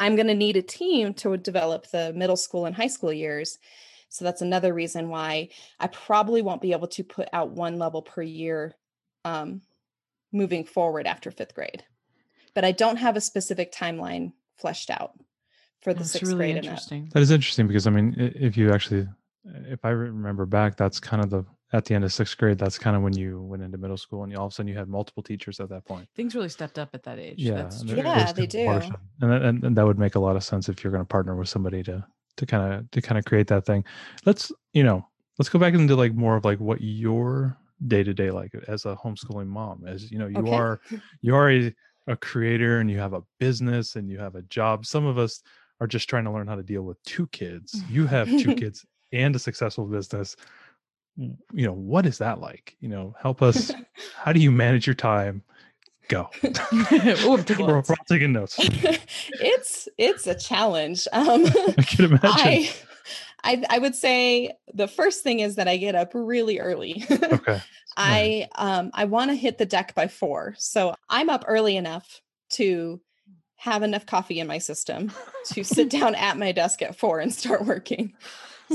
I'm 0.00 0.16
going 0.16 0.28
to 0.28 0.34
need 0.34 0.56
a 0.56 0.62
team 0.62 1.12
to 1.14 1.36
develop 1.36 1.86
the 1.90 2.12
middle 2.14 2.36
school 2.36 2.64
and 2.64 2.74
high 2.74 2.88
school 2.88 3.12
years. 3.12 3.58
So 4.08 4.24
that's 4.24 4.40
another 4.40 4.72
reason 4.74 5.10
why 5.10 5.50
I 5.78 5.86
probably 5.86 6.42
won't 6.42 6.62
be 6.62 6.72
able 6.72 6.88
to 6.88 7.04
put 7.04 7.28
out 7.32 7.50
one 7.50 7.78
level 7.78 8.02
per 8.02 8.22
year 8.22 8.74
um, 9.24 9.60
moving 10.32 10.64
forward 10.64 11.06
after 11.06 11.30
fifth 11.30 11.54
grade. 11.54 11.84
But 12.54 12.64
I 12.64 12.72
don't 12.72 12.96
have 12.96 13.16
a 13.16 13.20
specific 13.20 13.72
timeline 13.72 14.32
fleshed 14.56 14.90
out 14.90 15.12
for 15.82 15.92
the 15.92 16.00
That's 16.00 16.12
sixth 16.12 16.28
really 16.28 16.38
grade 16.38 16.56
and 16.56 16.64
interesting. 16.64 17.10
That 17.12 17.20
is 17.22 17.30
interesting 17.30 17.66
because 17.66 17.86
I 17.86 17.90
mean, 17.90 18.14
if 18.16 18.56
you 18.56 18.72
actually, 18.72 19.06
if 19.44 19.84
I 19.84 19.90
remember 19.90 20.46
back, 20.46 20.76
that's 20.76 20.98
kind 20.98 21.22
of 21.22 21.30
the 21.30 21.44
at 21.72 21.84
the 21.84 21.94
end 21.94 22.04
of 22.04 22.12
sixth 22.12 22.36
grade. 22.36 22.58
That's 22.58 22.78
kind 22.78 22.96
of 22.96 23.02
when 23.02 23.16
you 23.16 23.40
went 23.42 23.62
into 23.62 23.78
middle 23.78 23.96
school, 23.96 24.22
and 24.24 24.32
you, 24.32 24.38
all 24.38 24.46
of 24.46 24.52
a 24.52 24.54
sudden 24.54 24.68
you 24.68 24.76
had 24.78 24.88
multiple 24.88 25.22
teachers 25.22 25.60
at 25.60 25.68
that 25.68 25.84
point. 25.84 26.08
Things 26.16 26.34
really 26.34 26.48
stepped 26.48 26.78
up 26.78 26.90
at 26.94 27.02
that 27.04 27.18
age. 27.18 27.36
Yeah, 27.38 27.54
That's 27.62 27.82
true. 27.84 27.96
Yeah, 27.96 28.02
they 28.02 28.10
kind 28.12 28.38
of 28.38 28.38
a 28.38 28.46
do. 28.46 28.66
watershed. 28.66 28.96
and 29.20 29.30
that, 29.32 29.42
and, 29.42 29.64
and 29.64 29.76
that 29.76 29.86
would 29.86 29.98
make 29.98 30.14
a 30.16 30.20
lot 30.20 30.36
of 30.36 30.44
sense 30.44 30.68
if 30.68 30.82
you're 30.82 30.90
going 30.92 31.02
to 31.02 31.08
partner 31.08 31.36
with 31.36 31.48
somebody 31.48 31.82
to 31.84 32.04
to 32.36 32.46
kind 32.46 32.74
of 32.74 32.90
to 32.92 33.02
kind 33.02 33.18
of 33.18 33.24
create 33.24 33.46
that 33.48 33.66
thing. 33.66 33.84
Let's 34.24 34.50
you 34.72 34.82
know, 34.84 35.06
let's 35.38 35.48
go 35.48 35.58
back 35.58 35.74
into 35.74 35.94
like 35.96 36.14
more 36.14 36.36
of 36.36 36.44
like 36.44 36.58
what 36.60 36.80
your 36.80 37.56
day 37.86 38.02
to 38.02 38.12
day 38.12 38.30
like 38.30 38.52
as 38.68 38.84
a 38.84 38.96
homeschooling 38.96 39.46
mom. 39.46 39.84
As 39.86 40.10
you 40.10 40.18
know, 40.18 40.26
you 40.26 40.40
Okay. 40.40 40.56
are 40.56 40.80
you 41.22 41.34
are 41.34 41.50
a, 41.50 41.74
a 42.06 42.16
creator 42.16 42.80
and 42.80 42.90
you 42.90 42.98
have 42.98 43.12
a 43.12 43.22
business 43.38 43.96
and 43.96 44.08
you 44.10 44.18
have 44.18 44.34
a 44.34 44.42
job. 44.42 44.86
Some 44.86 45.06
of 45.06 45.18
us 45.18 45.42
are 45.80 45.86
just 45.86 46.08
trying 46.10 46.24
to 46.24 46.30
learn 46.30 46.46
how 46.46 46.56
to 46.56 46.62
deal 46.62 46.82
with 46.82 47.02
two 47.04 47.26
kids. 47.28 47.82
You 47.90 48.06
have 48.06 48.28
two 48.38 48.54
kids 48.56 48.84
and 49.12 49.34
a 49.34 49.38
successful 49.38 49.86
business. 49.86 50.36
You 51.20 51.66
know, 51.66 51.72
what 51.72 52.06
is 52.06 52.18
that 52.18 52.40
like? 52.40 52.76
You 52.80 52.88
know, 52.88 53.14
help 53.20 53.42
us. 53.42 53.72
How 54.16 54.32
do 54.32 54.40
you 54.40 54.50
manage 54.50 54.86
your 54.86 54.94
time? 54.94 55.42
Go. 56.08 56.30
Ooh, 56.44 57.34
I'm 57.34 57.44
taking 57.44 57.66
notes. 57.66 57.90
all 57.90 57.96
taking 58.08 58.32
notes. 58.32 58.56
it's 58.58 59.88
it's 59.98 60.26
a 60.26 60.34
challenge. 60.34 61.06
Um, 61.12 61.44
I 61.78 61.82
can 61.82 62.06
imagine. 62.06 62.20
I, 62.24 62.72
I 63.44 63.64
I 63.68 63.78
would 63.78 63.94
say 63.94 64.52
the 64.72 64.88
first 64.88 65.22
thing 65.22 65.40
is 65.40 65.56
that 65.56 65.68
I 65.68 65.76
get 65.76 65.94
up 65.94 66.12
really 66.14 66.58
early. 66.58 67.04
okay. 67.10 67.60
I 67.96 68.48
um 68.54 68.90
I 68.94 69.04
want 69.04 69.30
to 69.30 69.34
hit 69.34 69.58
the 69.58 69.66
deck 69.66 69.94
by 69.94 70.08
4. 70.08 70.54
So 70.58 70.94
I'm 71.08 71.28
up 71.28 71.44
early 71.46 71.76
enough 71.76 72.20
to 72.50 73.00
have 73.56 73.82
enough 73.82 74.06
coffee 74.06 74.40
in 74.40 74.46
my 74.46 74.58
system 74.58 75.12
to 75.46 75.62
sit 75.62 75.90
down 75.90 76.14
at 76.14 76.38
my 76.38 76.50
desk 76.50 76.80
at 76.80 76.96
4 76.96 77.20
and 77.20 77.32
start 77.34 77.66
working. 77.66 78.14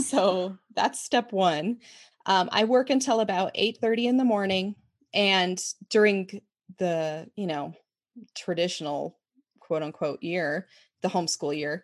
So 0.01 0.57
that's 0.75 1.03
step 1.03 1.31
1. 1.31 1.77
Um, 2.25 2.49
I 2.51 2.63
work 2.65 2.89
until 2.89 3.19
about 3.19 3.51
8:30 3.55 4.07
in 4.07 4.17
the 4.17 4.23
morning 4.25 4.75
and 5.13 5.61
during 5.89 6.41
the, 6.77 7.29
you 7.35 7.47
know, 7.47 7.73
traditional 8.35 9.19
quote 9.59 9.83
unquote 9.83 10.23
year, 10.23 10.67
the 11.01 11.09
homeschool 11.09 11.57
year 11.57 11.83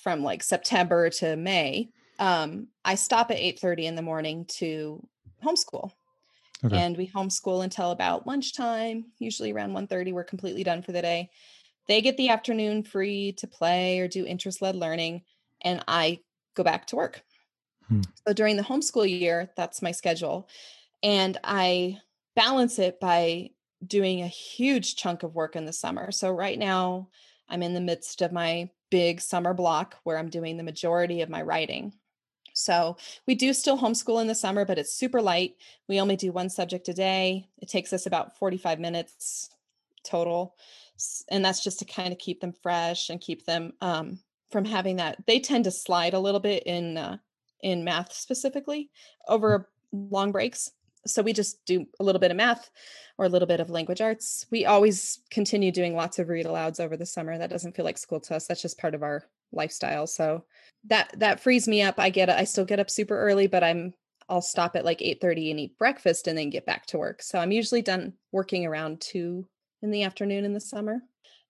from 0.00 0.22
like 0.22 0.42
September 0.42 1.10
to 1.10 1.36
May, 1.36 1.90
um, 2.18 2.68
I 2.84 2.96
stop 2.96 3.30
at 3.30 3.38
8:30 3.38 3.86
in 3.86 3.96
the 3.96 4.02
morning 4.02 4.46
to 4.58 5.06
homeschool. 5.44 5.92
Okay. 6.64 6.86
And 6.86 6.96
we 6.96 7.08
homeschool 7.08 7.64
until 7.64 7.92
about 7.92 8.26
lunchtime, 8.26 9.12
usually 9.18 9.52
around 9.52 9.74
1:30 9.74 10.12
we're 10.12 10.24
completely 10.24 10.64
done 10.64 10.82
for 10.82 10.92
the 10.92 11.02
day. 11.02 11.30
They 11.88 12.02
get 12.02 12.16
the 12.18 12.30
afternoon 12.30 12.84
free 12.84 13.32
to 13.34 13.48
play 13.48 14.00
or 14.00 14.08
do 14.08 14.26
interest-led 14.26 14.76
learning 14.76 15.24
and 15.62 15.84
I 15.88 16.22
go 16.54 16.64
back 16.64 16.86
to 16.88 16.96
work. 16.96 17.25
Hmm. 17.88 18.02
So 18.26 18.32
during 18.32 18.56
the 18.56 18.62
homeschool 18.62 19.08
year, 19.08 19.50
that's 19.56 19.82
my 19.82 19.92
schedule. 19.92 20.48
And 21.02 21.38
I 21.44 21.98
balance 22.34 22.78
it 22.78 23.00
by 23.00 23.50
doing 23.86 24.22
a 24.22 24.28
huge 24.28 24.96
chunk 24.96 25.22
of 25.22 25.34
work 25.34 25.56
in 25.56 25.64
the 25.64 25.72
summer. 25.72 26.10
So 26.10 26.30
right 26.30 26.58
now, 26.58 27.08
I'm 27.48 27.62
in 27.62 27.74
the 27.74 27.80
midst 27.80 28.22
of 28.22 28.32
my 28.32 28.70
big 28.90 29.20
summer 29.20 29.54
block 29.54 29.96
where 30.04 30.18
I'm 30.18 30.30
doing 30.30 30.56
the 30.56 30.62
majority 30.62 31.20
of 31.20 31.28
my 31.28 31.42
writing. 31.42 31.92
So 32.54 32.96
we 33.26 33.34
do 33.34 33.52
still 33.52 33.78
homeschool 33.78 34.20
in 34.20 34.28
the 34.28 34.34
summer, 34.34 34.64
but 34.64 34.78
it's 34.78 34.94
super 34.94 35.20
light. 35.20 35.56
We 35.88 36.00
only 36.00 36.16
do 36.16 36.32
one 36.32 36.48
subject 36.48 36.88
a 36.88 36.94
day. 36.94 37.48
It 37.58 37.68
takes 37.68 37.92
us 37.92 38.06
about 38.06 38.38
45 38.38 38.80
minutes 38.80 39.50
total. 40.04 40.56
And 41.30 41.44
that's 41.44 41.62
just 41.62 41.78
to 41.80 41.84
kind 41.84 42.12
of 42.12 42.18
keep 42.18 42.40
them 42.40 42.54
fresh 42.62 43.10
and 43.10 43.20
keep 43.20 43.44
them 43.44 43.74
um, 43.82 44.20
from 44.50 44.64
having 44.64 44.96
that. 44.96 45.18
They 45.26 45.38
tend 45.38 45.64
to 45.64 45.70
slide 45.70 46.14
a 46.14 46.18
little 46.18 46.40
bit 46.40 46.62
in 46.62 46.96
uh, 46.96 47.18
in 47.62 47.84
math 47.84 48.12
specifically 48.12 48.90
over 49.28 49.68
mm. 49.94 50.10
long 50.10 50.32
breaks. 50.32 50.70
So 51.06 51.22
we 51.22 51.32
just 51.32 51.64
do 51.64 51.86
a 52.00 52.04
little 52.04 52.18
bit 52.18 52.32
of 52.32 52.36
math 52.36 52.70
or 53.16 53.26
a 53.26 53.28
little 53.28 53.46
bit 53.46 53.60
of 53.60 53.70
language 53.70 54.00
arts. 54.00 54.46
We 54.50 54.66
always 54.66 55.20
continue 55.30 55.70
doing 55.70 55.94
lots 55.94 56.18
of 56.18 56.28
read 56.28 56.46
alouds 56.46 56.80
over 56.80 56.96
the 56.96 57.06
summer. 57.06 57.38
That 57.38 57.50
doesn't 57.50 57.76
feel 57.76 57.84
like 57.84 57.98
school 57.98 58.20
to 58.20 58.34
us. 58.34 58.46
That's 58.46 58.62
just 58.62 58.78
part 58.78 58.94
of 58.94 59.02
our 59.02 59.22
lifestyle. 59.52 60.06
So 60.06 60.44
that 60.84 61.14
that 61.18 61.40
frees 61.40 61.68
me 61.68 61.82
up. 61.82 61.98
I 61.98 62.10
get 62.10 62.28
I 62.28 62.44
still 62.44 62.64
get 62.64 62.80
up 62.80 62.90
super 62.90 63.18
early, 63.18 63.46
but 63.46 63.62
I'm 63.62 63.94
I'll 64.28 64.42
stop 64.42 64.74
at 64.76 64.84
like 64.84 65.00
8:30 65.00 65.50
and 65.50 65.60
eat 65.60 65.78
breakfast 65.78 66.26
and 66.26 66.36
then 66.36 66.50
get 66.50 66.66
back 66.66 66.86
to 66.86 66.98
work. 66.98 67.22
So 67.22 67.38
I'm 67.38 67.52
usually 67.52 67.82
done 67.82 68.14
working 68.32 68.66
around 68.66 69.00
2 69.00 69.46
in 69.82 69.90
the 69.90 70.02
afternoon 70.02 70.44
in 70.44 70.52
the 70.52 70.60
summer. 70.60 71.02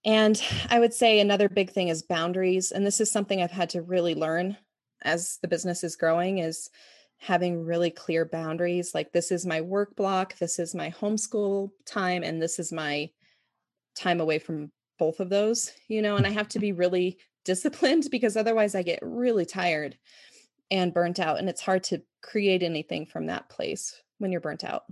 And 0.04 0.40
I 0.70 0.78
would 0.78 0.94
say 0.94 1.20
another 1.20 1.48
big 1.48 1.70
thing 1.70 1.88
is 1.88 2.02
boundaries 2.02 2.72
and 2.72 2.86
this 2.86 3.00
is 3.00 3.10
something 3.10 3.42
I've 3.42 3.50
had 3.50 3.70
to 3.70 3.82
really 3.82 4.14
learn 4.14 4.56
as 5.02 5.38
the 5.42 5.48
business 5.48 5.84
is 5.84 5.96
growing 5.96 6.38
is 6.38 6.70
having 7.18 7.64
really 7.64 7.90
clear 7.90 8.24
boundaries 8.24 8.94
like 8.94 9.12
this 9.12 9.30
is 9.30 9.46
my 9.46 9.60
work 9.60 9.96
block, 9.96 10.36
this 10.38 10.58
is 10.58 10.74
my 10.74 10.90
homeschool 10.90 11.70
time 11.86 12.22
and 12.22 12.42
this 12.42 12.58
is 12.58 12.72
my 12.72 13.08
time 13.94 14.20
away 14.20 14.38
from 14.38 14.70
both 14.98 15.20
of 15.20 15.28
those, 15.28 15.72
you 15.88 16.02
know, 16.02 16.16
and 16.16 16.26
I 16.26 16.30
have 16.30 16.48
to 16.50 16.58
be 16.58 16.72
really 16.72 17.18
disciplined 17.44 18.08
because 18.10 18.36
otherwise 18.36 18.74
I 18.74 18.82
get 18.82 18.98
really 19.02 19.46
tired 19.46 19.96
and 20.70 20.92
burnt 20.92 21.20
out 21.20 21.38
and 21.38 21.48
it's 21.48 21.60
hard 21.60 21.84
to 21.84 22.02
create 22.22 22.62
anything 22.62 23.06
from 23.06 23.26
that 23.26 23.48
place 23.48 24.02
when 24.18 24.32
you're 24.32 24.40
burnt 24.40 24.64
out. 24.64 24.84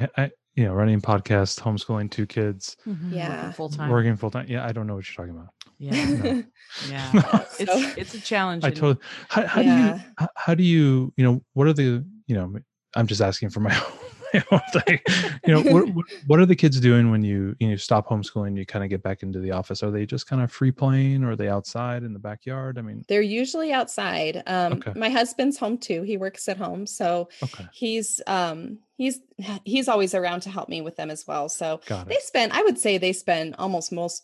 I, 0.00 0.08
I, 0.16 0.30
you 0.54 0.64
know, 0.64 0.74
running 0.74 1.00
podcast, 1.00 1.60
homeschooling 1.60 2.10
two 2.10 2.26
kids, 2.26 2.76
mm-hmm. 2.86 3.14
Yeah. 3.14 3.52
full 3.52 3.70
time. 3.70 3.88
working 3.88 4.16
full 4.16 4.30
time. 4.30 4.46
Yeah, 4.48 4.66
I 4.66 4.72
don't 4.72 4.86
know 4.86 4.94
what 4.96 5.08
you're 5.08 5.26
talking 5.26 5.38
about. 5.38 5.54
Yeah, 5.82 6.04
No. 6.04 6.44
yeah. 6.88 7.10
So- 7.50 7.56
It's 7.58 7.96
it's 7.98 8.14
a 8.14 8.20
challenge. 8.20 8.64
I 8.64 8.70
totally. 8.70 8.98
How, 9.28 9.46
how 9.46 9.62
do 9.62 9.68
Yeah. 9.68 9.94
you? 9.96 10.00
How, 10.18 10.28
how 10.36 10.54
do 10.54 10.62
you? 10.62 11.12
You 11.16 11.24
know, 11.24 11.42
what 11.54 11.66
are 11.66 11.72
the? 11.72 12.04
You 12.28 12.34
know, 12.36 12.54
I'm 12.96 13.06
just 13.06 13.20
asking 13.20 13.50
for 13.50 13.60
my 13.60 13.74
own, 13.76 13.92
my 14.34 14.44
own 14.52 14.82
thing. 14.82 15.00
You 15.46 15.54
know, 15.54 15.62
what, 15.72 16.04
what 16.26 16.38
are 16.40 16.46
the 16.46 16.54
kids 16.56 16.78
doing 16.80 17.10
when 17.10 17.22
you 17.24 17.54
you 17.60 17.68
know 17.68 17.76
stop 17.76 18.08
homeschooling? 18.08 18.56
You 18.56 18.64
kind 18.64 18.84
of 18.84 18.90
get 18.90 19.02
back 19.02 19.22
into 19.22 19.38
the 19.40 19.50
office. 19.50 19.82
Are 19.82 19.90
they 19.90 20.06
just 20.06 20.26
kind 20.26 20.40
of 20.40 20.50
free 20.52 20.70
playing, 20.72 21.24
or 21.24 21.32
are 21.32 21.36
they 21.36 21.48
outside 21.48 22.04
in 22.04 22.12
the 22.12 22.18
backyard? 22.20 22.78
I 22.78 22.82
mean, 22.82 23.04
They're 23.08 23.20
usually 23.22 23.72
outside. 23.72 24.42
Um, 24.46 24.74
Okay. 24.74 24.92
My 24.98 25.10
husband's 25.10 25.58
home 25.58 25.78
too. 25.78 26.02
He 26.04 26.16
works 26.16 26.48
at 26.48 26.56
home, 26.56 26.86
so 26.86 27.28
okay, 27.42 27.66
he's 27.72 28.20
um, 28.26 28.78
he's 28.96 29.18
he's 29.64 29.88
always 29.88 30.14
around 30.14 30.40
to 30.42 30.50
help 30.50 30.68
me 30.68 30.80
with 30.80 30.96
them 30.96 31.10
as 31.10 31.26
well. 31.26 31.48
So 31.50 31.80
they 32.06 32.18
spend, 32.20 32.52
I 32.52 32.62
would 32.62 32.78
say, 32.78 32.98
they 32.98 33.12
spend 33.12 33.56
almost 33.58 33.92
most 33.92 34.22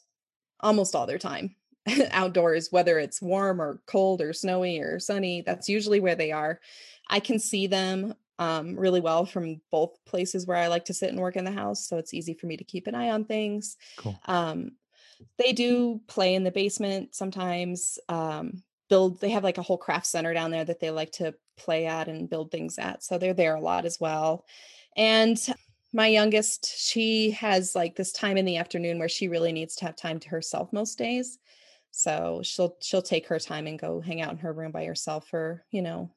almost 0.60 0.94
all 0.94 1.06
their 1.06 1.18
time 1.18 1.54
outdoors, 2.10 2.68
whether 2.70 2.98
it's 2.98 3.22
warm 3.22 3.60
or 3.60 3.80
cold 3.86 4.20
or 4.20 4.32
snowy 4.32 4.80
or 4.80 4.98
sunny. 4.98 5.42
That's 5.42 5.68
usually 5.68 6.00
where 6.00 6.16
they 6.16 6.32
are. 6.32 6.60
I 7.08 7.20
can 7.20 7.38
see 7.38 7.66
them 7.66 8.14
um, 8.38 8.76
really 8.76 9.00
well 9.00 9.24
from 9.24 9.60
both 9.70 9.98
places 10.04 10.46
where 10.46 10.56
I 10.56 10.68
like 10.68 10.84
to 10.86 10.94
sit 10.94 11.10
and 11.10 11.18
work 11.18 11.36
in 11.36 11.44
the 11.44 11.50
house, 11.50 11.86
so 11.86 11.96
it's 11.96 12.14
easy 12.14 12.34
for 12.34 12.46
me 12.46 12.56
to 12.56 12.64
keep 12.64 12.86
an 12.86 12.94
eye 12.94 13.10
on 13.10 13.24
things. 13.24 13.76
Cool. 13.96 14.18
Um, 14.26 14.72
they 15.38 15.52
do 15.52 16.00
play 16.06 16.34
in 16.34 16.44
the 16.44 16.50
basement 16.50 17.14
sometimes. 17.14 17.98
Um, 18.08 18.62
build. 18.88 19.20
They 19.20 19.30
have 19.30 19.44
like 19.44 19.58
a 19.58 19.62
whole 19.62 19.78
craft 19.78 20.06
center 20.06 20.32
down 20.34 20.50
there 20.50 20.64
that 20.64 20.80
they 20.80 20.90
like 20.90 21.12
to 21.12 21.34
play 21.56 21.86
at 21.86 22.08
and 22.08 22.30
build 22.30 22.50
things 22.50 22.78
at. 22.78 23.02
So 23.02 23.18
they're 23.18 23.34
there 23.34 23.54
a 23.54 23.60
lot 23.60 23.84
as 23.84 23.98
well. 24.00 24.44
And 24.96 25.38
my 25.92 26.06
youngest, 26.06 26.78
she 26.78 27.30
has 27.32 27.74
like 27.74 27.96
this 27.96 28.12
time 28.12 28.36
in 28.36 28.44
the 28.44 28.58
afternoon 28.58 28.98
where 28.98 29.08
she 29.08 29.28
really 29.28 29.52
needs 29.52 29.76
to 29.76 29.86
have 29.86 29.96
time 29.96 30.20
to 30.20 30.28
herself 30.28 30.72
most 30.72 30.98
days. 30.98 31.38
So 31.90 32.40
she'll 32.44 32.76
she'll 32.80 33.02
take 33.02 33.26
her 33.28 33.38
time 33.38 33.66
and 33.66 33.78
go 33.78 34.00
hang 34.00 34.20
out 34.20 34.32
in 34.32 34.38
her 34.38 34.52
room 34.52 34.72
by 34.72 34.84
herself 34.84 35.26
for, 35.28 35.64
you 35.70 35.82
know, 35.82 36.10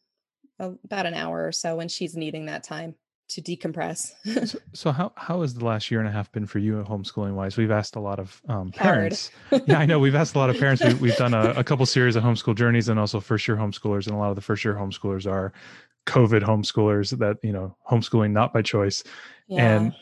about 0.59 1.05
an 1.05 1.13
hour 1.13 1.47
or 1.47 1.51
so 1.51 1.75
when 1.75 1.87
she's 1.87 2.15
needing 2.15 2.45
that 2.47 2.63
time 2.63 2.95
to 3.29 3.41
decompress. 3.41 4.11
so, 4.45 4.59
so, 4.73 4.91
how 4.91 5.13
how 5.15 5.41
has 5.41 5.53
the 5.53 5.65
last 5.65 5.89
year 5.89 5.99
and 5.99 6.09
a 6.09 6.11
half 6.11 6.31
been 6.31 6.45
for 6.45 6.59
you 6.59 6.83
homeschooling 6.87 7.33
wise? 7.33 7.57
We've 7.57 7.71
asked 7.71 7.95
a 7.95 7.99
lot 7.99 8.19
of 8.19 8.41
um, 8.47 8.71
parents. 8.71 9.31
yeah, 9.65 9.79
I 9.79 9.85
know 9.85 9.99
we've 9.99 10.15
asked 10.15 10.35
a 10.35 10.39
lot 10.39 10.49
of 10.49 10.59
parents. 10.59 10.83
We, 10.99 11.09
have 11.09 11.17
done 11.17 11.33
a, 11.33 11.51
a, 11.51 11.63
couple 11.71 11.85
series 11.85 12.15
of 12.15 12.23
homeschool 12.23 12.55
journeys 12.55 12.89
and 12.89 12.99
also 12.99 13.19
first 13.19 13.47
year 13.47 13.57
homeschoolers, 13.57 14.07
and 14.07 14.15
a 14.15 14.19
lot 14.19 14.29
of 14.29 14.35
the 14.35 14.41
first 14.41 14.65
year 14.65 14.75
homeschoolers 14.75 15.29
are 15.29 15.53
COVID 16.05 16.43
homeschoolers 16.43 17.17
that 17.19 17.37
you 17.43 17.51
know 17.51 17.75
homeschooling 17.89 18.31
not 18.31 18.53
by 18.53 18.61
choice, 18.61 19.03
yeah. 19.47 19.75
and 19.75 19.95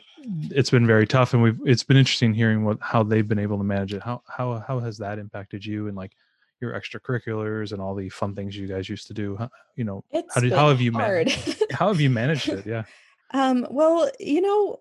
it's 0.51 0.69
been 0.69 0.87
very 0.87 1.07
tough. 1.07 1.33
And 1.33 1.43
we've 1.43 1.59
it's 1.65 1.83
been 1.83 1.97
interesting 1.97 2.33
hearing 2.33 2.63
what 2.63 2.77
how 2.81 3.03
they've 3.03 3.27
been 3.27 3.39
able 3.39 3.57
to 3.57 3.63
manage 3.63 3.93
it. 3.93 4.01
How 4.01 4.21
how 4.27 4.63
how 4.65 4.79
has 4.79 4.97
that 4.99 5.19
impacted 5.19 5.65
you 5.65 5.87
and 5.87 5.95
like 5.95 6.13
your 6.61 6.73
extracurriculars 6.73 7.71
and 7.71 7.81
all 7.81 7.95
the 7.95 8.09
fun 8.09 8.35
things 8.35 8.55
you 8.55 8.67
guys 8.67 8.89
used 8.89 9.07
to 9.07 9.13
do? 9.13 9.35
How, 9.37 9.49
you 9.75 9.83
know, 9.83 10.03
it's 10.11 10.33
how 10.33 10.41
did 10.41 10.51
how 10.51 10.69
have 10.69 10.81
you 10.81 10.91
managed? 10.91 11.63
how 11.71 11.87
have 11.89 12.01
you 12.01 12.09
managed 12.21 12.49
it? 12.49 12.65
Yeah. 12.65 12.83
Um, 13.31 13.67
well, 13.69 14.09
you 14.19 14.41
know, 14.41 14.79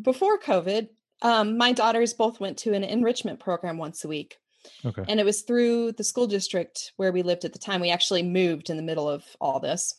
before 0.00 0.38
COVID, 0.38 0.88
um, 1.22 1.56
my 1.56 1.72
daughters 1.72 2.12
both 2.12 2.40
went 2.40 2.58
to 2.58 2.72
an 2.72 2.84
enrichment 2.84 3.40
program 3.40 3.78
once 3.78 4.04
a 4.04 4.08
week. 4.08 4.38
Okay. 4.84 5.04
And 5.06 5.20
it 5.20 5.26
was 5.26 5.42
through 5.42 5.92
the 5.92 6.04
school 6.04 6.26
district 6.26 6.92
where 6.96 7.12
we 7.12 7.22
lived 7.22 7.44
at 7.44 7.52
the 7.52 7.58
time. 7.58 7.80
We 7.80 7.90
actually 7.90 8.22
moved 8.22 8.70
in 8.70 8.76
the 8.76 8.82
middle 8.82 9.08
of 9.08 9.24
all 9.40 9.60
this 9.60 9.94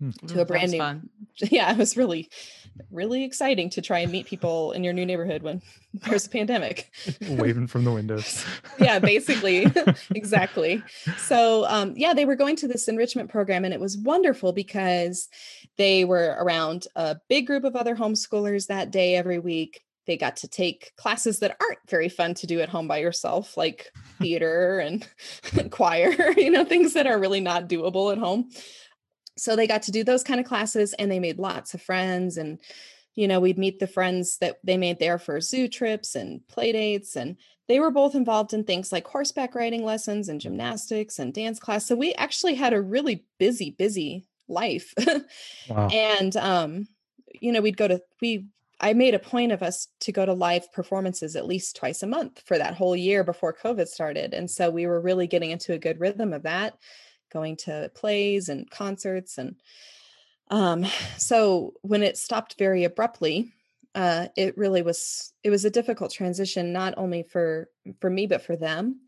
hmm. 0.00 0.26
to 0.26 0.40
a 0.40 0.44
brand 0.44 0.72
new. 0.72 0.78
Fun. 0.78 1.08
Yeah, 1.50 1.72
it 1.72 1.78
was 1.78 1.96
really, 1.96 2.28
really 2.90 3.24
exciting 3.24 3.70
to 3.70 3.80
try 3.80 4.00
and 4.00 4.12
meet 4.12 4.26
people 4.26 4.72
in 4.72 4.84
your 4.84 4.92
new 4.92 5.06
neighborhood 5.06 5.42
when 5.42 5.62
there's 5.94 6.26
a 6.26 6.28
pandemic. 6.28 6.90
Waving 7.28 7.66
from 7.66 7.84
the 7.84 7.92
windows. 7.92 8.44
yeah, 8.78 8.98
basically, 8.98 9.66
exactly. 10.14 10.82
So, 11.16 11.64
um, 11.66 11.94
yeah, 11.96 12.12
they 12.12 12.26
were 12.26 12.36
going 12.36 12.56
to 12.56 12.68
this 12.68 12.88
enrichment 12.88 13.30
program, 13.30 13.64
and 13.64 13.72
it 13.72 13.80
was 13.80 13.96
wonderful 13.96 14.52
because 14.52 15.28
they 15.78 16.04
were 16.04 16.36
around 16.38 16.86
a 16.94 17.16
big 17.28 17.46
group 17.46 17.64
of 17.64 17.74
other 17.76 17.96
homeschoolers 17.96 18.66
that 18.66 18.90
day 18.90 19.14
every 19.16 19.38
week. 19.38 19.80
They 20.06 20.16
got 20.16 20.36
to 20.38 20.48
take 20.48 20.92
classes 20.96 21.38
that 21.38 21.56
aren't 21.60 21.78
very 21.88 22.08
fun 22.08 22.34
to 22.34 22.46
do 22.46 22.60
at 22.60 22.68
home 22.68 22.88
by 22.88 22.98
yourself, 22.98 23.56
like 23.56 23.92
theater 24.18 24.80
and 24.80 25.06
choir, 25.70 26.32
you 26.36 26.50
know, 26.50 26.64
things 26.64 26.94
that 26.94 27.06
are 27.06 27.18
really 27.18 27.40
not 27.40 27.68
doable 27.68 28.12
at 28.12 28.18
home. 28.18 28.50
So 29.40 29.56
they 29.56 29.66
got 29.66 29.82
to 29.82 29.92
do 29.92 30.04
those 30.04 30.22
kind 30.22 30.40
of 30.40 30.46
classes 30.46 30.92
and 30.94 31.10
they 31.10 31.18
made 31.18 31.38
lots 31.38 31.74
of 31.74 31.82
friends. 31.82 32.36
And, 32.36 32.58
you 33.14 33.26
know, 33.26 33.40
we'd 33.40 33.58
meet 33.58 33.78
the 33.78 33.86
friends 33.86 34.38
that 34.38 34.58
they 34.62 34.76
made 34.76 34.98
there 34.98 35.18
for 35.18 35.40
zoo 35.40 35.68
trips 35.68 36.14
and 36.14 36.46
play 36.48 36.72
dates. 36.72 37.16
And 37.16 37.36
they 37.68 37.80
were 37.80 37.90
both 37.90 38.14
involved 38.14 38.52
in 38.52 38.64
things 38.64 38.92
like 38.92 39.06
horseback 39.06 39.54
riding 39.54 39.84
lessons 39.84 40.28
and 40.28 40.40
gymnastics 40.40 41.18
and 41.18 41.32
dance 41.32 41.58
class. 41.58 41.86
So 41.86 41.96
we 41.96 42.14
actually 42.14 42.54
had 42.54 42.72
a 42.72 42.82
really 42.82 43.24
busy, 43.38 43.70
busy 43.70 44.26
life. 44.48 44.92
wow. 45.68 45.88
And 45.88 46.36
um, 46.36 46.88
you 47.40 47.52
know, 47.52 47.60
we'd 47.60 47.76
go 47.76 47.88
to 47.88 48.02
we 48.20 48.46
I 48.80 48.94
made 48.94 49.14
a 49.14 49.18
point 49.18 49.52
of 49.52 49.62
us 49.62 49.88
to 50.00 50.12
go 50.12 50.24
to 50.24 50.32
live 50.32 50.72
performances 50.72 51.36
at 51.36 51.46
least 51.46 51.76
twice 51.76 52.02
a 52.02 52.06
month 52.06 52.42
for 52.46 52.56
that 52.56 52.74
whole 52.74 52.96
year 52.96 53.22
before 53.22 53.54
COVID 53.54 53.86
started. 53.86 54.32
And 54.32 54.50
so 54.50 54.70
we 54.70 54.86
were 54.86 55.00
really 55.00 55.26
getting 55.26 55.50
into 55.50 55.74
a 55.74 55.78
good 55.78 56.00
rhythm 56.00 56.32
of 56.32 56.44
that, 56.44 56.78
going 57.30 57.56
to 57.56 57.90
plays 57.94 58.48
and 58.48 58.70
concerts. 58.70 59.38
And 59.38 59.56
um, 60.50 60.86
so 61.16 61.74
when 61.82 62.02
it 62.02 62.16
stopped 62.16 62.56
very 62.58 62.84
abruptly, 62.84 63.52
uh, 63.94 64.28
it 64.36 64.56
really 64.56 64.82
was 64.82 65.32
it 65.42 65.50
was 65.50 65.64
a 65.64 65.70
difficult 65.70 66.12
transition, 66.12 66.72
not 66.72 66.94
only 66.96 67.22
for 67.22 67.68
for 68.00 68.10
me, 68.10 68.26
but 68.26 68.42
for 68.42 68.56
them. 68.56 69.00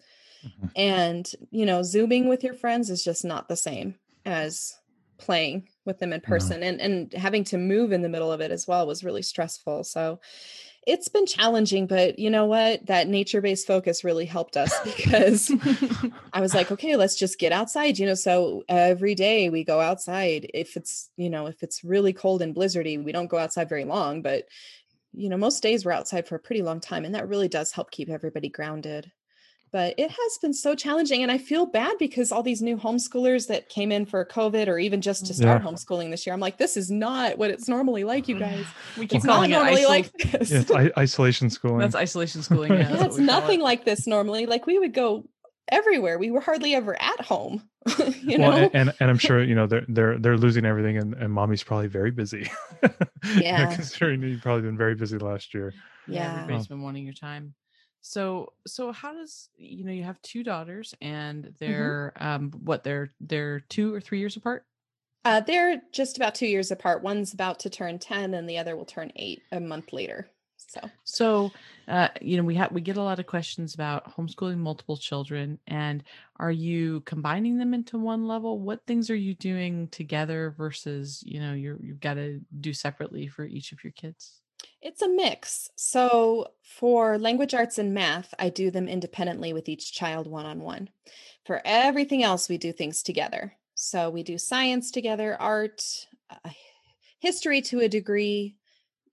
Mm-hmm. 0.44 0.66
And, 0.74 1.30
you 1.50 1.66
know, 1.66 1.82
zooming 1.82 2.28
with 2.28 2.42
your 2.42 2.54
friends 2.54 2.90
is 2.90 3.04
just 3.04 3.24
not 3.24 3.48
the 3.48 3.56
same 3.56 3.94
as 4.24 4.74
playing 5.18 5.68
with 5.84 5.98
them 6.00 6.12
in 6.12 6.20
person 6.20 6.62
and 6.62 6.80
and 6.80 7.12
having 7.12 7.44
to 7.44 7.56
move 7.56 7.92
in 7.92 8.02
the 8.02 8.08
middle 8.08 8.32
of 8.32 8.40
it 8.40 8.50
as 8.50 8.66
well 8.66 8.86
was 8.86 9.04
really 9.04 9.22
stressful 9.22 9.84
so 9.84 10.18
it's 10.86 11.08
been 11.08 11.26
challenging 11.26 11.86
but 11.86 12.18
you 12.18 12.30
know 12.30 12.46
what? 12.46 12.86
That 12.86 13.08
nature-based 13.08 13.66
focus 13.66 14.04
really 14.04 14.26
helped 14.26 14.56
us 14.56 14.72
because 14.84 15.50
i 16.32 16.40
was 16.40 16.54
like 16.54 16.70
okay 16.70 16.96
let's 16.96 17.16
just 17.16 17.38
get 17.38 17.52
outside 17.52 17.98
you 17.98 18.06
know 18.06 18.14
so 18.14 18.64
every 18.68 19.14
day 19.14 19.48
we 19.48 19.64
go 19.64 19.80
outside 19.80 20.50
if 20.54 20.76
it's 20.76 21.10
you 21.16 21.30
know 21.30 21.46
if 21.46 21.62
it's 21.62 21.84
really 21.84 22.12
cold 22.12 22.42
and 22.42 22.54
blizzardy 22.54 23.02
we 23.02 23.12
don't 23.12 23.28
go 23.28 23.38
outside 23.38 23.68
very 23.68 23.84
long 23.84 24.22
but 24.22 24.44
you 25.12 25.28
know 25.28 25.36
most 25.36 25.62
days 25.62 25.84
we're 25.84 25.92
outside 25.92 26.26
for 26.26 26.36
a 26.36 26.40
pretty 26.40 26.62
long 26.62 26.80
time 26.80 27.04
and 27.04 27.14
that 27.14 27.28
really 27.28 27.48
does 27.48 27.72
help 27.72 27.90
keep 27.90 28.08
everybody 28.08 28.48
grounded 28.48 29.10
but 29.72 29.94
it 29.96 30.10
has 30.10 30.38
been 30.40 30.52
so 30.52 30.74
challenging 30.74 31.22
and 31.22 31.32
i 31.32 31.38
feel 31.38 31.66
bad 31.66 31.96
because 31.98 32.30
all 32.30 32.42
these 32.42 32.62
new 32.62 32.76
homeschoolers 32.76 33.48
that 33.48 33.68
came 33.68 33.90
in 33.90 34.06
for 34.06 34.24
covid 34.24 34.68
or 34.68 34.78
even 34.78 35.00
just 35.00 35.26
to 35.26 35.34
start 35.34 35.62
yeah. 35.62 35.68
homeschooling 35.68 36.10
this 36.10 36.26
year 36.26 36.34
i'm 36.34 36.40
like 36.40 36.58
this 36.58 36.76
is 36.76 36.90
not 36.90 37.38
what 37.38 37.50
it's 37.50 37.68
normally 37.68 38.04
like 38.04 38.28
you 38.28 38.38
guys. 38.38 38.64
We 38.98 39.06
keep 39.06 39.18
it's 39.18 39.26
calling 39.26 39.50
not 39.50 39.64
normally 39.64 39.82
it 39.82 39.88
like 39.88 40.12
this. 40.18 40.50
Yeah, 40.50 40.60
it's 40.60 40.70
I- 40.70 40.92
isolation 40.98 41.48
schooling. 41.48 41.78
That's 41.78 41.94
isolation 41.94 42.42
schooling 42.42 42.72
yeah, 42.72 42.94
that's 42.94 43.16
nothing 43.34 43.60
it. 43.60 43.64
like 43.64 43.84
this 43.84 44.06
normally 44.06 44.46
like 44.46 44.66
we 44.66 44.78
would 44.78 44.92
go 44.92 45.24
everywhere 45.70 46.18
we 46.18 46.30
were 46.30 46.40
hardly 46.40 46.74
ever 46.74 47.00
at 47.00 47.20
home 47.22 47.62
you 48.20 48.36
know? 48.36 48.50
well, 48.50 48.70
and, 48.74 48.92
and 49.00 49.10
i'm 49.10 49.18
sure 49.18 49.42
you 49.42 49.54
know 49.54 49.66
they're 49.66 49.84
they're 49.88 50.18
they're 50.18 50.36
losing 50.36 50.64
everything 50.64 50.98
and, 50.98 51.14
and 51.14 51.32
mommy's 51.32 51.62
probably 51.62 51.88
very 51.88 52.10
busy. 52.10 52.48
Yeah. 53.36 53.74
Considering 53.74 54.22
you've 54.22 54.42
probably 54.42 54.62
been 54.62 54.76
very 54.76 54.94
busy 54.94 55.18
last 55.18 55.54
year. 55.54 55.72
Yeah 56.06 56.42
everybody's 56.42 56.66
been 56.66 56.82
wanting 56.82 57.04
your 57.04 57.14
time 57.14 57.54
so 58.02 58.52
so 58.66 58.90
how 58.92 59.14
does 59.14 59.48
you 59.56 59.84
know 59.84 59.92
you 59.92 60.02
have 60.02 60.20
two 60.22 60.42
daughters 60.42 60.94
and 61.00 61.44
mm-hmm. 61.44 61.52
they're 61.58 62.12
mm-hmm. 62.16 62.26
um 62.26 62.50
what 62.64 62.82
they're 62.82 63.12
they're 63.20 63.60
two 63.60 63.94
or 63.94 64.00
three 64.00 64.18
years 64.18 64.36
apart 64.36 64.66
uh 65.24 65.40
they're 65.40 65.80
just 65.92 66.16
about 66.16 66.34
two 66.34 66.46
years 66.46 66.70
apart 66.70 67.02
one's 67.02 67.32
about 67.32 67.60
to 67.60 67.70
turn 67.70 67.98
10 67.98 68.34
and 68.34 68.50
the 68.50 68.58
other 68.58 68.76
will 68.76 68.84
turn 68.84 69.10
eight 69.16 69.42
a 69.52 69.60
month 69.60 69.92
later 69.92 70.28
so 70.56 70.80
so 71.04 71.52
uh 71.86 72.08
you 72.20 72.36
know 72.36 72.42
we 72.42 72.56
have 72.56 72.72
we 72.72 72.80
get 72.80 72.96
a 72.96 73.02
lot 73.02 73.20
of 73.20 73.26
questions 73.26 73.74
about 73.74 74.16
homeschooling 74.16 74.58
multiple 74.58 74.96
children 74.96 75.58
and 75.68 76.02
are 76.36 76.52
you 76.52 77.00
combining 77.02 77.56
them 77.56 77.72
into 77.72 77.98
one 77.98 78.26
level 78.26 78.58
what 78.58 78.84
things 78.84 79.10
are 79.10 79.16
you 79.16 79.34
doing 79.34 79.86
together 79.88 80.54
versus 80.56 81.22
you 81.24 81.40
know 81.40 81.52
you're 81.52 81.78
you've 81.80 82.00
got 82.00 82.14
to 82.14 82.40
do 82.60 82.72
separately 82.72 83.28
for 83.28 83.44
each 83.44 83.70
of 83.70 83.82
your 83.84 83.92
kids 83.92 84.41
it's 84.80 85.02
a 85.02 85.08
mix. 85.08 85.70
So 85.76 86.48
for 86.62 87.18
language 87.18 87.54
arts 87.54 87.78
and 87.78 87.94
math, 87.94 88.34
I 88.38 88.48
do 88.48 88.70
them 88.70 88.88
independently 88.88 89.52
with 89.52 89.68
each 89.68 89.92
child 89.92 90.26
one 90.26 90.46
on 90.46 90.60
one. 90.60 90.88
For 91.44 91.60
everything 91.64 92.22
else, 92.22 92.48
we 92.48 92.58
do 92.58 92.72
things 92.72 93.02
together. 93.02 93.54
So 93.74 94.10
we 94.10 94.22
do 94.22 94.38
science 94.38 94.90
together, 94.90 95.40
art, 95.40 95.82
uh, 96.30 96.50
history 97.18 97.62
to 97.62 97.80
a 97.80 97.88
degree, 97.88 98.56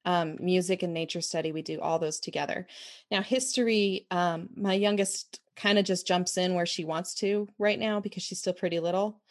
um, 0.05 0.37
music 0.39 0.83
and 0.83 0.93
nature 0.93 1.21
study. 1.21 1.51
We 1.51 1.61
do 1.61 1.79
all 1.79 1.99
those 1.99 2.19
together. 2.19 2.67
Now, 3.11 3.21
history, 3.21 4.07
um, 4.11 4.49
my 4.55 4.73
youngest 4.73 5.39
kind 5.55 5.77
of 5.77 5.85
just 5.85 6.07
jumps 6.07 6.37
in 6.37 6.55
where 6.55 6.65
she 6.65 6.85
wants 6.85 7.13
to 7.15 7.47
right 7.57 7.77
now 7.77 7.99
because 7.99 8.23
she's 8.23 8.39
still 8.39 8.53
pretty 8.53 8.79
little 8.79 9.21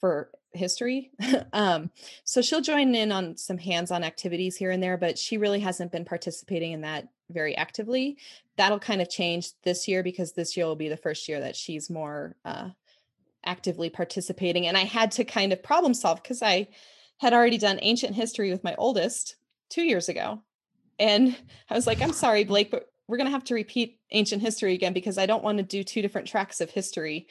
for 0.00 0.30
history. 0.52 1.10
um, 1.52 1.90
so 2.24 2.42
she'll 2.42 2.60
join 2.60 2.94
in 2.94 3.12
on 3.12 3.36
some 3.36 3.58
hands-on 3.58 4.04
activities 4.04 4.56
here 4.56 4.70
and 4.70 4.82
there, 4.82 4.96
but 4.96 5.18
she 5.18 5.38
really 5.38 5.60
hasn't 5.60 5.92
been 5.92 6.04
participating 6.04 6.72
in 6.72 6.80
that 6.82 7.08
very 7.30 7.56
actively. 7.56 8.18
That'll 8.56 8.78
kind 8.78 9.00
of 9.02 9.10
change 9.10 9.50
this 9.62 9.86
year 9.86 10.02
because 10.02 10.32
this 10.32 10.56
year 10.56 10.66
will 10.66 10.76
be 10.76 10.88
the 10.88 10.96
first 10.96 11.28
year 11.28 11.40
that 11.40 11.56
she's 11.56 11.90
more 11.90 12.36
uh, 12.44 12.70
actively 13.44 13.90
participating. 13.90 14.66
And 14.66 14.76
I 14.76 14.84
had 14.84 15.12
to 15.12 15.24
kind 15.24 15.52
of 15.52 15.62
problem 15.62 15.94
solve 15.94 16.22
because 16.22 16.42
I 16.42 16.68
had 17.18 17.32
already 17.32 17.58
done 17.58 17.78
ancient 17.82 18.14
history 18.14 18.50
with 18.50 18.64
my 18.64 18.74
oldest 18.76 19.36
two 19.68 19.82
years 19.82 20.08
ago. 20.08 20.42
And 20.98 21.36
I 21.70 21.74
was 21.74 21.86
like, 21.86 22.00
I'm 22.02 22.12
sorry, 22.12 22.44
Blake, 22.44 22.70
but 22.70 22.90
we're 23.06 23.16
going 23.16 23.26
to 23.26 23.32
have 23.32 23.44
to 23.44 23.54
repeat 23.54 23.98
ancient 24.10 24.42
history 24.42 24.74
again 24.74 24.92
because 24.92 25.18
I 25.18 25.26
don't 25.26 25.44
want 25.44 25.58
to 25.58 25.64
do 25.64 25.82
two 25.82 26.02
different 26.02 26.28
tracks 26.28 26.60
of 26.60 26.70
history. 26.70 27.26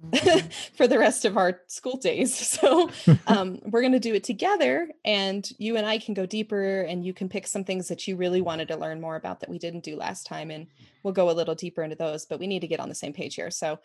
for 0.76 0.88
the 0.88 0.98
rest 0.98 1.24
of 1.24 1.36
our 1.36 1.60
school 1.66 1.96
days. 1.96 2.30
So 2.60 2.90
um, 3.26 3.60
we're 3.64 3.80
going 3.80 3.92
to 3.92 4.00
do 4.00 4.14
it 4.14 4.24
together, 4.24 4.88
and 5.04 5.48
you 5.58 5.76
and 5.76 5.86
I 5.86 5.98
can 5.98 6.14
go 6.14 6.26
deeper, 6.26 6.82
and 6.82 7.04
you 7.04 7.14
can 7.14 7.28
pick 7.28 7.46
some 7.46 7.64
things 7.64 7.88
that 7.88 8.06
you 8.06 8.16
really 8.16 8.40
wanted 8.40 8.68
to 8.68 8.76
learn 8.76 9.00
more 9.00 9.16
about 9.16 9.40
that 9.40 9.48
we 9.48 9.58
didn't 9.58 9.84
do 9.84 9.96
last 9.96 10.26
time, 10.26 10.50
and 10.50 10.66
we'll 11.02 11.14
go 11.14 11.30
a 11.30 11.32
little 11.32 11.54
deeper 11.54 11.82
into 11.82 11.96
those. 11.96 12.26
But 12.26 12.40
we 12.40 12.46
need 12.46 12.60
to 12.60 12.66
get 12.66 12.80
on 12.80 12.88
the 12.88 12.94
same 12.94 13.12
page 13.12 13.34
here. 13.36 13.50
So 13.50 13.78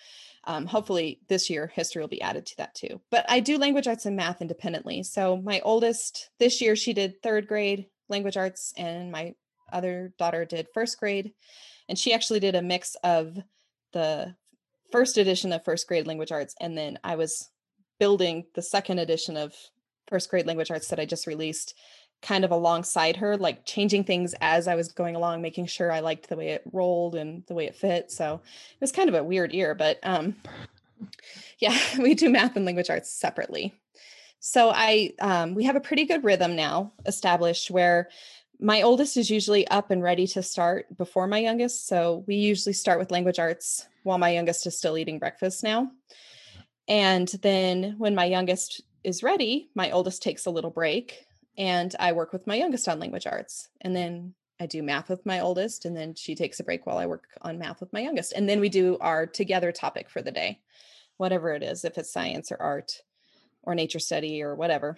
um, 0.45 0.65
hopefully 0.65 1.19
this 1.27 1.49
year 1.49 1.67
history 1.67 2.01
will 2.01 2.09
be 2.09 2.21
added 2.21 2.45
to 2.47 2.57
that 2.57 2.75
too. 2.75 2.99
But 3.11 3.25
I 3.29 3.39
do 3.39 3.57
language 3.57 3.87
arts 3.87 4.05
and 4.05 4.15
math 4.15 4.41
independently. 4.41 5.03
So 5.03 5.37
my 5.37 5.61
oldest 5.61 6.31
this 6.39 6.59
year 6.59 6.75
she 6.75 6.93
did 6.93 7.21
third 7.21 7.47
grade 7.47 7.85
language 8.09 8.37
arts, 8.37 8.73
and 8.77 9.11
my 9.11 9.35
other 9.71 10.13
daughter 10.17 10.43
did 10.43 10.67
first 10.73 10.99
grade, 10.99 11.33
and 11.87 11.97
she 11.97 12.13
actually 12.13 12.39
did 12.39 12.55
a 12.55 12.61
mix 12.61 12.95
of 13.03 13.37
the 13.93 14.35
first 14.91 15.17
edition 15.17 15.51
of 15.51 15.63
first 15.63 15.87
grade 15.87 16.07
language 16.07 16.31
arts 16.31 16.55
and 16.59 16.77
then 16.77 16.97
i 17.03 17.15
was 17.15 17.49
building 17.99 18.45
the 18.55 18.61
second 18.61 18.99
edition 18.99 19.37
of 19.37 19.53
first 20.07 20.29
grade 20.29 20.45
language 20.45 20.71
arts 20.71 20.87
that 20.87 20.99
i 20.99 21.05
just 21.05 21.27
released 21.27 21.75
kind 22.25 22.43
of 22.43 22.51
alongside 22.51 23.17
her, 23.17 23.37
like 23.37 23.65
changing 23.65 24.03
things 24.03 24.33
as 24.41 24.67
I 24.67 24.75
was 24.75 24.91
going 24.91 25.15
along, 25.15 25.41
making 25.41 25.67
sure 25.67 25.91
I 25.91 25.99
liked 25.99 26.27
the 26.27 26.35
way 26.35 26.49
it 26.49 26.63
rolled 26.73 27.13
and 27.15 27.43
the 27.47 27.53
way 27.53 27.65
it 27.65 27.75
fit. 27.75 28.11
So 28.11 28.41
it 28.43 28.81
was 28.81 28.91
kind 28.91 29.09
of 29.09 29.15
a 29.15 29.23
weird 29.23 29.53
year, 29.53 29.75
but 29.75 29.99
um, 30.01 30.35
yeah, 31.59 31.77
we 31.99 32.15
do 32.15 32.29
math 32.29 32.55
and 32.55 32.65
language 32.65 32.89
arts 32.89 33.11
separately. 33.11 33.73
So 34.39 34.71
I 34.73 35.13
um, 35.21 35.55
we 35.55 35.63
have 35.65 35.75
a 35.75 35.81
pretty 35.81 36.05
good 36.05 36.23
rhythm 36.23 36.55
now 36.55 36.93
established 37.05 37.71
where 37.71 38.09
my 38.59 38.81
oldest 38.81 39.17
is 39.17 39.29
usually 39.29 39.67
up 39.67 39.91
and 39.91 40.01
ready 40.01 40.27
to 40.27 40.41
start 40.41 40.97
before 40.97 41.27
my 41.27 41.39
youngest. 41.39 41.87
So 41.87 42.23
we 42.27 42.35
usually 42.35 42.73
start 42.73 42.99
with 42.99 43.11
language 43.11 43.39
arts 43.39 43.87
while 44.05 44.17
my 44.17 44.29
youngest 44.29 44.65
is 44.67 44.77
still 44.77 44.97
eating 44.97 45.19
breakfast 45.19 45.63
now. 45.63 45.91
And 46.87 47.27
then 47.41 47.95
when 47.97 48.15
my 48.15 48.25
youngest 48.25 48.81
is 49.03 49.23
ready, 49.23 49.69
my 49.75 49.91
oldest 49.91 50.21
takes 50.21 50.45
a 50.45 50.51
little 50.51 50.69
break 50.69 51.25
and 51.57 51.93
I 51.99 52.11
work 52.11 52.31
with 52.31 52.47
my 52.47 52.55
youngest 52.55 52.87
on 52.87 52.99
language 52.99 53.25
arts. 53.25 53.67
And 53.81 53.95
then 53.95 54.35
I 54.59 54.67
do 54.67 54.83
math 54.83 55.09
with 55.09 55.25
my 55.25 55.41
oldest, 55.41 55.85
and 55.85 55.95
then 55.95 56.15
she 56.15 56.33
takes 56.33 56.59
a 56.59 56.63
break 56.63 56.85
while 56.85 56.97
I 56.97 57.07
work 57.07 57.25
on 57.41 57.59
math 57.59 57.81
with 57.81 57.91
my 57.91 57.99
youngest. 57.99 58.33
And 58.33 58.47
then 58.47 58.59
we 58.59 58.69
do 58.69 58.97
our 59.01 59.25
together 59.25 59.71
topic 59.71 60.09
for 60.09 60.21
the 60.21 60.31
day, 60.31 60.59
whatever 61.17 61.53
it 61.53 61.61
is, 61.63 61.83
if 61.83 61.97
it's 61.97 62.11
science 62.11 62.51
or 62.51 62.61
art 62.61 63.01
or 63.63 63.75
nature 63.75 63.99
study 63.99 64.41
or 64.41 64.55
whatever. 64.55 64.97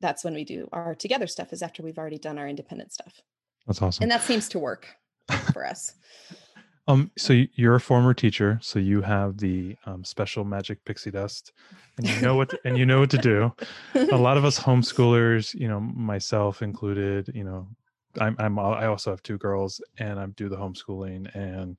That's 0.00 0.24
when 0.24 0.34
we 0.34 0.44
do 0.44 0.68
our 0.72 0.94
together 0.94 1.26
stuff, 1.26 1.52
is 1.52 1.62
after 1.62 1.82
we've 1.82 1.98
already 1.98 2.18
done 2.18 2.38
our 2.38 2.48
independent 2.48 2.92
stuff. 2.92 3.22
That's 3.66 3.80
awesome. 3.80 4.02
And 4.02 4.10
that 4.10 4.22
seems 4.22 4.48
to 4.50 4.58
work 4.58 4.88
for 5.52 5.64
us. 5.64 5.94
Um, 6.88 7.10
so 7.18 7.44
you're 7.54 7.74
a 7.74 7.80
former 7.80 8.14
teacher, 8.14 8.58
so 8.62 8.78
you 8.78 9.02
have 9.02 9.36
the 9.36 9.76
um, 9.84 10.02
special 10.04 10.42
magic 10.44 10.82
pixie 10.86 11.10
dust, 11.10 11.52
and 11.98 12.08
you 12.08 12.16
know 12.22 12.34
what 12.34 12.48
to, 12.48 12.58
and 12.64 12.78
you 12.78 12.86
know 12.86 13.00
what 13.00 13.10
to 13.10 13.18
do. 13.18 13.52
A 13.94 14.16
lot 14.16 14.38
of 14.38 14.44
us 14.46 14.58
homeschoolers, 14.58 15.54
you 15.54 15.68
know, 15.68 15.80
myself 15.80 16.62
included, 16.62 17.30
you 17.34 17.44
know, 17.44 17.68
I'm 18.18 18.34
I'm 18.38 18.58
I 18.58 18.86
also 18.86 19.10
have 19.10 19.22
two 19.22 19.36
girls, 19.36 19.82
and 19.98 20.18
I 20.18 20.26
do 20.26 20.48
the 20.48 20.56
homeschooling, 20.56 21.34
and 21.36 21.76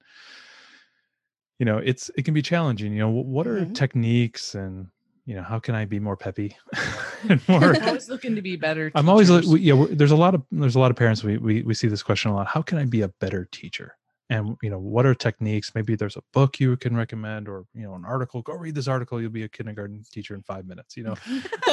you 1.57 1.65
know, 1.65 1.79
it's 1.79 2.11
it 2.15 2.23
can 2.23 2.35
be 2.35 2.43
challenging. 2.43 2.93
You 2.93 2.99
know, 2.99 3.09
what 3.09 3.47
are 3.47 3.65
Mhm. 3.65 3.73
techniques 3.73 4.53
and 4.55 4.87
you 5.25 5.35
know 5.35 5.43
how 5.43 5.59
can 5.59 5.75
I 5.75 5.85
be 5.85 5.99
more 5.99 6.17
peppy 6.17 6.55
and 7.29 7.41
more 7.49 7.75
I'm 7.75 7.83
always 7.83 8.09
looking 8.09 8.35
to 8.35 8.41
be 8.41 8.55
better. 8.55 8.91
I'm 8.95 9.09
always 9.09 9.29
yeah. 9.29 9.85
There's 9.89 10.11
a 10.11 10.15
lot 10.15 10.35
of 10.35 10.43
there's 10.51 10.75
a 10.75 10.79
lot 10.79 10.91
of 10.91 10.97
parents 10.97 11.23
we, 11.23 11.37
we 11.37 11.63
we 11.63 11.73
see 11.73 11.87
this 11.87 12.03
question 12.03 12.31
a 12.31 12.35
lot. 12.35 12.47
How 12.47 12.61
can 12.61 12.77
I 12.77 12.85
be 12.85 13.01
a 13.01 13.07
better 13.07 13.47
teacher? 13.51 13.95
And 14.31 14.57
you 14.61 14.69
know, 14.69 14.77
what 14.77 15.05
are 15.07 15.15
techniques? 15.15 15.73
Maybe 15.73 15.95
there's 15.95 16.15
a 16.15 16.21
book 16.33 16.59
you 16.59 16.77
can 16.77 16.95
recommend, 16.95 17.47
or 17.49 17.65
you 17.73 17.83
know, 17.83 17.95
an 17.95 18.05
article. 18.05 18.41
Go 18.43 18.53
read 18.53 18.75
this 18.75 18.87
article. 18.87 19.19
You'll 19.19 19.31
be 19.31 19.43
a 19.43 19.49
kindergarten 19.49 20.03
teacher 20.11 20.35
in 20.35 20.43
five 20.43 20.67
minutes. 20.67 20.95
You 20.95 21.03
know, 21.03 21.15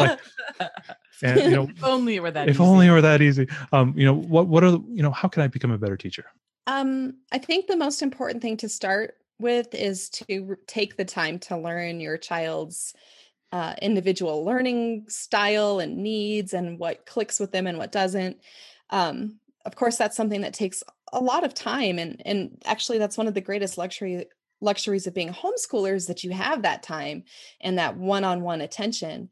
like- 0.00 0.18
and 1.22 1.40
you 1.40 1.50
know, 1.50 1.68
if 1.68 1.84
only 1.84 2.16
it 2.16 2.20
were 2.20 2.30
that. 2.30 2.48
if 2.48 2.54
easy. 2.56 2.64
only 2.64 2.86
it 2.86 2.92
were 2.92 3.02
that 3.02 3.20
easy. 3.20 3.46
Um, 3.72 3.92
you 3.96 4.06
know, 4.06 4.14
what 4.14 4.46
what 4.48 4.64
are 4.64 4.70
the- 4.70 4.84
you 4.88 5.02
know? 5.02 5.10
How 5.10 5.28
can 5.28 5.42
I 5.42 5.48
become 5.48 5.70
a 5.70 5.78
better 5.78 5.96
teacher? 5.96 6.24
Um, 6.66 7.18
I 7.30 7.38
think 7.38 7.66
the 7.66 7.76
most 7.76 8.02
important 8.02 8.42
thing 8.42 8.56
to 8.58 8.68
start 8.68 9.14
with 9.38 9.74
is 9.74 10.08
to 10.10 10.56
take 10.66 10.96
the 10.96 11.04
time 11.04 11.38
to 11.40 11.58
learn 11.58 12.00
your 12.00 12.16
child's 12.16 12.94
uh, 13.52 13.74
individual 13.82 14.44
learning 14.44 15.04
style 15.08 15.78
and 15.78 15.98
needs 15.98 16.54
and 16.54 16.78
what 16.78 17.06
clicks 17.06 17.38
with 17.38 17.52
them 17.52 17.66
and 17.66 17.78
what 17.78 17.92
doesn't. 17.92 18.38
Um, 18.90 19.38
of 19.64 19.76
course, 19.76 19.96
that's 19.96 20.16
something 20.16 20.40
that 20.40 20.54
takes 20.54 20.82
a 21.12 21.20
lot 21.20 21.44
of 21.44 21.54
time, 21.54 21.98
and 21.98 22.22
and 22.24 22.62
actually, 22.64 22.98
that's 22.98 23.18
one 23.18 23.26
of 23.26 23.34
the 23.34 23.40
greatest 23.40 23.78
luxury 23.78 24.26
luxuries 24.60 25.06
of 25.06 25.14
being 25.14 25.28
homeschoolers 25.28 26.06
that 26.06 26.24
you 26.24 26.30
have 26.30 26.62
that 26.62 26.82
time 26.82 27.22
and 27.60 27.78
that 27.78 27.96
one-on-one 27.96 28.62
attention 28.62 29.28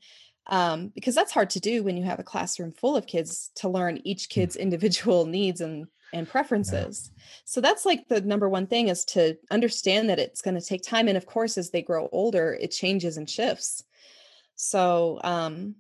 um, 0.49 0.89
because 0.95 1.15
that's 1.15 1.33
hard 1.33 1.51
to 1.51 1.61
do 1.61 1.83
when 1.83 1.97
you 1.97 2.05
have 2.05 2.19
a 2.19 2.25
classroom 2.25 2.73
full 2.73 2.97
of 2.97 3.07
kids 3.07 3.51
to 3.57 3.69
learn 3.69 4.01
each 4.05 4.29
kid's 4.29 4.57
individual 4.57 5.27
needs 5.27 5.61
and 5.61 5.87
and 6.13 6.29
preferences. 6.29 7.11
So 7.45 7.61
that's 7.61 7.85
like 7.85 8.07
the 8.07 8.21
number 8.21 8.49
one 8.49 8.69
thing 8.69 8.87
is 8.87 9.05
to 9.07 9.37
understand 9.51 10.11
that 10.11 10.21
it's 10.21 10.43
going 10.43 10.55
to 10.55 10.61
take 10.61 10.83
time 10.83 11.09
and 11.09 11.17
of 11.17 11.27
course 11.27 11.59
as 11.59 11.71
they 11.71 11.83
grow 11.83 12.09
older 12.13 12.57
it 12.61 12.71
changes 12.71 13.17
and 13.17 13.29
shifts. 13.29 13.83
So 14.55 15.21
um, 15.25 15.77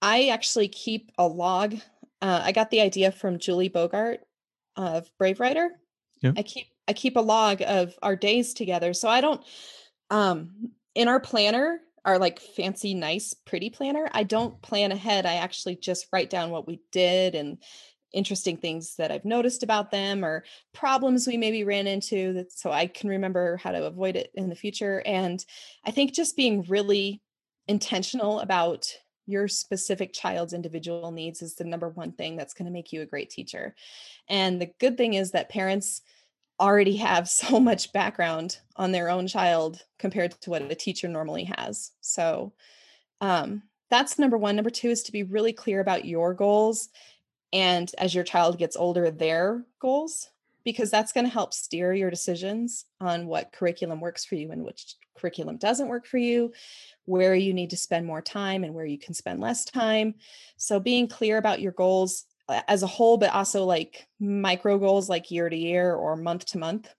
i 0.00 0.28
actually 0.28 0.68
keep 0.68 1.10
a 1.18 1.26
log 1.26 1.74
uh, 2.20 2.40
i 2.44 2.52
got 2.52 2.70
the 2.70 2.80
idea 2.80 3.10
from 3.10 3.38
julie 3.38 3.68
bogart 3.68 4.20
of 4.76 5.10
brave 5.18 5.40
writer 5.40 5.70
Yeah. 6.20 6.32
i 6.36 6.42
keep 6.42 6.66
i 6.88 6.92
keep 6.92 7.16
a 7.16 7.20
log 7.20 7.62
of 7.66 7.94
our 8.02 8.16
days 8.16 8.54
together 8.54 8.92
so 8.94 9.08
i 9.08 9.20
don't 9.20 9.42
um 10.10 10.70
in 10.94 11.08
our 11.08 11.20
planner 11.20 11.80
our 12.04 12.18
like 12.18 12.38
fancy 12.40 12.94
nice 12.94 13.34
pretty 13.34 13.70
planner 13.70 14.08
i 14.12 14.22
don't 14.22 14.60
plan 14.62 14.92
ahead 14.92 15.26
i 15.26 15.34
actually 15.34 15.76
just 15.76 16.06
write 16.12 16.30
down 16.30 16.50
what 16.50 16.66
we 16.66 16.80
did 16.92 17.34
and 17.34 17.58
interesting 18.12 18.56
things 18.56 18.94
that 18.96 19.10
i've 19.10 19.24
noticed 19.24 19.62
about 19.62 19.90
them 19.90 20.24
or 20.24 20.44
problems 20.72 21.26
we 21.26 21.36
maybe 21.36 21.64
ran 21.64 21.86
into 21.86 22.32
that 22.34 22.52
so 22.52 22.70
i 22.70 22.86
can 22.86 23.08
remember 23.10 23.56
how 23.56 23.72
to 23.72 23.84
avoid 23.86 24.14
it 24.14 24.30
in 24.34 24.48
the 24.48 24.54
future 24.54 25.02
and 25.04 25.44
i 25.84 25.90
think 25.90 26.12
just 26.14 26.36
being 26.36 26.62
really 26.68 27.20
intentional 27.66 28.38
about 28.40 28.86
your 29.26 29.48
specific 29.48 30.12
child's 30.12 30.52
individual 30.52 31.10
needs 31.10 31.42
is 31.42 31.54
the 31.54 31.64
number 31.64 31.88
one 31.88 32.12
thing 32.12 32.36
that's 32.36 32.54
going 32.54 32.66
to 32.66 32.72
make 32.72 32.92
you 32.92 33.02
a 33.02 33.06
great 33.06 33.30
teacher 33.30 33.74
and 34.28 34.60
the 34.60 34.70
good 34.78 34.96
thing 34.96 35.14
is 35.14 35.30
that 35.32 35.48
parents 35.48 36.02
already 36.60 36.96
have 36.96 37.28
so 37.42 37.60
much 37.60 37.92
background 37.92 38.58
on 38.76 38.92
their 38.92 39.08
own 39.08 39.26
child 39.26 39.82
compared 39.98 40.32
to 40.40 40.50
what 40.50 40.62
a 40.62 40.74
teacher 40.74 41.08
normally 41.08 41.50
has. 41.56 41.92
So 42.00 42.52
um, 43.20 43.62
that's 43.90 44.18
number 44.18 44.36
one. 44.36 44.56
Number 44.56 44.70
two 44.70 44.88
is 44.88 45.02
to 45.04 45.12
be 45.12 45.22
really 45.22 45.52
clear 45.52 45.80
about 45.80 46.04
your 46.04 46.34
goals 46.34 46.88
and 47.52 47.90
as 47.98 48.14
your 48.14 48.24
child 48.24 48.58
gets 48.58 48.76
older, 48.76 49.10
their 49.10 49.64
goals, 49.80 50.28
because 50.64 50.90
that's 50.90 51.12
going 51.12 51.26
to 51.26 51.32
help 51.32 51.52
steer 51.52 51.92
your 51.92 52.10
decisions 52.10 52.86
on 53.00 53.26
what 53.26 53.52
curriculum 53.52 54.00
works 54.00 54.24
for 54.24 54.34
you 54.34 54.50
and 54.50 54.64
which 54.64 54.96
curriculum 55.16 55.56
doesn't 55.56 55.88
work 55.88 56.06
for 56.06 56.18
you, 56.18 56.52
where 57.04 57.34
you 57.34 57.54
need 57.54 57.70
to 57.70 57.76
spend 57.76 58.06
more 58.06 58.22
time 58.22 58.64
and 58.64 58.74
where 58.74 58.86
you 58.86 58.98
can 58.98 59.14
spend 59.14 59.40
less 59.40 59.64
time. 59.64 60.14
So 60.56 60.80
being 60.80 61.08
clear 61.08 61.38
about 61.38 61.60
your 61.60 61.72
goals 61.72 62.24
uh, 62.48 62.62
as 62.68 62.82
a 62.82 62.88
whole, 62.88 63.16
but 63.16 63.32
also 63.32 63.64
like 63.64 64.06
micro 64.18 64.78
goals 64.78 65.08
like 65.08 65.30
year 65.30 65.48
to 65.48 65.56
year 65.56 65.94
or 65.94 66.16
month 66.16 66.46
to 66.46 66.58
month 66.58 66.92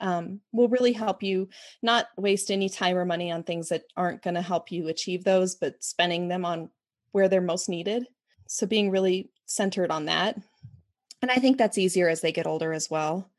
um, 0.00 0.40
will 0.52 0.68
really 0.68 0.92
help 0.92 1.22
you 1.22 1.48
not 1.82 2.06
waste 2.16 2.50
any 2.50 2.68
time 2.68 2.96
or 2.96 3.04
money 3.04 3.32
on 3.32 3.42
things 3.42 3.68
that 3.68 3.84
aren't 3.96 4.22
going 4.22 4.34
to 4.34 4.42
help 4.42 4.70
you 4.70 4.88
achieve 4.88 5.24
those, 5.24 5.56
but 5.56 5.82
spending 5.82 6.28
them 6.28 6.44
on 6.44 6.70
where 7.12 7.28
they're 7.28 7.40
most 7.40 7.68
needed. 7.68 8.06
So 8.46 8.66
being 8.66 8.90
really 8.90 9.30
centered 9.46 9.90
on 9.90 10.06
that. 10.06 10.38
And 11.22 11.30
I 11.30 11.36
think 11.36 11.58
that's 11.58 11.78
easier 11.78 12.08
as 12.08 12.20
they 12.20 12.32
get 12.32 12.46
older 12.46 12.72
as 12.72 12.88
well. 12.90 13.30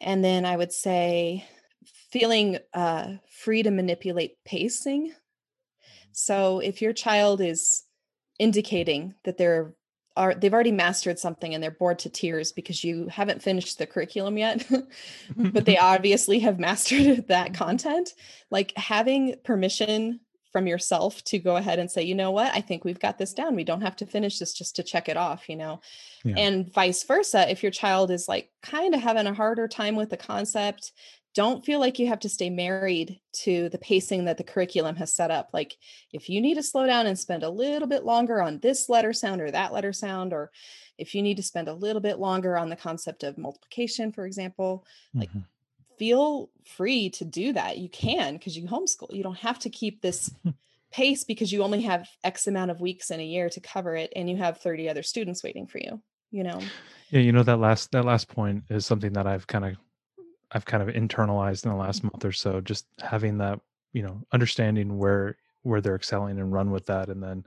And 0.00 0.24
then 0.24 0.44
I 0.44 0.56
would 0.56 0.72
say 0.72 1.44
feeling 2.10 2.58
uh, 2.72 3.14
free 3.30 3.62
to 3.62 3.70
manipulate 3.70 4.36
pacing. 4.44 5.12
So 6.12 6.60
if 6.60 6.80
your 6.80 6.92
child 6.92 7.40
is 7.40 7.84
indicating 8.38 9.14
that 9.24 9.36
they're 9.36 9.74
are 10.18 10.34
they've 10.34 10.52
already 10.52 10.72
mastered 10.72 11.18
something 11.18 11.54
and 11.54 11.62
they're 11.62 11.70
bored 11.70 12.00
to 12.00 12.10
tears 12.10 12.50
because 12.50 12.82
you 12.82 13.06
haven't 13.06 13.40
finished 13.40 13.78
the 13.78 13.86
curriculum 13.86 14.36
yet 14.36 14.66
but 15.36 15.64
they 15.64 15.78
obviously 15.78 16.40
have 16.40 16.58
mastered 16.58 17.26
that 17.28 17.54
content 17.54 18.12
like 18.50 18.76
having 18.76 19.36
permission 19.44 20.18
from 20.52 20.66
yourself 20.66 21.22
to 21.24 21.38
go 21.38 21.56
ahead 21.56 21.78
and 21.78 21.90
say 21.90 22.02
you 22.02 22.14
know 22.14 22.30
what 22.30 22.52
i 22.54 22.60
think 22.60 22.84
we've 22.84 23.00
got 23.00 23.18
this 23.18 23.34
down 23.34 23.54
we 23.54 23.64
don't 23.64 23.82
have 23.82 23.96
to 23.96 24.06
finish 24.06 24.38
this 24.38 24.52
just 24.54 24.76
to 24.76 24.82
check 24.82 25.08
it 25.08 25.16
off 25.16 25.48
you 25.48 25.56
know 25.56 25.80
Yeah. 26.24 26.36
and 26.38 26.72
vice 26.72 27.02
versa 27.04 27.50
if 27.50 27.62
your 27.62 27.72
child 27.72 28.10
is 28.10 28.28
like 28.28 28.50
kind 28.62 28.94
of 28.94 29.00
having 29.00 29.26
a 29.26 29.34
harder 29.34 29.68
time 29.68 29.96
with 29.96 30.10
the 30.10 30.16
concept 30.16 30.92
don't 31.34 31.64
feel 31.64 31.78
like 31.78 31.98
you 32.00 32.08
have 32.08 32.18
to 32.20 32.28
stay 32.28 32.50
married 32.50 33.20
to 33.32 33.68
the 33.68 33.78
pacing 33.78 34.24
that 34.24 34.38
the 34.38 34.42
curriculum 34.42 34.96
has 34.96 35.12
set 35.12 35.30
up. 35.30 35.50
Like, 35.52 35.76
if 36.12 36.28
you 36.28 36.40
need 36.40 36.54
to 36.54 36.64
slow 36.64 36.84
down 36.86 37.06
and 37.06 37.16
spend 37.16 37.44
a 37.44 37.50
little 37.50 37.86
bit 37.86 38.02
longer 38.02 38.42
on 38.42 38.58
this 38.58 38.88
letter 38.88 39.12
sound 39.12 39.40
or 39.40 39.50
that 39.50 39.72
letter 39.72 39.92
sound, 39.92 40.32
or 40.32 40.50
if 40.96 41.14
you 41.14 41.22
need 41.22 41.36
to 41.36 41.42
spend 41.44 41.68
a 41.68 41.74
little 41.74 42.00
bit 42.00 42.18
longer 42.18 42.56
on 42.58 42.70
the 42.70 42.76
concept 42.76 43.22
of 43.22 43.38
multiplication, 43.38 44.10
for 44.10 44.26
example, 44.26 44.84
like 45.14 45.30
Mhm. 45.30 45.44
Feel 45.98 46.50
free 46.64 47.10
to 47.10 47.24
do 47.24 47.52
that. 47.52 47.78
You 47.78 47.88
can 47.88 48.34
because 48.34 48.56
you 48.56 48.66
homeschool. 48.66 49.12
You 49.12 49.22
don't 49.22 49.38
have 49.38 49.58
to 49.60 49.70
keep 49.70 50.00
this 50.00 50.30
pace 50.92 51.24
because 51.24 51.52
you 51.52 51.62
only 51.62 51.82
have 51.82 52.08
X 52.24 52.46
amount 52.46 52.70
of 52.70 52.80
weeks 52.80 53.10
in 53.10 53.20
a 53.20 53.24
year 53.24 53.50
to 53.50 53.60
cover 53.60 53.94
it 53.96 54.12
and 54.16 54.28
you 54.28 54.36
have 54.36 54.58
30 54.58 54.88
other 54.88 55.02
students 55.02 55.42
waiting 55.42 55.66
for 55.66 55.78
you, 55.78 56.00
you 56.30 56.42
know? 56.42 56.60
Yeah, 57.10 57.20
you 57.20 57.32
know 57.32 57.42
that 57.42 57.58
last 57.58 57.90
that 57.92 58.04
last 58.04 58.28
point 58.28 58.64
is 58.68 58.84
something 58.84 59.12
that 59.14 59.26
I've 59.26 59.46
kind 59.46 59.64
of 59.64 59.76
I've 60.52 60.64
kind 60.64 60.82
of 60.82 60.94
internalized 60.94 61.64
in 61.64 61.70
the 61.70 61.76
last 61.76 62.02
month 62.02 62.24
or 62.24 62.32
so. 62.32 62.60
Just 62.60 62.86
having 63.00 63.38
that, 63.38 63.60
you 63.92 64.02
know, 64.02 64.22
understanding 64.32 64.98
where 64.98 65.36
where 65.62 65.80
they're 65.80 65.96
excelling 65.96 66.38
and 66.38 66.52
run 66.52 66.70
with 66.70 66.86
that, 66.86 67.08
and 67.08 67.22
then, 67.22 67.44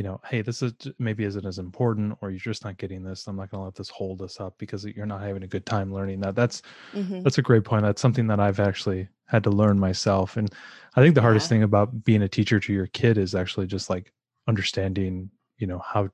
you 0.00 0.04
know, 0.04 0.18
hey, 0.24 0.40
this 0.40 0.62
is 0.62 0.72
maybe 0.98 1.24
isn't 1.24 1.44
as 1.44 1.58
important, 1.58 2.16
or 2.22 2.30
you're 2.30 2.38
just 2.38 2.64
not 2.64 2.78
getting 2.78 3.02
this. 3.02 3.26
I'm 3.26 3.36
not 3.36 3.50
going 3.50 3.60
to 3.60 3.64
let 3.66 3.74
this 3.74 3.90
hold 3.90 4.22
us 4.22 4.40
up 4.40 4.56
because 4.56 4.82
you're 4.86 5.04
not 5.04 5.20
having 5.20 5.42
a 5.42 5.46
good 5.46 5.66
time 5.66 5.92
learning 5.92 6.20
that. 6.20 6.34
That's 6.34 6.62
Mhm. 6.94 7.22
that's 7.22 7.36
a 7.36 7.42
great 7.42 7.64
point. 7.64 7.82
That's 7.82 8.00
something 8.00 8.26
that 8.28 8.40
I've 8.40 8.60
actually 8.60 9.08
had 9.26 9.44
to 9.44 9.50
learn 9.50 9.78
myself, 9.78 10.38
and 10.38 10.50
I 10.96 11.02
think 11.02 11.14
the 11.14 11.20
hardest 11.20 11.44
Yeah. 11.50 11.56
thing 11.56 11.62
about 11.64 12.02
being 12.02 12.22
a 12.22 12.28
teacher 12.28 12.58
to 12.60 12.72
your 12.72 12.86
kid 12.86 13.18
is 13.18 13.34
actually 13.34 13.66
just 13.66 13.90
like 13.90 14.10
understanding, 14.48 15.30
you 15.58 15.66
know, 15.66 15.80
how 15.80 16.08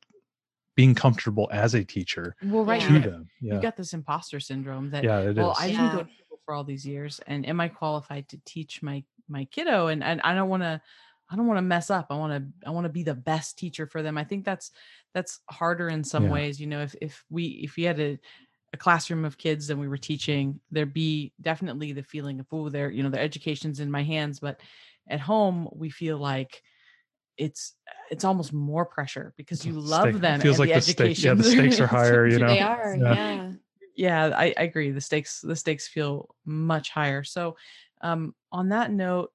being 0.74 0.96
comfortable 0.96 1.48
as 1.52 1.74
a 1.74 1.84
teacher 1.84 2.34
well 2.42 2.64
right 2.64 2.82
to 2.82 2.94
you, 2.94 3.00
them. 3.00 3.28
Yeah. 3.40 3.52
you've 3.52 3.62
got 3.62 3.76
this 3.76 3.92
imposter 3.94 4.40
syndrome 4.40 4.90
that 4.90 5.04
yeah, 5.04 5.20
it 5.20 5.28
is. 5.30 5.36
well 5.36 5.54
i 5.60 5.68
didn't 5.68 5.92
go 5.92 5.98
Yeah. 5.98 6.02
to 6.04 6.10
school 6.24 6.40
for 6.44 6.54
all 6.54 6.64
these 6.64 6.84
years 6.84 7.20
and 7.28 7.46
am 7.48 7.60
i 7.60 7.68
qualified 7.68 8.28
to 8.30 8.38
teach 8.44 8.82
my 8.82 9.04
my 9.28 9.44
kiddo 9.46 9.86
and, 9.86 10.02
and 10.04 10.20
i 10.22 10.34
don't 10.34 10.48
want 10.50 10.64
to 10.64 10.80
i 11.30 11.36
don't 11.36 11.46
want 11.46 11.58
to 11.58 11.62
mess 11.62 11.90
up 11.90 12.06
i 12.10 12.14
want 12.16 12.32
to 12.32 12.68
i 12.68 12.70
want 12.70 12.84
to 12.84 12.92
be 12.92 13.02
the 13.02 13.14
best 13.14 13.58
teacher 13.58 13.86
for 13.86 14.02
them 14.02 14.16
i 14.18 14.24
think 14.24 14.44
that's 14.44 14.70
that's 15.14 15.40
harder 15.50 15.88
in 15.88 16.02
some 16.04 16.24
Yeah. 16.24 16.30
ways 16.32 16.60
you 16.60 16.66
know 16.66 16.82
if 16.82 16.94
if 17.00 17.24
we 17.30 17.46
if 17.64 17.76
we 17.76 17.82
had 17.84 17.98
a 18.00 18.18
a 18.72 18.76
classroom 18.76 19.24
of 19.24 19.38
kids 19.38 19.70
and 19.70 19.80
we 19.80 19.88
were 19.88 19.96
teaching 19.96 20.60
there'd 20.70 20.92
be 20.92 21.32
definitely 21.40 21.92
the 21.92 22.02
feeling 22.02 22.40
of 22.40 22.46
oh 22.52 22.68
their 22.68 22.90
you 22.90 23.02
know 23.02 23.10
their 23.10 23.22
education's 23.22 23.80
in 23.80 23.90
my 23.90 24.02
hands 24.02 24.40
but 24.40 24.60
at 25.08 25.20
home 25.20 25.68
we 25.72 25.88
feel 25.88 26.18
like 26.18 26.62
it's 27.38 27.74
it's 28.10 28.24
almost 28.24 28.52
more 28.52 28.84
pressure 28.86 29.32
because 29.36 29.64
you 29.64 29.72
love 29.72 30.08
Stake- 30.10 30.20
them 30.20 30.40
feels 30.40 30.58
and 30.58 30.68
like 30.68 30.74
the 30.74 30.86
the 30.86 30.92
stake- 30.92 31.22
yeah, 31.22 31.34
the 31.34 31.44
stakes 31.44 31.80
are 31.80 31.86
higher, 31.86 32.26
you 32.26 32.38
know? 32.40 32.48
They 32.48 32.60
are, 32.60 32.96
Yeah. 32.96 33.14
yeah. 33.14 33.52
yeah 33.96 34.36
I, 34.36 34.54
I 34.56 34.62
agree 34.62 34.90
the 34.90 35.00
stakes 35.00 35.40
the 35.42 35.56
stakes 35.56 35.86
feel 35.86 36.34
much 36.44 36.90
higher 36.90 37.22
so 37.24 37.56
um 38.00 38.34
on 38.52 38.70
that 38.70 38.90
note 38.90 39.32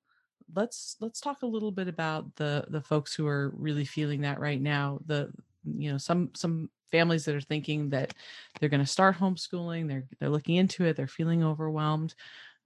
let's 0.56 0.98
let's 1.00 1.22
talk 1.22 1.42
a 1.42 1.48
little 1.48 1.72
bit 1.72 1.88
about 1.88 2.36
the 2.36 2.66
the 2.70 2.82
folks 2.82 3.14
who 3.14 3.28
are 3.28 3.52
really 3.56 3.86
feeling 3.86 4.22
that 4.22 4.40
right 4.40 4.62
now 4.62 5.00
the 5.06 5.32
you 5.66 5.92
know 5.92 5.98
some 5.98 6.30
some 6.36 6.70
families 6.92 7.26
that 7.26 7.36
are 7.36 7.42
thinking 7.42 7.90
that 7.90 8.14
they're 8.60 8.70
going 8.70 8.82
to 8.82 8.86
start 8.86 9.18
homeschooling 9.18 9.88
they're 9.88 10.06
they're 10.20 10.30
looking 10.30 10.56
into 10.56 10.86
it 10.86 10.96
they're 10.96 11.08
feeling 11.08 11.44
overwhelmed 11.44 12.16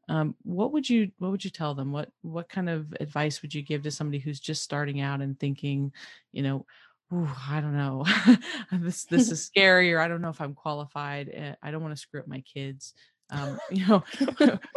um, 0.07 0.35
what 0.43 0.71
would 0.71 0.89
you 0.89 1.11
what 1.17 1.31
would 1.31 1.43
you 1.43 1.51
tell 1.51 1.75
them 1.75 1.91
what 1.91 2.09
what 2.21 2.49
kind 2.49 2.69
of 2.69 2.93
advice 2.99 3.41
would 3.41 3.53
you 3.53 3.61
give 3.61 3.83
to 3.83 3.91
somebody 3.91 4.19
who's 4.19 4.39
just 4.39 4.63
starting 4.63 5.01
out 5.01 5.21
and 5.21 5.39
thinking 5.39 5.91
you 6.31 6.41
know 6.43 6.65
Ooh, 7.13 7.29
I 7.47 7.61
don't 7.61 7.77
know. 7.77 8.03
this 8.71 9.05
this 9.05 9.31
is 9.31 9.43
scary, 9.45 9.93
or 9.93 9.99
I 9.99 10.07
don't 10.07 10.21
know 10.21 10.29
if 10.29 10.41
I'm 10.41 10.55
qualified. 10.55 11.29
eh, 11.31 11.53
I 11.61 11.71
don't 11.71 11.83
want 11.83 11.95
to 11.95 12.01
screw 12.01 12.19
up 12.19 12.27
my 12.27 12.41
kids. 12.41 12.93
Um, 13.31 13.57
you 13.71 13.85
know, 13.87 14.03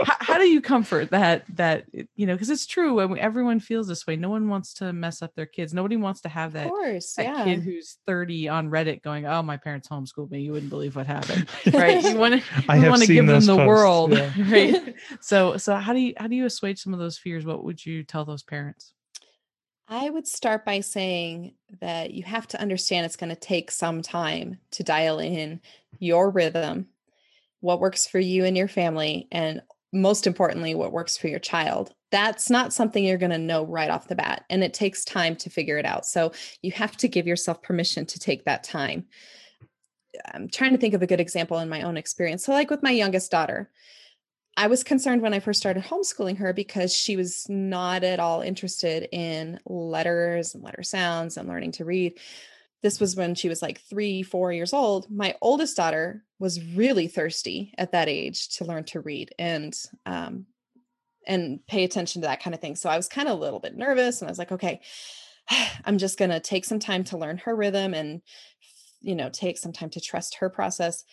how, 0.03 0.17
how 0.21 0.39
do 0.39 0.45
you 0.49 0.61
comfort 0.61 1.11
that 1.11 1.45
that 1.57 1.85
you 2.17 2.27
know? 2.27 2.35
Because 2.35 2.51
it's 2.51 2.67
true. 2.67 2.99
and 3.01 3.19
Everyone 3.19 3.61
feels 3.61 3.89
this 3.89 4.07
way. 4.07 4.17
No 4.17 4.31
one 4.31 4.49
wants 4.49 4.75
to 4.75 4.93
mess 4.93 5.21
up 5.23 5.35
their 5.35 5.47
kids. 5.47 5.75
Nobody 5.75 5.97
wants 5.97 6.23
to 6.23 6.29
have 6.29 6.49
Of 6.49 6.53
that 6.55 6.69
course, 6.69 7.15
that 7.15 7.25
yeah. 7.27 7.45
kid 7.45 7.61
who's 7.61 7.99
30 8.07 8.49
on 8.49 8.71
Reddit 8.71 9.03
going, 9.03 9.27
"Oh, 9.27 9.43
my 9.43 9.57
parents 9.57 9.89
homeschooled 9.89 10.31
me. 10.31 10.41
You 10.41 10.53
wouldn't 10.53 10.71
believe 10.71 10.97
what 10.97 11.07
happened." 11.07 11.49
Right? 11.73 12.03
You 12.03 12.17
want 12.17 12.43
to 12.43 12.65
I 12.69 12.77
you 12.77 12.83
have 12.83 12.91
want 12.91 13.03
to 13.03 13.07
seen 13.07 13.17
give 13.17 13.27
them 13.27 13.35
those 13.37 13.47
the 13.47 13.57
posts, 13.57 13.69
world, 13.69 14.13
yeah. 14.13 14.33
right? 14.51 14.95
So 15.21 15.57
so 15.59 15.77
how 15.77 15.93
do 15.93 16.01
you 16.01 16.15
how 16.17 16.27
do 16.27 16.35
you 16.37 16.47
assuage 16.47 16.81
some 16.81 16.95
of 16.95 16.99
those 16.99 17.19
fears? 17.19 17.45
What 17.45 17.65
would 17.65 17.85
you 17.85 18.03
tell 18.03 18.25
those 18.25 18.43
parents? 18.43 18.95
I 19.91 20.11
would 20.11 20.27
start 20.27 20.65
by 20.67 20.81
saying 20.81 21.55
that 21.81 22.13
you 22.13 22.23
have 22.25 22.47
to 22.49 22.61
understand 22.61 23.07
it's 23.07 23.17
going 23.17 23.31
to 23.31 23.37
take 23.37 23.71
some 23.71 24.03
time 24.03 24.59
to 24.73 24.83
dial 24.83 25.19
in 25.19 25.61
your 25.99 26.29
rhythm, 26.31 26.89
what 27.61 27.81
works 27.81 28.07
for 28.07 28.19
you 28.19 28.45
and 28.45 28.57
your 28.57 28.69
family, 28.69 29.29
and 29.33 29.63
most 29.93 30.27
importantly, 30.27 30.75
what 30.75 30.93
works 30.93 31.17
for 31.17 31.29
your 31.29 31.39
child. 31.39 31.93
That's 32.11 32.51
not 32.51 32.73
something 32.73 33.05
you're 33.05 33.19
going 33.19 33.31
to 33.31 33.39
know 33.39 33.65
right 33.65 33.91
off 33.91 34.09
the 34.09 34.15
bat, 34.15 34.45
and 34.51 34.63
it 34.63 34.75
takes 34.75 35.05
time 35.05 35.37
to 35.37 35.51
figure 35.51 35.79
it 35.79 35.87
out. 35.87 36.07
So 36.07 36.33
you 36.63 36.73
have 36.73 36.97
to 36.99 37.09
give 37.09 37.27
yourself 37.27 37.63
permission 37.63 38.07
to 38.07 38.19
take 38.19 38.45
that 38.45 38.65
time. 38.65 39.07
I'm 40.33 40.49
trying 40.49 40.73
to 40.73 40.79
think 40.79 40.95
of 40.95 41.03
a 41.03 41.07
good 41.07 41.21
example 41.21 41.59
in 41.59 41.69
my 41.69 41.83
own 41.83 41.97
experience. 41.97 42.45
So, 42.45 42.53
like 42.53 42.71
with 42.71 42.83
my 42.83 42.91
youngest 42.91 43.31
daughter, 43.31 43.71
I 44.57 44.67
was 44.67 44.83
concerned 44.83 45.23
when 45.23 45.35
I 45.35 45.39
first 45.39 45.61
started 45.61 45.85
homeschooling 45.85 46.39
her 46.39 46.53
because 46.53 46.93
she 46.93 47.17
was 47.17 47.47
not 47.49 48.03
at 48.03 48.19
all 48.19 48.41
interested 48.41 49.09
in 49.13 49.61
letters 49.67 50.55
and 50.55 50.65
letter 50.65 50.83
sounds 50.83 51.37
and 51.37 51.49
learning 51.49 51.73
to 51.73 51.85
read. 51.85 52.19
This 52.83 53.01
was 53.01 53.17
when 53.17 53.35
she 53.35 53.49
was 53.49 53.63
like 53.63 53.81
three, 53.81 54.23
four 54.23 54.53
years 54.53 54.73
old. 54.73 55.11
My 55.11 55.35
oldest 55.41 55.77
daughter 55.77 56.25
was 56.39 56.63
really 56.75 57.09
thirsty 57.09 57.75
at 57.77 57.93
that 57.93 58.09
age 58.09 58.49
to 58.57 58.65
learn 58.65 58.85
to 58.85 59.01
read 59.01 59.35
and 59.39 59.77
um, 60.07 60.47
and 61.27 61.61
pay 61.67 61.85
attention 61.85 62.23
to 62.23 62.29
that 62.29 62.43
kind 62.43 62.55
of 62.55 62.61
thing. 62.61 62.77
So 62.77 62.89
I 62.89 62.97
was 62.97 63.09
kind 63.09 63.29
of 63.29 63.37
a 63.37 63.41
little 63.41 63.61
bit 63.61 63.77
nervous, 63.77 64.21
and 64.21 64.29
I 64.29 64.31
was 64.31 64.39
like, 64.39 64.53
okay, 64.53 64.81
I'm 65.85 65.99
just 65.99 66.19
gonna 66.19 66.41
take 66.41 66.65
some 66.65 66.79
time 66.79 67.05
to 67.05 67.19
learn 67.19 67.39
her 67.39 67.55
rhythm 67.55 67.95
and 67.95 68.23
you 69.01 69.15
know 69.15 69.31
take 69.31 69.59
some 69.59 69.73
time 69.73 69.91
to 69.91 70.01
trust 70.01 70.37
her 70.37 70.51
process 70.51 71.05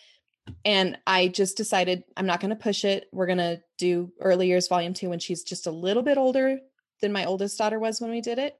and 0.64 0.98
I 1.06 1.28
just 1.28 1.56
decided 1.56 2.04
I'm 2.16 2.26
not 2.26 2.40
to 2.50 2.56
push 2.56 2.84
it. 2.84 3.08
We're 3.12 3.26
to 3.38 3.60
do 3.78 4.12
early 4.20 4.46
years 4.46 4.68
volume 4.68 4.94
two 4.94 5.08
when 5.08 5.18
she's 5.18 5.42
just 5.42 5.66
a 5.66 5.72
little 5.72 6.02
bit 6.02 6.18
older 6.18 6.58
than 7.00 7.12
my 7.12 7.24
oldest 7.24 7.58
daughter 7.58 7.78
was 7.78 8.00
when 8.00 8.10
we 8.10 8.20
did 8.20 8.38
it. 8.38 8.54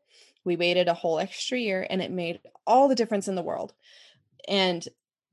We 0.47 0.57
waited 0.57 0.89
a 0.89 0.95
whole 0.95 1.19
extra 1.19 1.59
year 1.59 1.87
and 1.89 2.01
it 2.01 2.11
made 2.11 2.41
all 2.67 2.89
the 2.89 2.95
difference 2.95 3.29
in 3.29 3.35
the 3.35 3.43
world. 3.43 3.75
And 4.49 4.87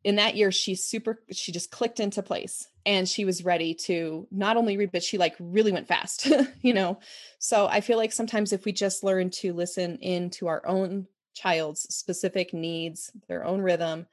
in 0.03 0.17
that 0.17 0.35
year, 0.35 0.51
she 0.51 0.75
super, 0.75 1.23
she 1.31 1.51
just 1.51 1.71
clicked 1.71 1.99
into 1.99 2.21
place 2.21 2.67
and 2.85 3.07
she 3.07 3.23
was 3.23 3.45
ready 3.45 3.73
to 3.73 4.27
not 4.31 4.57
only 4.57 4.75
read, 4.75 4.91
but 4.91 5.03
she 5.03 5.17
like 5.17 5.35
really 5.39 5.71
went 5.71 5.87
fast, 5.87 6.29
you 6.61 6.73
know? 6.73 6.99
So 7.39 7.67
I 7.67 7.79
feel 7.79 7.97
like 7.97 8.11
sometimes 8.11 8.51
if 8.51 8.65
we 8.65 8.73
just 8.73 9.03
learn 9.03 9.29
to 9.29 9.53
listen 9.53 9.97
into 9.99 10.47
our 10.47 10.65
own 10.67 11.07
child's 11.33 11.81
specific 11.93 12.53
needs, 12.53 13.11
their 13.27 13.45
own 13.45 13.61
rhythm, 13.61 14.07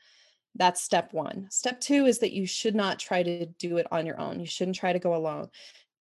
that's 0.55 0.83
step 0.83 1.13
one. 1.13 1.47
Step 1.51 1.81
two 1.81 2.07
is 2.07 2.19
that 2.19 2.33
you 2.33 2.47
should 2.47 2.75
not 2.75 2.99
try 2.99 3.23
to 3.23 3.47
do 3.47 3.79
it 3.79 3.87
on 3.91 4.07
your 4.07 4.21
own. 4.21 4.41
You 4.41 4.47
shouldn't 4.47 4.77
try 4.77 4.93
to 4.93 4.99
go 4.99 5.15
alone. 5.15 5.49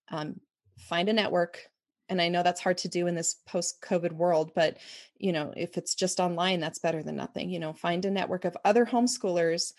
Um, 0.09 0.39
find 0.77 1.09
a 1.09 1.13
network. 1.13 1.69
And 2.09 2.21
I 2.21 2.29
know 2.29 2.43
that's 2.43 2.61
hard 2.61 2.77
to 2.79 2.87
do 2.87 3.07
in 3.07 3.15
this 3.15 3.35
post 3.47 3.81
COVID 3.81 4.11
world, 4.13 4.51
but 4.55 4.77
you 5.17 5.31
know, 5.31 5.53
if 5.55 5.77
it's 5.77 5.95
just 5.95 6.19
online, 6.19 6.59
that's 6.59 6.79
better 6.79 7.03
than 7.03 7.15
nothing. 7.15 7.49
You 7.49 7.59
know, 7.59 7.73
find 7.73 8.03
a 8.05 8.11
network 8.11 8.45
of 8.45 8.57
other 8.65 8.85
homeschoolers, 8.85 9.73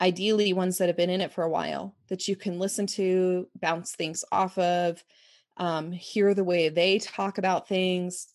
ideally 0.00 0.52
ones 0.52 0.78
that 0.78 0.88
have 0.88 0.96
been 0.96 1.10
in 1.10 1.20
it 1.20 1.32
for 1.32 1.44
a 1.44 1.50
while, 1.50 1.94
that 2.08 2.28
you 2.28 2.36
can 2.36 2.58
listen 2.58 2.86
to, 2.86 3.48
bounce 3.60 3.94
things 3.94 4.24
off 4.32 4.56
of, 4.58 5.02
um, 5.56 5.92
hear 5.92 6.34
the 6.34 6.44
way 6.44 6.68
they 6.68 6.98
talk 6.98 7.38
about 7.38 7.68
things. 7.68 8.28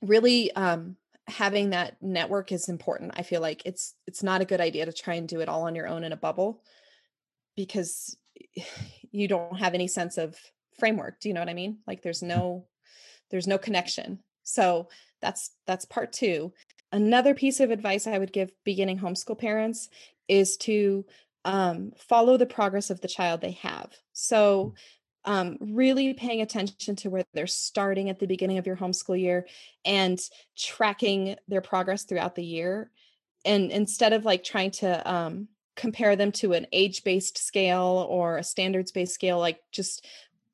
Really, 0.00 0.52
um, 0.52 0.96
having 1.28 1.70
that 1.70 1.96
network 2.00 2.50
is 2.52 2.68
important 2.68 3.12
i 3.16 3.22
feel 3.22 3.42
like 3.42 3.62
it's 3.66 3.94
it's 4.06 4.22
not 4.22 4.40
a 4.40 4.46
good 4.46 4.60
idea 4.60 4.86
to 4.86 4.92
try 4.92 5.14
and 5.14 5.28
do 5.28 5.40
it 5.40 5.48
all 5.48 5.64
on 5.64 5.74
your 5.74 5.86
own 5.86 6.02
in 6.02 6.12
a 6.12 6.16
bubble 6.16 6.62
because 7.54 8.16
you 9.10 9.28
don't 9.28 9.58
have 9.58 9.74
any 9.74 9.86
sense 9.86 10.16
of 10.16 10.36
framework 10.78 11.20
do 11.20 11.28
you 11.28 11.34
know 11.34 11.40
what 11.40 11.48
i 11.48 11.54
mean 11.54 11.78
like 11.86 12.02
there's 12.02 12.22
no 12.22 12.64
there's 13.30 13.46
no 13.46 13.58
connection. 13.58 14.20
So 14.42 14.88
that's 15.20 15.50
that's 15.66 15.84
part 15.84 16.12
2 16.12 16.52
another 16.92 17.34
piece 17.34 17.58
of 17.58 17.72
advice 17.72 18.06
i 18.06 18.16
would 18.16 18.32
give 18.32 18.52
beginning 18.62 18.96
homeschool 18.96 19.36
parents 19.36 19.88
is 20.28 20.56
to 20.56 21.04
um, 21.44 21.92
follow 21.96 22.36
the 22.36 22.46
progress 22.46 22.90
of 22.90 23.00
the 23.00 23.08
child 23.08 23.40
they 23.40 23.52
have. 23.52 23.90
So 24.12 24.74
um, 25.24 25.56
really 25.60 26.14
paying 26.14 26.42
attention 26.42 26.96
to 26.96 27.10
where 27.10 27.24
they're 27.34 27.46
starting 27.46 28.10
at 28.10 28.18
the 28.18 28.26
beginning 28.26 28.58
of 28.58 28.66
your 28.66 28.76
homeschool 28.76 29.18
year 29.18 29.46
and 29.84 30.18
tracking 30.56 31.36
their 31.48 31.60
progress 31.60 32.04
throughout 32.04 32.34
the 32.34 32.44
year. 32.44 32.90
And 33.44 33.70
instead 33.70 34.12
of 34.12 34.24
like 34.24 34.44
trying 34.44 34.72
to 34.72 35.10
um, 35.10 35.48
compare 35.76 36.16
them 36.16 36.32
to 36.32 36.52
an 36.52 36.66
age-based 36.72 37.38
scale 37.38 38.06
or 38.08 38.36
a 38.36 38.44
standards-based 38.44 39.14
scale 39.14 39.38
like 39.38 39.60
just 39.72 40.06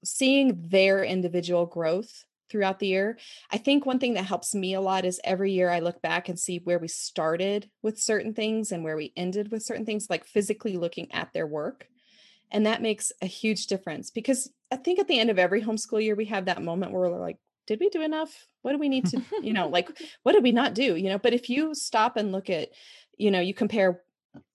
seeing 0.04 0.68
their 0.68 1.02
individual 1.02 1.66
growth 1.66 2.24
throughout 2.54 2.78
the 2.78 2.86
year 2.86 3.18
i 3.50 3.58
think 3.58 3.84
one 3.84 3.98
thing 3.98 4.14
that 4.14 4.24
helps 4.24 4.54
me 4.54 4.74
a 4.74 4.80
lot 4.80 5.04
is 5.04 5.20
every 5.24 5.50
year 5.50 5.68
i 5.68 5.80
look 5.80 6.00
back 6.02 6.28
and 6.28 6.38
see 6.38 6.60
where 6.62 6.78
we 6.78 6.86
started 6.86 7.68
with 7.82 7.98
certain 7.98 8.32
things 8.32 8.70
and 8.70 8.84
where 8.84 8.96
we 8.96 9.12
ended 9.16 9.50
with 9.50 9.64
certain 9.64 9.84
things 9.84 10.06
like 10.08 10.24
physically 10.24 10.76
looking 10.76 11.10
at 11.12 11.32
their 11.32 11.46
work 11.46 11.88
and 12.50 12.66
that 12.66 12.82
makes 12.82 13.10
a 13.20 13.26
huge 13.26 13.66
difference 13.66 14.10
because 14.10 14.48
I 14.70 14.76
think 14.76 14.98
at 14.98 15.08
the 15.08 15.18
end 15.18 15.30
of 15.30 15.38
every 15.38 15.62
homeschool 15.62 16.02
year, 16.02 16.14
we 16.14 16.26
have 16.26 16.46
that 16.46 16.62
moment 16.62 16.92
where 16.92 17.08
we're 17.08 17.20
like, 17.20 17.38
did 17.66 17.80
we 17.80 17.88
do 17.88 18.02
enough? 18.02 18.46
What 18.62 18.72
do 18.72 18.78
we 18.78 18.88
need 18.88 19.06
to, 19.06 19.22
you 19.42 19.52
know, 19.52 19.68
like, 19.68 19.88
what 20.22 20.32
did 20.32 20.42
we 20.42 20.52
not 20.52 20.74
do? 20.74 20.96
You 20.96 21.10
know, 21.10 21.18
but 21.18 21.32
if 21.32 21.48
you 21.48 21.74
stop 21.74 22.16
and 22.16 22.32
look 22.32 22.50
at, 22.50 22.70
you 23.16 23.30
know, 23.30 23.40
you 23.40 23.54
compare, 23.54 24.02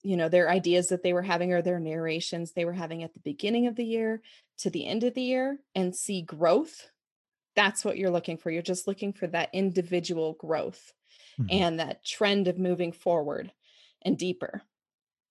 you 0.02 0.16
know, 0.16 0.28
their 0.28 0.50
ideas 0.50 0.88
that 0.88 1.02
they 1.02 1.12
were 1.12 1.22
having 1.22 1.52
or 1.52 1.62
their 1.62 1.80
narrations 1.80 2.52
they 2.52 2.64
were 2.64 2.72
having 2.72 3.02
at 3.02 3.14
the 3.14 3.20
beginning 3.20 3.66
of 3.66 3.76
the 3.76 3.84
year 3.84 4.22
to 4.58 4.70
the 4.70 4.86
end 4.86 5.04
of 5.04 5.14
the 5.14 5.22
year 5.22 5.58
and 5.74 5.96
see 5.96 6.22
growth, 6.22 6.90
that's 7.60 7.84
what 7.84 7.98
you're 7.98 8.10
looking 8.10 8.38
for. 8.38 8.50
You're 8.50 8.62
just 8.62 8.86
looking 8.86 9.12
for 9.12 9.26
that 9.26 9.50
individual 9.52 10.32
growth 10.32 10.94
Mhm. 11.38 11.50
and 11.50 11.78
that 11.78 12.02
trend 12.06 12.48
of 12.48 12.58
moving 12.58 12.90
forward 12.90 13.52
and 14.02 14.16
deeper. 14.16 14.62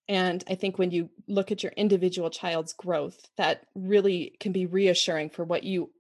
And 0.08 0.44
I 0.48 0.56
think 0.56 0.78
when 0.78 0.92
you 0.92 1.10
look 1.28 1.52
at 1.52 1.64
your 1.64 1.72
individual 1.74 2.30
child's 2.30 2.74
growth, 2.74 3.30
that 3.38 3.68
really 3.76 4.36
can 4.40 4.52
be 4.52 4.68
reassuring 4.68 5.32
for 5.32 5.44
what 5.44 5.64
you 5.64 5.92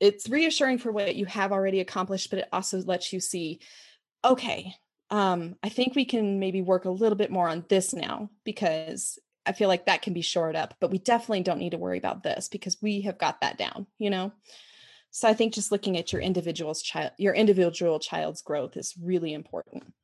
it's 0.00 0.28
reassuring 0.28 0.78
for 0.78 0.92
what 0.92 1.16
you 1.16 1.26
have 1.26 1.52
already 1.52 1.80
accomplished, 1.80 2.30
but 2.30 2.40
it 2.40 2.48
also 2.52 2.82
lets 2.82 3.12
you 3.12 3.20
see, 3.20 3.60
okay, 4.24 4.74
um, 5.10 5.56
I 5.62 5.70
think 5.70 5.94
we 5.94 6.04
can 6.04 6.40
maybe 6.40 6.62
work 6.62 6.84
a 6.84 6.90
little 6.90 7.16
bit 7.16 7.30
more 7.30 7.48
on 7.48 7.66
this 7.68 7.94
now 7.94 8.30
because 8.44 9.18
I 9.46 9.52
feel 9.52 9.68
like 9.68 9.86
that 9.86 10.02
can 10.02 10.14
be 10.14 10.22
shored 10.22 10.56
up, 10.56 10.74
but 10.80 10.90
we 10.90 10.98
definitely 10.98 11.42
don't 11.42 11.60
need 11.60 11.70
to 11.70 11.78
worry 11.78 11.98
about 11.98 12.22
this 12.22 12.48
because 12.48 12.82
we 12.82 13.02
have 13.02 13.18
got 13.18 13.40
that 13.42 13.58
down, 13.58 13.86
you 13.98 14.10
know? 14.10 14.32
So 15.16 15.26
I 15.26 15.32
think 15.32 15.54
just 15.54 15.72
looking 15.72 15.96
at 15.96 16.12
your 16.12 16.20
individual's 16.20 16.82
child, 16.82 17.12
your 17.16 17.32
individual 17.32 17.98
child's 17.98 18.42
growth 18.42 18.76
is 18.76 18.92
really 19.00 19.32
important. 19.32 19.94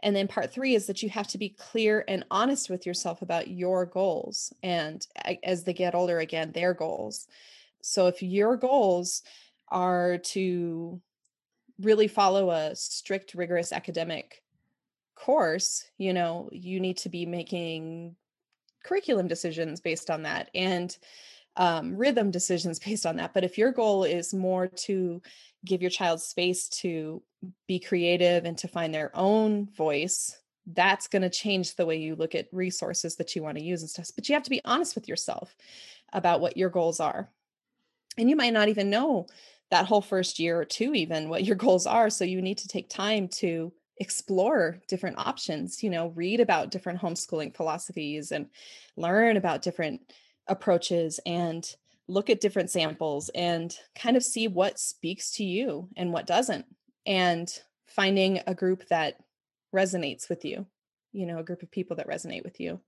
And 0.00 0.14
then 0.14 0.28
part 0.28 0.52
three 0.52 0.76
is 0.76 0.86
that 0.86 1.02
you 1.02 1.08
have 1.08 1.26
to 1.28 1.38
be 1.38 1.48
clear 1.48 2.04
and 2.06 2.24
honest 2.30 2.70
with 2.70 2.86
yourself 2.86 3.20
about 3.20 3.48
your 3.48 3.84
goals. 3.84 4.52
And 4.62 5.04
as 5.42 5.64
they 5.64 5.72
get 5.72 5.96
older, 5.96 6.20
again, 6.20 6.52
their 6.52 6.72
goals. 6.72 7.26
So 7.82 8.06
if 8.06 8.22
your 8.22 8.56
goals 8.56 9.24
are 9.70 10.18
to 10.18 11.00
really 11.80 12.06
follow 12.06 12.50
a 12.52 12.76
strict, 12.76 13.34
rigorous 13.34 13.72
academic 13.72 14.40
course, 15.16 15.84
you 15.98 16.12
know, 16.12 16.48
you 16.52 16.78
need 16.78 16.98
to 16.98 17.08
be 17.08 17.26
making 17.26 18.14
curriculum 18.84 19.26
decisions 19.26 19.80
based 19.80 20.10
on 20.10 20.22
that 20.22 20.48
and 20.54 20.96
um, 21.56 21.96
rhythm 21.96 22.30
decisions 22.30 22.78
based 22.78 23.06
on 23.06 23.16
that. 23.16 23.34
But 23.34 23.44
if 23.44 23.58
your 23.58 23.72
goal 23.72 24.04
is 24.04 24.34
more 24.34 24.66
to 24.66 25.22
give 25.64 25.80
your 25.80 25.90
child 25.90 26.20
space 26.20 26.68
to 26.68 27.22
be 27.66 27.78
creative 27.78 28.44
and 28.44 28.58
to 28.58 28.68
find 28.68 28.94
their 28.94 29.10
own 29.14 29.66
voice 29.76 30.38
that's 30.66 31.08
going 31.08 31.22
to 31.22 31.30
change 31.30 31.76
the 31.76 31.84
way 31.84 31.96
you 31.96 32.16
look 32.16 32.34
at 32.34 32.48
resources 32.52 33.16
that 33.16 33.36
you 33.36 33.42
want 33.42 33.58
to 33.58 33.64
use 33.64 33.82
and 33.82 33.90
stuff 33.90 34.10
but 34.14 34.28
you 34.28 34.34
have 34.34 34.42
to 34.42 34.50
be 34.50 34.62
honest 34.64 34.94
with 34.94 35.08
yourself 35.08 35.54
about 36.12 36.40
what 36.40 36.56
your 36.56 36.70
goals 36.70 37.00
are 37.00 37.28
and 38.16 38.30
you 38.30 38.36
might 38.36 38.52
not 38.52 38.68
even 38.68 38.90
know 38.90 39.26
that 39.70 39.86
whole 39.86 40.00
first 40.00 40.38
year 40.38 40.58
or 40.58 40.64
two 40.64 40.94
even 40.94 41.28
what 41.28 41.44
your 41.44 41.56
goals 41.66 41.86
are 41.86 42.08
so 42.08 42.24
you 42.24 42.40
need 42.40 42.58
to 42.58 42.68
take 42.68 42.88
time 42.88 43.28
to 43.28 43.72
explore 43.98 44.80
different 44.88 45.18
options 45.18 45.82
you 45.82 45.90
know 45.90 46.08
read 46.16 46.40
about 46.40 46.70
different 46.70 47.00
homeschooling 47.00 47.54
philosophies 47.54 48.32
and 48.32 48.46
learn 48.96 49.36
about 49.36 49.62
different 49.62 50.00
approaches 50.46 51.20
and 51.24 51.76
look 52.06 52.28
at 52.28 52.40
different 52.40 52.70
samples 52.70 53.30
and 53.34 53.76
kind 53.94 54.16
of 54.16 54.22
see 54.22 54.46
what 54.48 54.78
speaks 54.78 55.30
to 55.32 55.44
you 55.44 55.88
and 55.96 56.12
what 56.12 56.26
doesn't 56.26 56.66
and 57.06 57.60
finding 57.86 58.40
a 58.46 58.54
group 58.54 58.86
that 58.88 59.18
resonates 59.74 60.28
with 60.28 60.44
you 60.44 60.66
you 61.12 61.26
know 61.26 61.38
a 61.38 61.44
group 61.44 61.62
of 61.62 61.70
people 61.70 61.96
that 61.96 62.08
resonate 62.08 62.44
with 62.44 62.60
you 62.60 62.80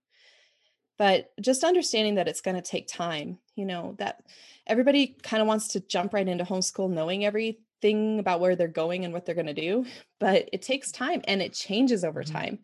but 0.99 1.31
just 1.41 1.65
understanding 1.65 2.15
that 2.15 2.29
it's 2.29 2.41
going 2.41 2.55
to 2.57 2.63
take 2.63 2.87
time 2.89 3.39
you 3.55 3.65
know 3.65 3.95
that 3.99 4.23
everybody 4.67 5.17
kind 5.23 5.41
of 5.41 5.49
wants 5.49 5.69
to 5.69 5.81
jump 5.81 6.13
right 6.13 6.29
into 6.29 6.45
homeschool 6.45 6.91
knowing 6.91 7.25
everything 7.25 8.19
about 8.19 8.41
where 8.41 8.57
they're 8.57 8.69
going 8.69 9.05
and 9.05 9.13
what 9.13 9.25
they're 9.25 9.35
going 9.35 9.47
to 9.47 9.55
do 9.55 9.85
but 10.21 10.49
it 10.53 10.63
takes 10.63 10.93
time 10.93 11.23
and 11.25 11.41
it 11.41 11.53
changes 11.53 12.05
over 12.05 12.23
mm-hmm. 12.23 12.35
time 12.35 12.59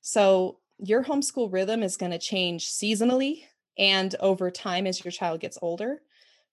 so 0.00 0.58
your 0.78 1.04
homeschool 1.04 1.52
rhythm 1.52 1.82
is 1.82 1.96
going 1.96 2.12
to 2.12 2.18
change 2.18 2.68
seasonally 2.68 3.44
and 3.78 4.14
over 4.20 4.50
time 4.50 4.86
as 4.86 5.04
your 5.04 5.12
child 5.12 5.40
gets 5.40 5.58
older. 5.62 6.00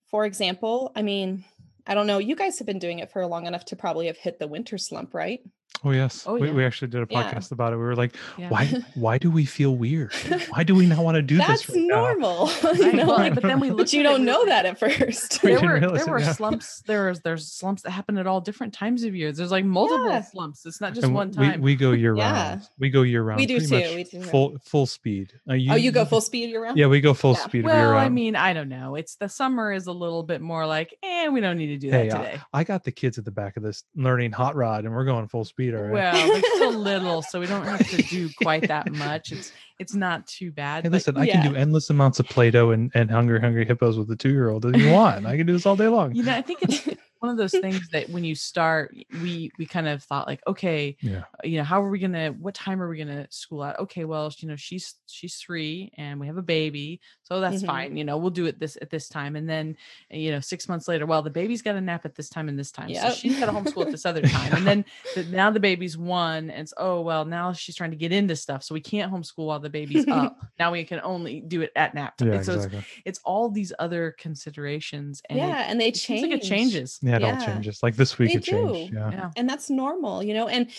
For 0.09 0.25
example, 0.25 0.91
I 0.95 1.01
mean, 1.01 1.45
I 1.85 1.93
don't 1.93 2.07
know, 2.07 2.17
you 2.17 2.35
guys 2.35 2.59
have 2.59 2.65
been 2.65 2.79
doing 2.79 2.99
it 2.99 3.11
for 3.11 3.25
long 3.25 3.45
enough 3.45 3.65
to 3.65 3.75
probably 3.75 4.07
have 4.07 4.17
hit 4.17 4.39
the 4.39 4.47
winter 4.47 4.77
slump, 4.77 5.13
right? 5.13 5.41
Oh 5.83 5.91
yes, 5.91 6.25
oh, 6.27 6.33
we, 6.33 6.47
yeah. 6.47 6.53
we 6.53 6.65
actually 6.65 6.89
did 6.89 7.01
a 7.01 7.05
podcast 7.05 7.51
yeah. 7.51 7.53
about 7.53 7.71
it. 7.71 7.77
We 7.77 7.83
were 7.83 7.95
like, 7.95 8.13
yeah. 8.37 8.49
why 8.49 8.65
why 8.95 9.17
do 9.17 9.31
we 9.31 9.45
feel 9.45 9.77
weird? 9.77 10.13
Why 10.49 10.63
do 10.63 10.75
we 10.75 10.85
not 10.85 10.99
want 10.99 11.15
to 11.15 11.21
do 11.21 11.37
That's 11.37 11.65
this? 11.65 11.67
That's 11.67 11.77
right 11.77 11.87
normal. 11.87 12.49
you 12.75 12.93
know? 12.93 13.05
well, 13.05 13.33
but 13.33 13.43
then 13.43 13.61
we 13.61 13.69
but 13.69 13.93
you 13.93 14.03
don't 14.03 14.25
know 14.25 14.45
that 14.45 14.65
at 14.65 14.77
first. 14.77 15.41
there 15.41 15.61
were 15.61 15.79
there 15.79 16.05
were 16.05 16.17
it, 16.17 16.33
slumps. 16.35 16.81
There 16.85 17.07
was 17.07 17.21
there's 17.21 17.47
slumps 17.47 17.83
that 17.83 17.91
happen 17.91 18.17
at 18.17 18.27
all 18.27 18.41
different 18.41 18.73
times 18.73 19.03
of 19.03 19.15
years. 19.15 19.37
There's 19.37 19.51
like 19.51 19.63
multiple 19.63 20.21
slumps. 20.29 20.65
It's 20.65 20.81
not 20.81 20.93
just 20.93 21.05
and 21.05 21.15
one 21.15 21.31
time. 21.31 21.61
We, 21.61 21.73
we 21.73 21.75
go 21.77 21.93
year 21.93 22.13
round. 22.15 22.67
We 22.77 22.89
go 22.89 23.03
year 23.03 23.23
round. 23.23 23.39
We 23.39 23.45
do 23.45 23.61
too. 23.61 23.95
We 23.95 24.03
do 24.03 24.21
full 24.23 24.57
full 24.61 24.85
speed. 24.85 25.31
Uh, 25.49 25.53
you, 25.53 25.71
oh, 25.71 25.75
you 25.75 25.91
go 25.91 26.03
full 26.03 26.21
speed 26.21 26.49
year 26.49 26.61
round? 26.61 26.77
Yeah, 26.77 26.87
we 26.87 26.99
go 26.99 27.13
full 27.13 27.35
speed 27.35 27.63
well, 27.63 27.77
year 27.77 27.91
round. 27.91 28.05
I 28.05 28.09
mean, 28.09 28.35
I 28.35 28.51
don't 28.51 28.69
know. 28.69 28.95
It's 28.95 29.15
the 29.15 29.29
summer 29.29 29.71
is 29.71 29.87
a 29.87 29.93
little 29.93 30.23
bit 30.23 30.41
more 30.41 30.65
like, 30.65 30.93
eh, 31.03 31.29
we 31.29 31.39
don't 31.39 31.57
need 31.57 31.67
to 31.67 31.77
do 31.77 31.91
that 31.91 32.03
hey, 32.03 32.09
today. 32.09 32.33
Uh, 32.33 32.43
I 32.53 32.65
got 32.65 32.83
the 32.83 32.91
kids 32.91 33.17
at 33.17 33.23
the 33.23 33.31
back 33.31 33.55
of 33.55 33.63
this 33.63 33.85
learning 33.95 34.33
hot 34.33 34.57
rod, 34.57 34.83
and 34.83 34.93
we're 34.93 35.05
going 35.05 35.27
full 35.29 35.45
speed 35.45 35.58
already. 35.67 35.93
Well 35.93 36.41
still 36.59 36.79
little, 36.79 37.21
so 37.21 37.39
we 37.39 37.47
don't 37.47 37.65
have 37.65 37.87
to 37.89 37.97
do 38.03 38.29
quite 38.41 38.67
that 38.67 38.91
much. 38.91 39.31
It's 39.31 39.51
it's 39.79 39.95
not 39.95 40.27
too 40.27 40.51
bad. 40.51 40.83
Hey, 40.83 40.89
listen, 40.89 41.17
I 41.17 41.25
can 41.25 41.51
do 41.51 41.55
endless 41.55 41.89
amounts 41.89 42.19
of 42.19 42.27
Play-Doh 42.27 42.71
and, 42.71 42.91
and 42.93 43.09
Hungry 43.09 43.39
Hungry 43.39 43.65
Hippos 43.65 43.97
with 43.97 44.07
the 44.07 44.15
two 44.15 44.29
year 44.29 44.49
old 44.49 44.65
if 44.65 44.75
you 44.75 44.91
want. 44.91 45.25
I 45.25 45.37
can 45.37 45.45
do 45.45 45.53
this 45.53 45.65
all 45.65 45.75
day 45.75 45.87
long. 45.87 46.13
You 46.13 46.23
know, 46.23 46.35
I 46.35 46.41
think 46.41 46.59
it's 46.63 46.87
one 47.19 47.31
of 47.31 47.37
those 47.37 47.51
things 47.61 47.89
that 47.89 48.09
when 48.09 48.23
you 48.23 48.35
start 48.35 48.95
we 49.21 49.51
we 49.57 49.65
kind 49.65 49.87
of 49.87 50.03
thought 50.03 50.27
like 50.27 50.41
okay 50.47 50.95
yeah. 51.01 51.23
you 51.43 51.57
know 51.57 51.63
how 51.63 51.83
are 51.83 51.89
we 51.89 51.99
gonna 51.99 52.31
what 52.39 52.53
time 52.53 52.81
are 52.81 52.89
we 52.89 52.97
gonna 52.97 53.27
school 53.29 53.61
out 53.61 53.79
okay 53.79 54.05
well 54.05 54.31
you 54.37 54.47
know 54.47 54.55
she's 54.55 54.95
she's 55.07 55.35
three 55.35 55.91
and 55.97 56.19
we 56.19 56.27
have 56.27 56.37
a 56.37 56.41
baby 56.41 56.99
so 57.23 57.39
that's 57.39 57.57
mm-hmm. 57.57 57.65
fine 57.65 57.97
you 57.97 58.03
know 58.03 58.17
we'll 58.17 58.29
do 58.29 58.45
it 58.45 58.59
this 58.59 58.77
at 58.81 58.89
this 58.89 59.07
time. 59.07 59.35
And 59.35 59.49
then 59.49 59.77
you 60.09 60.31
know 60.31 60.39
six 60.39 60.67
months 60.67 60.87
later 60.87 61.05
well 61.05 61.21
the 61.21 61.29
baby's 61.29 61.61
got 61.61 61.75
a 61.75 61.81
nap 61.81 62.05
at 62.05 62.15
this 62.15 62.29
time 62.29 62.49
and 62.49 62.59
this 62.59 62.71
time 62.71 62.89
yep. 62.89 63.03
so 63.03 63.13
she's 63.13 63.39
got 63.39 63.45
to 63.47 63.51
homeschool 63.51 63.85
at 63.85 63.91
this 63.91 64.05
other 64.05 64.21
time. 64.27 64.53
And 64.53 64.67
then 64.67 64.85
the, 65.15 65.23
now 65.25 65.49
the 65.49 65.59
baby's 65.59 65.97
one 65.97 66.49
and 66.49 66.61
it's 66.61 66.73
oh 66.77 67.01
well 67.01 67.25
now 67.25 67.53
she's 67.53 67.75
trying 67.75 67.91
to 67.91 67.97
get 67.97 68.11
into 68.11 68.35
stuff 68.35 68.63
so 68.63 68.73
we 68.73 68.81
can't 68.81 69.11
homeschool 69.11 69.45
while 69.45 69.59
the 69.59 69.69
baby's 69.69 70.07
up. 70.07 70.37
Now 70.59 70.73
we 70.73 70.83
can 70.83 70.99
only 71.03 71.39
do 71.39 71.61
it 71.61 71.71
at 71.75 71.93
nap 71.93 72.17
time. 72.17 72.33
Yeah, 72.33 72.41
so 72.41 72.55
exactly. 72.55 72.79
it's, 72.79 72.87
it's 73.05 73.19
all 73.23 73.49
these 73.49 73.71
other 73.79 74.13
considerations 74.17 75.21
and 75.29 75.39
yeah 75.39 75.65
it, 75.65 75.71
and 75.71 75.79
they 75.79 75.91
change 75.91 76.23
like 76.23 76.31
it 76.31 76.45
changes. 76.45 76.99
yeah, 77.01 77.08
it 77.15 77.21
yeah. 77.21 77.39
all 77.39 77.45
changes. 77.45 77.81
Like 77.83 77.95
this 77.95 78.17
week, 78.17 78.31
they 78.31 78.37
it 78.37 78.45
do. 78.45 78.51
changed. 78.51 78.93
Yeah. 78.93 79.11
yeah, 79.11 79.31
and 79.35 79.49
that's 79.49 79.69
normal, 79.69 80.23
you 80.23 80.33
know. 80.33 80.47
And 80.47 80.69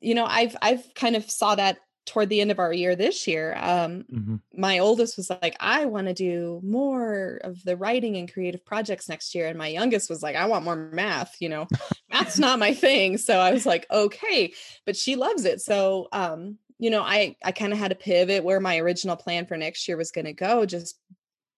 you 0.00 0.14
know, 0.14 0.24
I've 0.24 0.56
I've 0.62 0.94
kind 0.94 1.16
of 1.16 1.30
saw 1.30 1.54
that 1.54 1.78
toward 2.06 2.28
the 2.28 2.40
end 2.40 2.50
of 2.50 2.58
our 2.58 2.72
year 2.72 2.94
this 2.94 3.26
year. 3.26 3.54
Um, 3.58 4.04
mm-hmm. 4.12 4.36
My 4.54 4.78
oldest 4.78 5.16
was 5.16 5.30
like, 5.30 5.56
I 5.58 5.86
want 5.86 6.06
to 6.06 6.12
do 6.12 6.60
more 6.62 7.40
of 7.42 7.62
the 7.64 7.76
writing 7.76 8.16
and 8.16 8.30
creative 8.30 8.64
projects 8.64 9.08
next 9.08 9.34
year, 9.34 9.48
and 9.48 9.58
my 9.58 9.68
youngest 9.68 10.10
was 10.10 10.22
like, 10.22 10.36
I 10.36 10.46
want 10.46 10.64
more 10.64 10.76
math. 10.76 11.36
You 11.40 11.48
know, 11.48 11.66
math's 12.10 12.38
not 12.38 12.58
my 12.58 12.74
thing. 12.74 13.18
So 13.18 13.38
I 13.38 13.52
was 13.52 13.66
like, 13.66 13.86
okay, 13.90 14.52
but 14.84 14.96
she 14.96 15.16
loves 15.16 15.44
it. 15.44 15.60
So 15.60 16.08
um, 16.12 16.58
you 16.78 16.90
know, 16.90 17.02
I 17.02 17.36
I 17.44 17.52
kind 17.52 17.72
of 17.72 17.78
had 17.78 17.90
to 17.90 17.96
pivot 17.96 18.44
where 18.44 18.60
my 18.60 18.78
original 18.78 19.16
plan 19.16 19.46
for 19.46 19.56
next 19.56 19.88
year 19.88 19.96
was 19.96 20.10
going 20.10 20.26
to 20.26 20.32
go, 20.32 20.66
just 20.66 20.98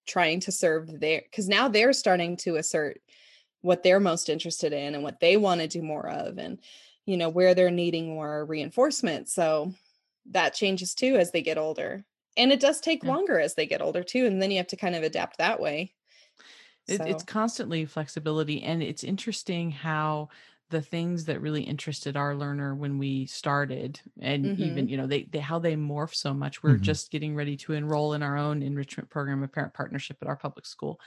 trying 0.07 0.39
to 0.39 0.51
serve 0.51 0.99
their 0.99 1.21
because 1.21 1.49
now 1.49 1.67
they're 1.67 1.93
starting 1.93 2.37
to 2.37 2.55
assert 2.55 2.99
what 3.67 3.83
they're 3.83 3.99
most 3.99 4.29
interested 4.29 4.71
in 4.71 4.95
and 4.95 5.03
what 5.03 5.19
they 5.19 5.35
want 5.35 5.59
to 5.59 5.67
do 5.67 5.81
more 5.81 6.07
of 6.09 6.37
and 6.37 6.57
you 7.05 7.17
know 7.17 7.27
where 7.27 7.53
they're 7.53 7.69
needing 7.69 8.07
more 8.07 8.45
reinforcement 8.45 9.27
so 9.27 9.73
that 10.31 10.53
changes 10.53 10.95
too 10.95 11.17
as 11.17 11.31
they 11.31 11.41
get 11.41 11.57
older 11.57 12.05
and 12.37 12.51
it 12.53 12.61
does 12.61 12.79
take 12.79 13.03
yeah. 13.03 13.11
longer 13.11 13.39
as 13.39 13.55
they 13.55 13.65
get 13.65 13.81
older 13.81 14.03
too 14.03 14.25
and 14.25 14.41
then 14.41 14.51
you 14.51 14.57
have 14.57 14.67
to 14.67 14.77
kind 14.77 14.95
of 14.95 15.03
adapt 15.03 15.37
that 15.37 15.59
way 15.59 15.93
it, 16.87 16.97
so. 16.97 17.03
it's 17.03 17.23
constantly 17.23 17.85
flexibility 17.85 18.63
and 18.63 18.81
it's 18.81 19.03
interesting 19.03 19.69
how 19.69 20.29
the 20.69 20.81
things 20.81 21.25
that 21.25 21.41
really 21.41 21.61
interested 21.61 22.17
our 22.17 22.35
learner 22.35 22.75
when 22.75 22.97
we 22.97 23.25
started 23.25 23.99
and 24.19 24.45
mm-hmm. 24.45 24.63
even 24.63 24.87
you 24.87 24.97
know 24.97 25.07
they, 25.07 25.23
they 25.23 25.39
how 25.39 25.59
they 25.59 25.75
morph 25.75 26.13
so 26.13 26.33
much 26.33 26.61
we're 26.61 26.71
mm-hmm. 26.71 26.83
just 26.83 27.09
getting 27.09 27.35
ready 27.35 27.55
to 27.55 27.73
enroll 27.73 28.13
in 28.13 28.21
our 28.21 28.37
own 28.37 28.61
enrichment 28.61 29.09
program 29.09 29.43
a 29.43 29.47
parent 29.47 29.73
partnership 29.73 30.17
at 30.21 30.27
our 30.27 30.35
public 30.35 30.65
school 30.65 30.99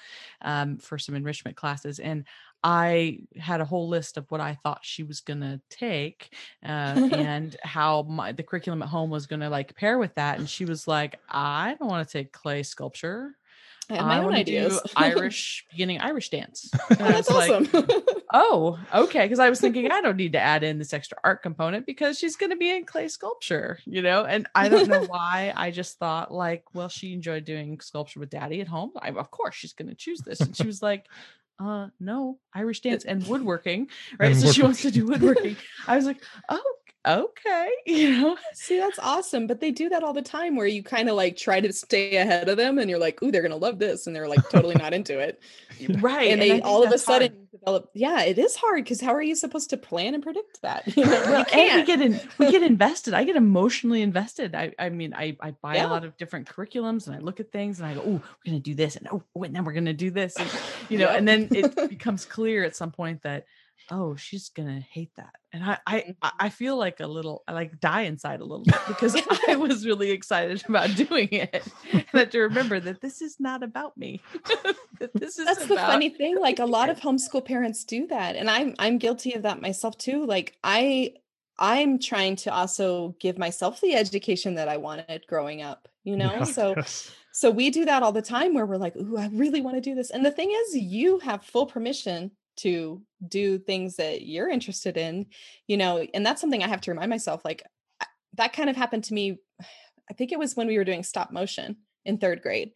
um, 0.42 0.78
for 0.78 0.98
some 0.98 1.14
enrichment 1.14 1.56
classes 1.56 1.98
and 1.98 2.24
i 2.64 3.18
had 3.38 3.60
a 3.60 3.64
whole 3.64 3.88
list 3.88 4.16
of 4.16 4.30
what 4.30 4.40
i 4.40 4.54
thought 4.62 4.80
she 4.82 5.02
was 5.02 5.20
going 5.20 5.40
to 5.40 5.60
take 5.68 6.34
uh, 6.64 6.68
and 7.12 7.56
how 7.62 8.02
my, 8.02 8.32
the 8.32 8.42
curriculum 8.42 8.82
at 8.82 8.88
home 8.88 9.10
was 9.10 9.26
going 9.26 9.40
to 9.40 9.50
like 9.50 9.76
pair 9.76 9.98
with 9.98 10.14
that 10.14 10.38
and 10.38 10.48
she 10.48 10.64
was 10.64 10.88
like 10.88 11.18
i 11.28 11.76
don't 11.78 11.88
want 11.88 12.06
to 12.06 12.12
take 12.12 12.32
clay 12.32 12.62
sculpture 12.62 13.36
I 13.90 13.96
have 13.96 14.06
my 14.06 14.16
I 14.16 14.24
own 14.24 14.34
ideas. 14.34 14.80
Irish 14.96 15.66
beginning 15.70 16.00
Irish 16.00 16.30
dance. 16.30 16.70
And 16.90 16.98
That's 16.98 17.30
awesome. 17.30 17.68
Like, 17.72 17.90
oh, 18.32 18.78
okay. 18.94 19.24
Because 19.24 19.38
I 19.38 19.48
was 19.48 19.60
thinking 19.60 19.90
I 19.90 20.00
don't 20.00 20.16
need 20.16 20.32
to 20.32 20.40
add 20.40 20.62
in 20.62 20.78
this 20.78 20.92
extra 20.92 21.18
art 21.24 21.42
component 21.42 21.86
because 21.86 22.18
she's 22.18 22.36
going 22.36 22.50
to 22.50 22.56
be 22.56 22.70
in 22.70 22.84
clay 22.84 23.08
sculpture, 23.08 23.78
you 23.84 24.02
know. 24.02 24.24
And 24.24 24.46
I 24.54 24.68
don't 24.68 24.88
know 24.88 25.04
why. 25.04 25.52
I 25.56 25.70
just 25.70 25.98
thought 25.98 26.32
like, 26.32 26.64
well, 26.74 26.88
she 26.88 27.12
enjoyed 27.12 27.44
doing 27.44 27.80
sculpture 27.80 28.20
with 28.20 28.30
Daddy 28.30 28.60
at 28.60 28.68
home. 28.68 28.92
I, 29.00 29.10
of 29.10 29.30
course, 29.30 29.54
she's 29.54 29.72
going 29.72 29.88
to 29.88 29.94
choose 29.94 30.20
this. 30.20 30.40
And 30.40 30.56
she 30.56 30.66
was 30.66 30.82
like, 30.82 31.06
uh, 31.60 31.88
no, 31.98 32.38
Irish 32.54 32.80
dance 32.80 33.04
and 33.04 33.26
woodworking, 33.26 33.88
right? 34.18 34.32
And 34.32 34.40
so 34.40 34.50
she 34.50 34.62
wants 34.62 34.82
to 34.82 34.90
do 34.90 35.06
woodworking. 35.06 35.56
I 35.86 35.96
was 35.96 36.06
like, 36.06 36.22
oh, 36.48 36.74
okay 37.06 37.70
you 37.86 38.10
know? 38.10 38.36
See 38.54 38.78
that's 38.78 38.98
awesome 38.98 39.46
but 39.46 39.60
they 39.60 39.70
do 39.70 39.88
that 39.88 40.02
all 40.02 40.12
the 40.12 40.22
time 40.22 40.56
where 40.56 40.66
you 40.66 40.82
kind 40.82 41.08
of 41.08 41.16
like 41.16 41.36
try 41.36 41.60
to 41.60 41.72
stay 41.72 42.16
ahead 42.16 42.48
of 42.48 42.56
them 42.56 42.78
and 42.78 42.90
you're 42.90 42.98
like 42.98 43.22
ooh 43.22 43.30
they're 43.30 43.42
gonna 43.42 43.56
love 43.56 43.78
this 43.78 44.06
and 44.06 44.14
they're 44.14 44.28
like 44.28 44.48
totally 44.50 44.74
not 44.74 44.92
into 44.92 45.18
it. 45.18 45.40
Right 46.00 46.30
and, 46.30 46.42
and 46.42 46.50
they 46.50 46.60
all 46.60 46.84
of 46.84 46.92
a 46.92 46.98
sudden 46.98 47.32
hard. 47.32 47.50
develop 47.52 47.90
yeah 47.94 48.20
it 48.24 48.36
is 48.36 48.54
hard 48.54 48.84
because 48.84 49.00
how 49.00 49.14
are 49.14 49.22
you 49.22 49.34
supposed 49.34 49.70
to 49.70 49.78
plan 49.78 50.12
and 50.12 50.22
predict 50.22 50.60
that? 50.60 50.86
You, 51.00 51.06
know, 51.06 51.10
well, 51.10 51.46
we 51.50 51.84
get 51.84 52.02
in 52.02 52.20
we 52.36 52.50
get 52.50 52.62
invested 52.62 53.14
i 53.14 53.24
get 53.24 53.36
emotionally 53.36 54.02
invested 54.02 54.54
i 54.54 54.74
i 54.78 54.90
mean 54.90 55.14
i 55.14 55.36
i 55.40 55.52
buy 55.52 55.76
yeah. 55.76 55.86
a 55.86 55.88
lot 55.88 56.04
of 56.04 56.14
different 56.18 56.46
curriculums 56.46 57.06
and 57.06 57.16
i 57.16 57.18
look 57.18 57.40
at 57.40 57.50
things 57.50 57.80
and 57.80 57.88
i 57.88 57.94
go 57.94 58.02
oh 58.04 58.10
we're 58.10 58.44
gonna 58.44 58.60
do 58.60 58.74
this 58.74 58.96
and 58.96 59.08
oh, 59.10 59.22
and 59.42 59.56
then 59.56 59.64
we're 59.64 59.72
gonna 59.72 59.94
do 59.94 60.10
this 60.10 60.36
and 60.36 60.50
you 60.90 60.98
know 60.98 61.08
and 61.08 61.26
then 61.26 61.48
it 61.50 61.88
becomes 61.88 62.26
clear 62.26 62.62
at 62.62 62.76
some 62.76 62.90
point 62.90 63.22
that 63.22 63.46
oh 63.90 64.14
she's 64.14 64.48
gonna 64.50 64.80
hate 64.80 65.10
that 65.16 65.34
and 65.52 65.64
i 65.64 65.78
i 65.86 65.98
mm-hmm. 66.00 66.28
i 66.38 66.48
feel 66.48 66.76
like 66.76 67.00
a 67.00 67.06
little 67.06 67.42
i 67.48 67.52
like 67.52 67.78
die 67.80 68.02
inside 68.02 68.40
a 68.40 68.44
little 68.44 68.64
bit 68.64 68.78
because 68.86 69.16
i 69.48 69.56
was 69.56 69.86
really 69.86 70.10
excited 70.10 70.62
about 70.68 70.94
doing 70.94 71.28
it 71.30 71.66
and 71.92 72.04
that 72.12 72.30
to 72.30 72.40
remember 72.40 72.80
that 72.80 73.00
this 73.00 73.20
is 73.20 73.38
not 73.40 73.62
about 73.62 73.96
me 73.96 74.20
this 75.14 75.38
is 75.38 75.44
that's 75.44 75.64
about- 75.64 75.68
the 75.68 75.76
funny 75.76 76.10
thing 76.10 76.38
like 76.38 76.58
a 76.58 76.66
lot 76.66 76.88
of 76.88 77.00
homeschool 77.00 77.44
parents 77.44 77.84
do 77.84 78.06
that 78.06 78.36
and 78.36 78.50
i'm 78.50 78.74
i'm 78.78 78.98
guilty 78.98 79.34
of 79.34 79.42
that 79.42 79.60
myself 79.60 79.96
too 79.98 80.24
like 80.26 80.56
i 80.64 81.12
I'm 81.60 81.98
trying 81.98 82.36
to 82.36 82.52
also 82.52 83.14
give 83.20 83.36
myself 83.36 83.82
the 83.82 83.94
education 83.94 84.54
that 84.54 84.68
I 84.68 84.78
wanted 84.78 85.26
growing 85.28 85.60
up, 85.60 85.88
you 86.04 86.16
know? 86.16 86.32
Yeah, 86.32 86.44
so 86.44 86.74
yes. 86.74 87.12
so 87.32 87.50
we 87.50 87.68
do 87.68 87.84
that 87.84 88.02
all 88.02 88.12
the 88.12 88.22
time 88.22 88.54
where 88.54 88.64
we're 88.64 88.78
like, 88.78 88.96
"Ooh, 88.96 89.18
I 89.18 89.28
really 89.30 89.60
want 89.60 89.76
to 89.76 89.82
do 89.82 89.94
this." 89.94 90.10
And 90.10 90.24
the 90.24 90.30
thing 90.30 90.50
is, 90.50 90.76
you 90.76 91.18
have 91.18 91.44
full 91.44 91.66
permission 91.66 92.30
to 92.62 93.02
do 93.26 93.58
things 93.58 93.96
that 93.96 94.22
you're 94.22 94.48
interested 94.48 94.96
in, 94.96 95.26
you 95.66 95.76
know, 95.76 96.06
and 96.14 96.24
that's 96.24 96.40
something 96.40 96.62
I 96.62 96.68
have 96.68 96.80
to 96.82 96.90
remind 96.90 97.10
myself 97.10 97.44
like 97.44 97.62
that 98.34 98.52
kind 98.52 98.70
of 98.70 98.76
happened 98.76 99.04
to 99.04 99.14
me 99.14 99.38
I 100.10 100.12
think 100.12 100.32
it 100.32 100.38
was 100.38 100.56
when 100.56 100.66
we 100.66 100.76
were 100.76 100.84
doing 100.84 101.04
stop 101.04 101.30
motion 101.30 101.76
in 102.04 102.18
3rd 102.18 102.42
grade. 102.42 102.72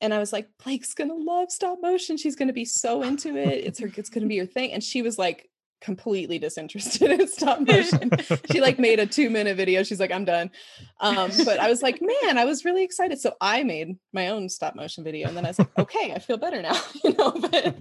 And 0.00 0.12
I 0.14 0.18
was 0.18 0.32
like, 0.32 0.48
Blake's 0.64 0.94
to 1.10 1.16
love 1.16 1.50
stop 1.50 1.78
motion. 1.80 2.16
She's 2.16 2.36
to 2.48 2.54
be 2.54 2.64
so 2.64 3.02
into 3.02 3.36
it. 3.36 3.64
It's 3.64 3.78
her 3.80 3.90
it's 3.94 4.08
to 4.22 4.26
be 4.26 4.34
your 4.36 4.46
thing. 4.46 4.72
And 4.72 4.82
she 4.82 5.02
was 5.02 5.18
like 5.18 5.48
completely 5.84 6.38
disinterested 6.38 7.10
in 7.10 7.28
stop 7.28 7.60
motion. 7.68 8.10
she 8.50 8.60
like 8.60 8.78
made 8.78 8.98
a 8.98 9.06
2-minute 9.06 9.56
video. 9.56 9.82
She's 9.82 10.00
like, 10.00 10.10
I'm 10.10 10.24
done. 10.24 10.50
Um, 11.00 11.30
but 11.44 11.60
I 11.60 11.68
was 11.68 11.82
like, 11.82 12.00
man, 12.00 12.38
I 12.38 12.44
was 12.46 12.64
really 12.64 12.82
excited. 12.82 13.20
So 13.20 13.34
I 13.40 13.62
made 13.64 13.96
my 14.12 14.28
own 14.28 14.48
stop 14.48 14.74
motion 14.74 15.04
video. 15.04 15.28
And 15.28 15.36
then 15.36 15.44
I 15.44 15.48
was 15.50 15.58
like, 15.58 15.68
okay, 15.78 16.12
I 16.12 16.18
feel 16.18 16.38
better 16.38 16.62
now. 16.62 16.80
you 17.04 17.12
know, 17.12 17.30
but 17.32 17.76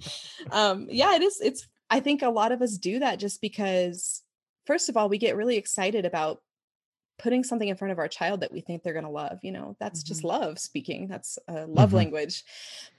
um, 0.52 0.88
yeah, 0.92 1.16
it 1.16 1.22
is 1.24 1.40
it's 1.42 1.68
I 1.90 2.00
think 2.02 2.22
a 2.22 2.30
lot 2.30 2.52
of 2.52 2.62
us 2.62 2.78
do 2.78 3.00
that 3.00 3.20
just 3.20 3.40
because 3.42 4.22
first 4.66 4.90
of 4.90 4.98
all, 4.98 5.10
we 5.10 5.18
get 5.18 5.36
really 5.38 5.58
excited 5.58 6.06
about 6.06 6.42
putting 7.20 7.44
something 7.44 7.70
in 7.70 7.76
front 7.78 7.92
of 7.92 8.00
our 8.00 8.08
child 8.08 8.42
that 8.42 8.52
we 8.52 8.60
think 8.60 8.82
they're 8.82 8.92
going 9.00 9.06
to 9.06 9.10
love 9.12 9.38
you 9.44 9.52
know 9.52 9.76
that's 9.80 10.02
just 10.02 10.24
love 10.24 10.58
speaking 10.58 11.08
that's 11.08 11.38
a 11.48 11.68
love 11.68 11.92
Mhm. 11.92 11.98
language 12.02 12.44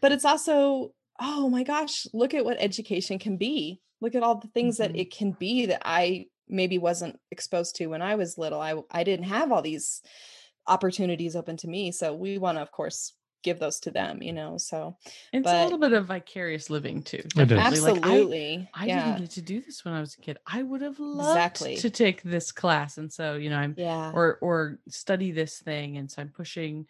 but 0.01 0.13
it's 0.13 0.25
also 0.25 0.95
oh 1.21 1.49
my 1.49 1.63
gosh 1.63 2.07
look 2.13 2.35
at 2.35 2.45
what 2.45 2.57
education 2.61 3.19
can 3.19 3.37
be 3.37 3.81
look 4.01 4.15
at 4.15 4.23
all 4.23 4.37
the 4.37 4.49
things 4.49 4.79
that 4.79 4.93
Mhm. 4.93 4.99
it 5.01 5.11
can 5.13 5.33
be 5.33 5.67
that 5.67 5.83
i 5.85 6.27
maybe 6.49 6.77
wasn't 6.79 7.19
exposed 7.31 7.77
to 7.77 7.87
when 7.87 8.03
i 8.03 8.15
was 8.17 8.37
little 8.39 8.61
i 8.61 8.75
i 8.91 9.05
didn't 9.05 9.27
have 9.27 9.51
all 9.53 9.63
these 9.63 10.03
opportunities 10.67 11.37
open 11.37 11.57
to 11.59 11.69
me 11.69 11.93
so 11.93 12.15
we 12.15 12.39
want 12.39 12.59
to 12.59 12.63
of 12.63 12.73
course 12.73 13.15
give 13.43 13.59
those 13.59 13.79
to 13.81 13.91
them 13.91 14.23
you 14.23 14.33
know 14.33 14.57
so 14.57 14.97
It's 15.31 15.47
a 15.47 15.65
little 15.65 15.79
bit 15.79 15.93
of 15.93 16.07
vicarious 16.07 16.71
living 16.71 17.03
too. 17.03 17.19
It 17.37 17.43
is. 17.43 17.49
Definitely. 17.59 17.81
Like, 17.81 17.93
I- 17.93 17.99
absolutely 18.09 18.69
I, 18.73 18.87
yeah 18.87 19.05
didn't 19.05 19.21
get 19.21 19.31
to 19.33 19.43
do 19.43 19.61
this 19.61 19.85
when 19.85 19.93
I 19.93 20.01
was 20.01 20.15
a 20.15 20.21
kid. 20.23 20.39
I 20.47 20.63
would 20.63 20.81
have 20.81 20.99
loved 20.99 21.29
Exactly. 21.29 21.77
to 21.77 21.91
take 21.91 22.23
this 22.23 22.51
class, 22.53 22.97
and 22.97 23.13
so 23.13 23.35
you 23.35 23.51
know, 23.51 23.59
I'm 23.59 23.75
yeah 23.77 24.13
or 24.15 24.39
or 24.41 24.79
study 24.89 25.31
this 25.31 25.59
thing, 25.59 25.99
and 25.99 26.11
so 26.11 26.23
I'm 26.23 26.31
pushing 26.31 26.87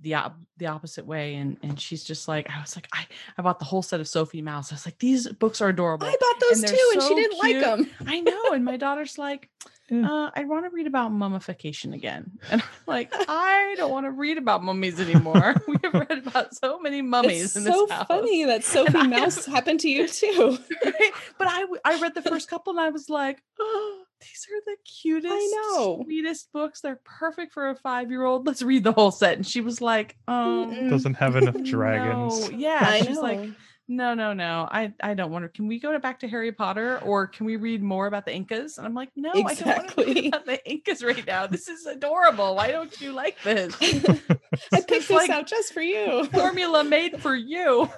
the 0.00 0.14
op- 0.14 0.38
the 0.56 0.66
opposite 0.66 1.06
way. 1.06 1.34
And 1.36 1.56
and 1.62 1.80
she's 1.80 2.04
just 2.04 2.28
like, 2.28 2.48
I 2.50 2.60
was 2.60 2.76
like, 2.76 2.88
I 2.92 3.06
I 3.36 3.42
bought 3.42 3.58
the 3.58 3.64
whole 3.64 3.82
set 3.82 4.00
of 4.00 4.08
Sophie 4.08 4.42
Mouse. 4.42 4.72
I 4.72 4.74
was 4.74 4.86
like, 4.86 4.98
these 4.98 5.28
books 5.28 5.60
are 5.60 5.68
adorable. 5.68 6.06
i 6.06 6.16
bought 6.18 6.40
those 6.40 6.60
they're 6.62 6.70
too 6.70 6.90
and 6.94 7.02
she 7.02 7.14
didn't 7.14 7.38
like 7.38 7.60
them 7.60 7.90
I 8.06 8.20
know. 8.20 8.52
And 8.52 8.64
my 8.64 8.76
daughter's 8.76 9.18
like, 9.18 9.48
uh, 9.92 10.30
I 10.34 10.44
want 10.44 10.64
to 10.64 10.70
read 10.70 10.86
about 10.86 11.12
mummification 11.12 11.92
again. 11.92 12.38
And 12.50 12.60
I'm 12.62 12.68
like, 12.86 13.10
I 13.12 13.74
don't 13.76 13.90
want 13.90 14.06
to 14.06 14.10
read 14.10 14.38
about 14.38 14.62
mummies 14.62 15.00
anymore. 15.00 15.54
we 15.68 15.76
have 15.84 15.94
read 15.94 16.26
about 16.26 16.54
so 16.54 16.78
many 16.80 17.02
mummies 17.02 17.56
it's 17.56 17.56
in 17.56 17.72
so 17.72 17.88
house. 17.88 18.06
funny 18.06 18.44
that 18.44 18.64
sophie 18.64 18.98
I 18.98 19.06
mouse 19.06 19.46
happened 19.46 19.80
to 19.80 19.88
you 19.88 20.08
too 20.08 20.58
Right? 20.84 21.12
But 21.38 21.48
I 21.48 22.00
read 22.00 22.14
the 22.14 22.22
first 22.22 22.48
couple 22.48 22.72
and 22.72 22.80
I 22.80 22.90
was 22.90 23.08
like, 23.08 23.42
oh, 23.60 24.02
these 24.20 24.46
are 24.50 24.60
the 24.64 24.76
cutest, 24.84 25.32
I 25.32 25.52
know. 25.52 26.02
sweetest 26.04 26.52
books. 26.52 26.80
They're 26.80 27.00
perfect 27.04 27.52
for 27.52 27.68
a 27.68 27.76
five 27.76 28.10
year 28.10 28.24
old. 28.24 28.46
Let's 28.46 28.62
read 28.62 28.84
the 28.84 28.92
whole 28.92 29.10
set. 29.10 29.36
And 29.36 29.46
she 29.46 29.60
was 29.60 29.80
like, 29.80 30.16
um. 30.26 30.88
Doesn't 30.88 31.14
have 31.14 31.36
enough 31.36 31.62
dragons. 31.62 32.50
No. 32.50 32.56
Yeah, 32.56 32.78
I 32.80 33.00
she's 33.02 33.18
like, 33.18 33.40
know. 33.40 33.52
No, 33.88 34.14
no, 34.14 34.32
no. 34.32 34.68
I 34.70 34.92
I 35.00 35.14
don't 35.14 35.30
want 35.30 35.44
to. 35.44 35.48
Can 35.48 35.66
we 35.68 35.78
go 35.78 35.96
back 35.98 36.20
to 36.20 36.28
Harry 36.28 36.50
Potter 36.52 36.98
or 37.04 37.26
can 37.26 37.46
we 37.46 37.56
read 37.56 37.82
more 37.82 38.06
about 38.06 38.24
the 38.26 38.34
Incas? 38.34 38.78
And 38.78 38.86
I'm 38.86 38.94
like, 38.94 39.10
no, 39.16 39.30
I 39.30 39.32
don't 39.34 39.44
want 39.44 39.58
to 39.58 39.62
Exactly. 39.64 40.04
read 40.14 40.26
about 40.28 40.46
the 40.46 40.70
Incas 40.70 41.04
right 41.04 41.26
now. 41.26 41.46
This 41.46 41.68
is 41.68 41.86
adorable. 41.86 42.56
Why 42.56 42.70
don't 42.72 43.00
you 43.00 43.12
like 43.12 43.40
this? 43.42 43.74
I 43.80 44.80
picked 44.80 44.88
this 44.88 45.10
like- 45.10 45.30
out 45.30 45.46
just 45.46 45.72
for 45.72 45.82
you. 45.82 46.24
formula 46.32 46.82
made 46.84 47.20
for 47.20 47.34
you. 47.36 47.88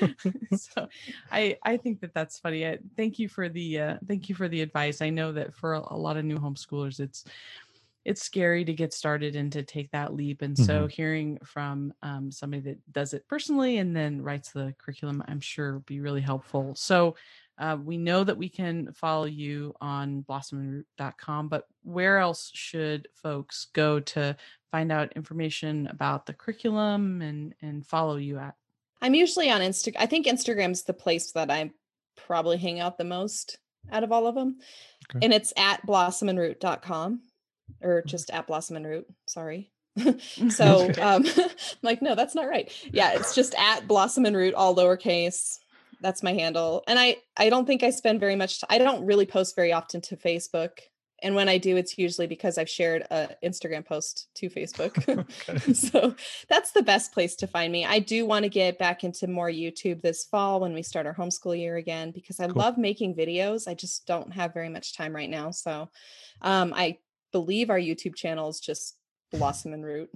so 0.56 0.88
I 1.30 1.58
I 1.62 1.76
think 1.76 2.00
that 2.00 2.14
that's 2.14 2.38
funny. 2.38 2.66
I, 2.66 2.78
thank 2.96 3.18
you 3.18 3.28
for 3.28 3.48
the 3.48 3.80
uh, 3.80 3.96
thank 4.08 4.28
you 4.28 4.34
for 4.34 4.48
the 4.48 4.60
advice. 4.62 5.02
I 5.02 5.10
know 5.10 5.32
that 5.32 5.54
for 5.54 5.74
a, 5.74 5.82
a 5.90 5.96
lot 5.96 6.16
of 6.16 6.24
new 6.24 6.38
homeschoolers, 6.38 7.00
it's 7.00 7.24
it's 8.04 8.22
scary 8.22 8.64
to 8.64 8.72
get 8.72 8.92
started 8.92 9.36
and 9.36 9.50
to 9.52 9.62
take 9.62 9.90
that 9.92 10.14
leap. 10.14 10.42
And 10.42 10.56
so 10.56 10.86
hearing 10.86 11.38
from 11.44 11.92
um, 12.02 12.30
somebody 12.30 12.62
that 12.62 12.92
does 12.92 13.14
it 13.14 13.26
personally 13.28 13.78
and 13.78 13.96
then 13.96 14.20
writes 14.22 14.50
the 14.52 14.74
curriculum, 14.78 15.22
I'm 15.26 15.40
sure 15.40 15.74
would 15.74 15.86
be 15.86 16.00
really 16.00 16.22
helpful. 16.22 16.74
So. 16.74 17.16
Uh, 17.56 17.76
we 17.84 17.96
know 17.96 18.24
that 18.24 18.36
we 18.36 18.48
can 18.48 18.92
follow 18.94 19.26
you 19.26 19.72
on 19.80 20.24
blossomandroot.com, 20.28 21.46
but 21.46 21.68
where 21.84 22.18
else 22.18 22.50
should 22.52 23.06
folks 23.14 23.68
go 23.72 24.00
to 24.00 24.36
find 24.72 24.90
out 24.90 25.12
information 25.12 25.86
about 25.86 26.26
the 26.26 26.32
curriculum 26.32 27.22
and 27.22 27.54
and 27.62 27.86
follow 27.86 28.16
you 28.16 28.38
at? 28.38 28.56
I'm 29.00 29.14
usually 29.14 29.50
on 29.50 29.60
Instagram. 29.60 29.98
I 30.00 30.06
think 30.06 30.26
Instagram's 30.26 30.82
the 30.82 30.94
place 30.94 31.30
that 31.30 31.48
I 31.48 31.70
probably 32.16 32.56
hang 32.56 32.80
out 32.80 32.98
the 32.98 33.04
most 33.04 33.58
out 33.92 34.02
of 34.02 34.12
all 34.12 34.26
of 34.26 34.34
them. 34.34 34.56
Okay. 35.08 35.24
And 35.24 35.32
it's 35.32 35.52
at 35.56 35.86
blossomandroot.com 35.86 37.20
or 37.80 38.02
just 38.06 38.30
at 38.30 38.46
blossom 38.46 38.76
and 38.76 38.86
root. 38.86 39.06
Sorry. 39.26 39.70
so 40.50 40.90
um 41.00 41.24
I'm 41.26 41.50
like, 41.82 42.02
no, 42.02 42.14
that's 42.14 42.34
not 42.34 42.48
right. 42.48 42.70
Yeah, 42.92 43.12
it's 43.14 43.34
just 43.34 43.54
at 43.58 43.86
blossom 43.86 44.24
and 44.26 44.36
root, 44.36 44.54
all 44.54 44.74
lowercase. 44.74 45.58
That's 46.00 46.22
my 46.22 46.32
handle. 46.32 46.82
And 46.86 46.98
I 46.98 47.16
I 47.36 47.48
don't 47.48 47.66
think 47.66 47.82
I 47.82 47.90
spend 47.90 48.20
very 48.20 48.36
much 48.36 48.60
t- 48.60 48.66
I 48.68 48.78
don't 48.78 49.06
really 49.06 49.26
post 49.26 49.54
very 49.56 49.72
often 49.72 50.00
to 50.02 50.16
Facebook. 50.16 50.70
And 51.22 51.34
when 51.34 51.48
I 51.48 51.56
do, 51.56 51.76
it's 51.78 51.96
usually 51.96 52.26
because 52.26 52.58
I've 52.58 52.68
shared 52.68 53.06
a 53.10 53.30
Instagram 53.42 53.86
post 53.86 54.28
to 54.34 54.50
Facebook. 54.50 54.98
Okay. 55.08 55.72
so 55.72 56.14
that's 56.50 56.72
the 56.72 56.82
best 56.82 57.12
place 57.14 57.34
to 57.36 57.46
find 57.46 57.72
me. 57.72 57.86
I 57.86 57.98
do 58.00 58.26
want 58.26 58.42
to 58.42 58.50
get 58.50 58.78
back 58.78 59.04
into 59.04 59.26
more 59.26 59.48
YouTube 59.48 60.02
this 60.02 60.24
fall 60.24 60.60
when 60.60 60.74
we 60.74 60.82
start 60.82 61.06
our 61.06 61.14
homeschool 61.14 61.58
year 61.58 61.76
again 61.76 62.10
because 62.10 62.40
I 62.40 62.46
Cool. 62.48 62.56
love 62.60 62.76
making 62.76 63.14
videos. 63.14 63.66
I 63.66 63.72
just 63.74 64.06
don't 64.06 64.32
have 64.34 64.52
very 64.52 64.68
much 64.68 64.94
time 64.94 65.14
right 65.14 65.30
now. 65.30 65.50
So 65.50 65.88
um, 66.42 66.74
I 66.76 66.98
believe 67.34 67.68
our 67.68 67.78
YouTube 67.78 68.14
channel 68.14 68.48
is 68.48 68.60
just 68.60 68.96
Blossom 69.32 69.72
and 69.74 69.84
Root 69.84 70.08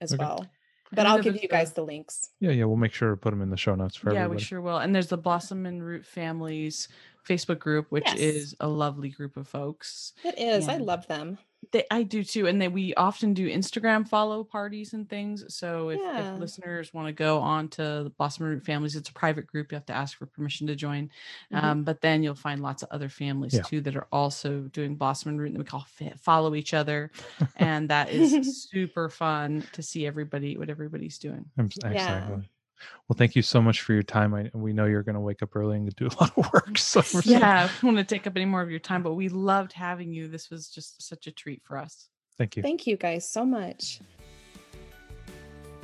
as 0.00 0.12
Okay. 0.12 0.18
well. 0.24 0.44
But 0.90 0.96
then 0.96 1.06
I'll 1.06 1.22
give 1.22 1.40
you 1.40 1.48
guys 1.48 1.70
the- 1.72 1.82
the 1.82 1.86
links. 1.86 2.30
Yeah, 2.40 2.50
yeah, 2.50 2.64
we'll 2.64 2.76
make 2.76 2.92
sure 2.92 3.10
to 3.10 3.16
put 3.16 3.30
them 3.30 3.42
in 3.42 3.50
the 3.50 3.56
show 3.56 3.74
notes 3.76 3.94
for 3.94 4.12
yeah, 4.12 4.20
everybody. 4.24 4.40
we 4.40 4.44
sure 4.44 4.60
will. 4.60 4.78
And 4.78 4.92
there's 4.94 5.06
the 5.08 5.18
Blossom 5.18 5.66
and 5.66 5.84
Root 5.84 6.04
Families 6.04 6.88
Facebook 7.28 7.58
group, 7.60 7.86
which 7.90 8.06
Yes. 8.06 8.18
is 8.18 8.56
a 8.58 8.66
lovely 8.68 9.10
group 9.10 9.36
of 9.36 9.46
folks. 9.46 10.14
It 10.24 10.36
is. 10.38 10.66
I 10.68 10.78
love 10.78 11.06
them. 11.06 11.38
They, 11.72 11.84
I 11.90 12.02
do 12.04 12.24
too, 12.24 12.46
and 12.46 12.62
they 12.62 12.68
we 12.68 12.94
often 12.94 13.34
do 13.34 13.46
Instagram 13.46 14.08
follow 14.08 14.42
parties 14.44 14.94
and 14.94 15.06
things. 15.08 15.44
So 15.54 15.90
if, 15.90 16.00
Yeah. 16.00 16.34
if 16.34 16.40
listeners 16.40 16.94
want 16.94 17.08
to 17.08 17.12
go 17.12 17.40
on 17.40 17.68
to 17.70 17.82
the 18.04 18.12
Blossom 18.16 18.46
Root 18.46 18.64
Families, 18.64 18.96
it's 18.96 19.10
a 19.10 19.12
private 19.12 19.46
group. 19.46 19.70
You 19.70 19.76
have 19.76 19.84
to 19.86 19.92
ask 19.92 20.16
for 20.16 20.24
permission 20.26 20.66
to 20.68 20.74
join. 20.76 21.10
Mhm. 21.52 21.62
Um, 21.62 21.84
but 21.84 22.00
then 22.00 22.22
you'll 22.22 22.36
find 22.36 22.62
lots 22.62 22.82
of 22.82 22.88
other 22.90 23.08
families 23.10 23.52
Yeah. 23.54 23.62
too 23.62 23.80
that 23.82 23.96
are 23.96 24.06
also 24.12 24.62
doing 24.72 24.94
Blossom 24.94 25.30
and 25.30 25.40
Root, 25.40 25.48
and 25.50 25.58
we 25.58 25.64
call 25.64 25.84
fa- 25.88 26.16
follow 26.16 26.54
each 26.54 26.72
other, 26.72 27.10
and 27.56 27.90
that 27.90 28.08
is 28.10 28.30
super 28.70 29.08
fun 29.10 29.62
to 29.72 29.82
see 29.82 30.06
everybody 30.06 30.56
what 30.56 30.70
everybody's 30.70 31.18
doing. 31.18 31.44
I'm 31.58 31.68
Yeah. 31.84 32.38
Exactly. 32.80 33.04
Well, 33.08 33.16
thank 33.16 33.36
you 33.36 33.42
so 33.42 33.60
much 33.62 33.80
for 33.82 33.92
your 33.92 34.02
time. 34.02 34.34
I, 34.34 34.50
we 34.54 34.72
know 34.72 34.84
you're 34.86 35.02
going 35.02 35.14
to 35.14 35.20
wake 35.20 35.42
up 35.42 35.54
early 35.56 35.76
and 35.76 35.94
do 35.96 36.06
a 36.06 36.14
lot 36.20 36.32
of 36.36 36.52
work. 36.52 36.76
So 36.78 37.00
we're 37.00 37.22
so- 37.22 37.30
yeah, 37.30 37.64
I 37.64 37.82
don't 37.82 37.94
want 37.94 38.08
to 38.08 38.14
take 38.14 38.26
up 38.26 38.34
any 38.36 38.44
more 38.44 38.62
of 38.62 38.70
your 38.70 38.80
time, 38.80 39.02
but 39.02 39.14
we 39.14 39.28
loved 39.28 39.72
having 39.72 40.12
you. 40.12 40.28
This 40.28 40.50
was 40.50 40.68
just 40.68 41.02
such 41.02 41.26
a 41.26 41.32
treat 41.32 41.62
for 41.64 41.78
us. 41.78 42.08
thank 42.36 42.56
you. 42.56 42.62
Thank 42.62 42.86
you 42.86 42.96
guys 42.96 43.28
so 43.30 43.44
much. 43.44 44.00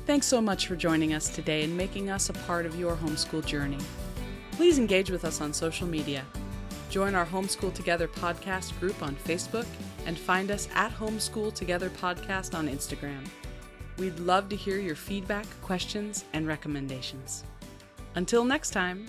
Thanks 0.06 0.26
so 0.26 0.40
much 0.40 0.66
for 0.66 0.76
joining 0.76 1.14
us 1.14 1.30
today 1.30 1.64
and 1.64 1.74
making 1.76 2.10
us 2.10 2.28
a 2.28 2.34
part 2.34 2.66
of 2.66 2.78
your 2.78 2.94
homeschool 2.94 3.44
journey. 3.46 3.78
Please 4.52 4.78
engage 4.78 5.10
with 5.10 5.24
us 5.24 5.40
on 5.40 5.52
social 5.52 5.86
media. 5.86 6.24
Join 6.90 7.14
our 7.14 7.26
Homeschool 7.26 7.72
Together 7.74 8.06
podcast 8.06 8.78
group 8.78 9.02
on 9.02 9.16
Facebook 9.16 9.66
and 10.06 10.16
find 10.18 10.50
us 10.50 10.68
at 10.74 10.92
Homeschool 10.92 11.52
Together 11.54 11.88
Podcast 11.90 12.56
on 12.56 12.68
Instagram. 12.68 13.24
We'd 13.96 14.18
love 14.18 14.48
to 14.48 14.56
hear 14.56 14.78
your 14.78 14.96
feedback, 14.96 15.46
questions, 15.62 16.24
and 16.32 16.46
recommendations. 16.46 17.44
Until 18.14 18.44
next 18.44 18.70
time. 18.70 19.06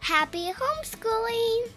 Happy 0.00 0.52
homeschooling! 0.52 1.68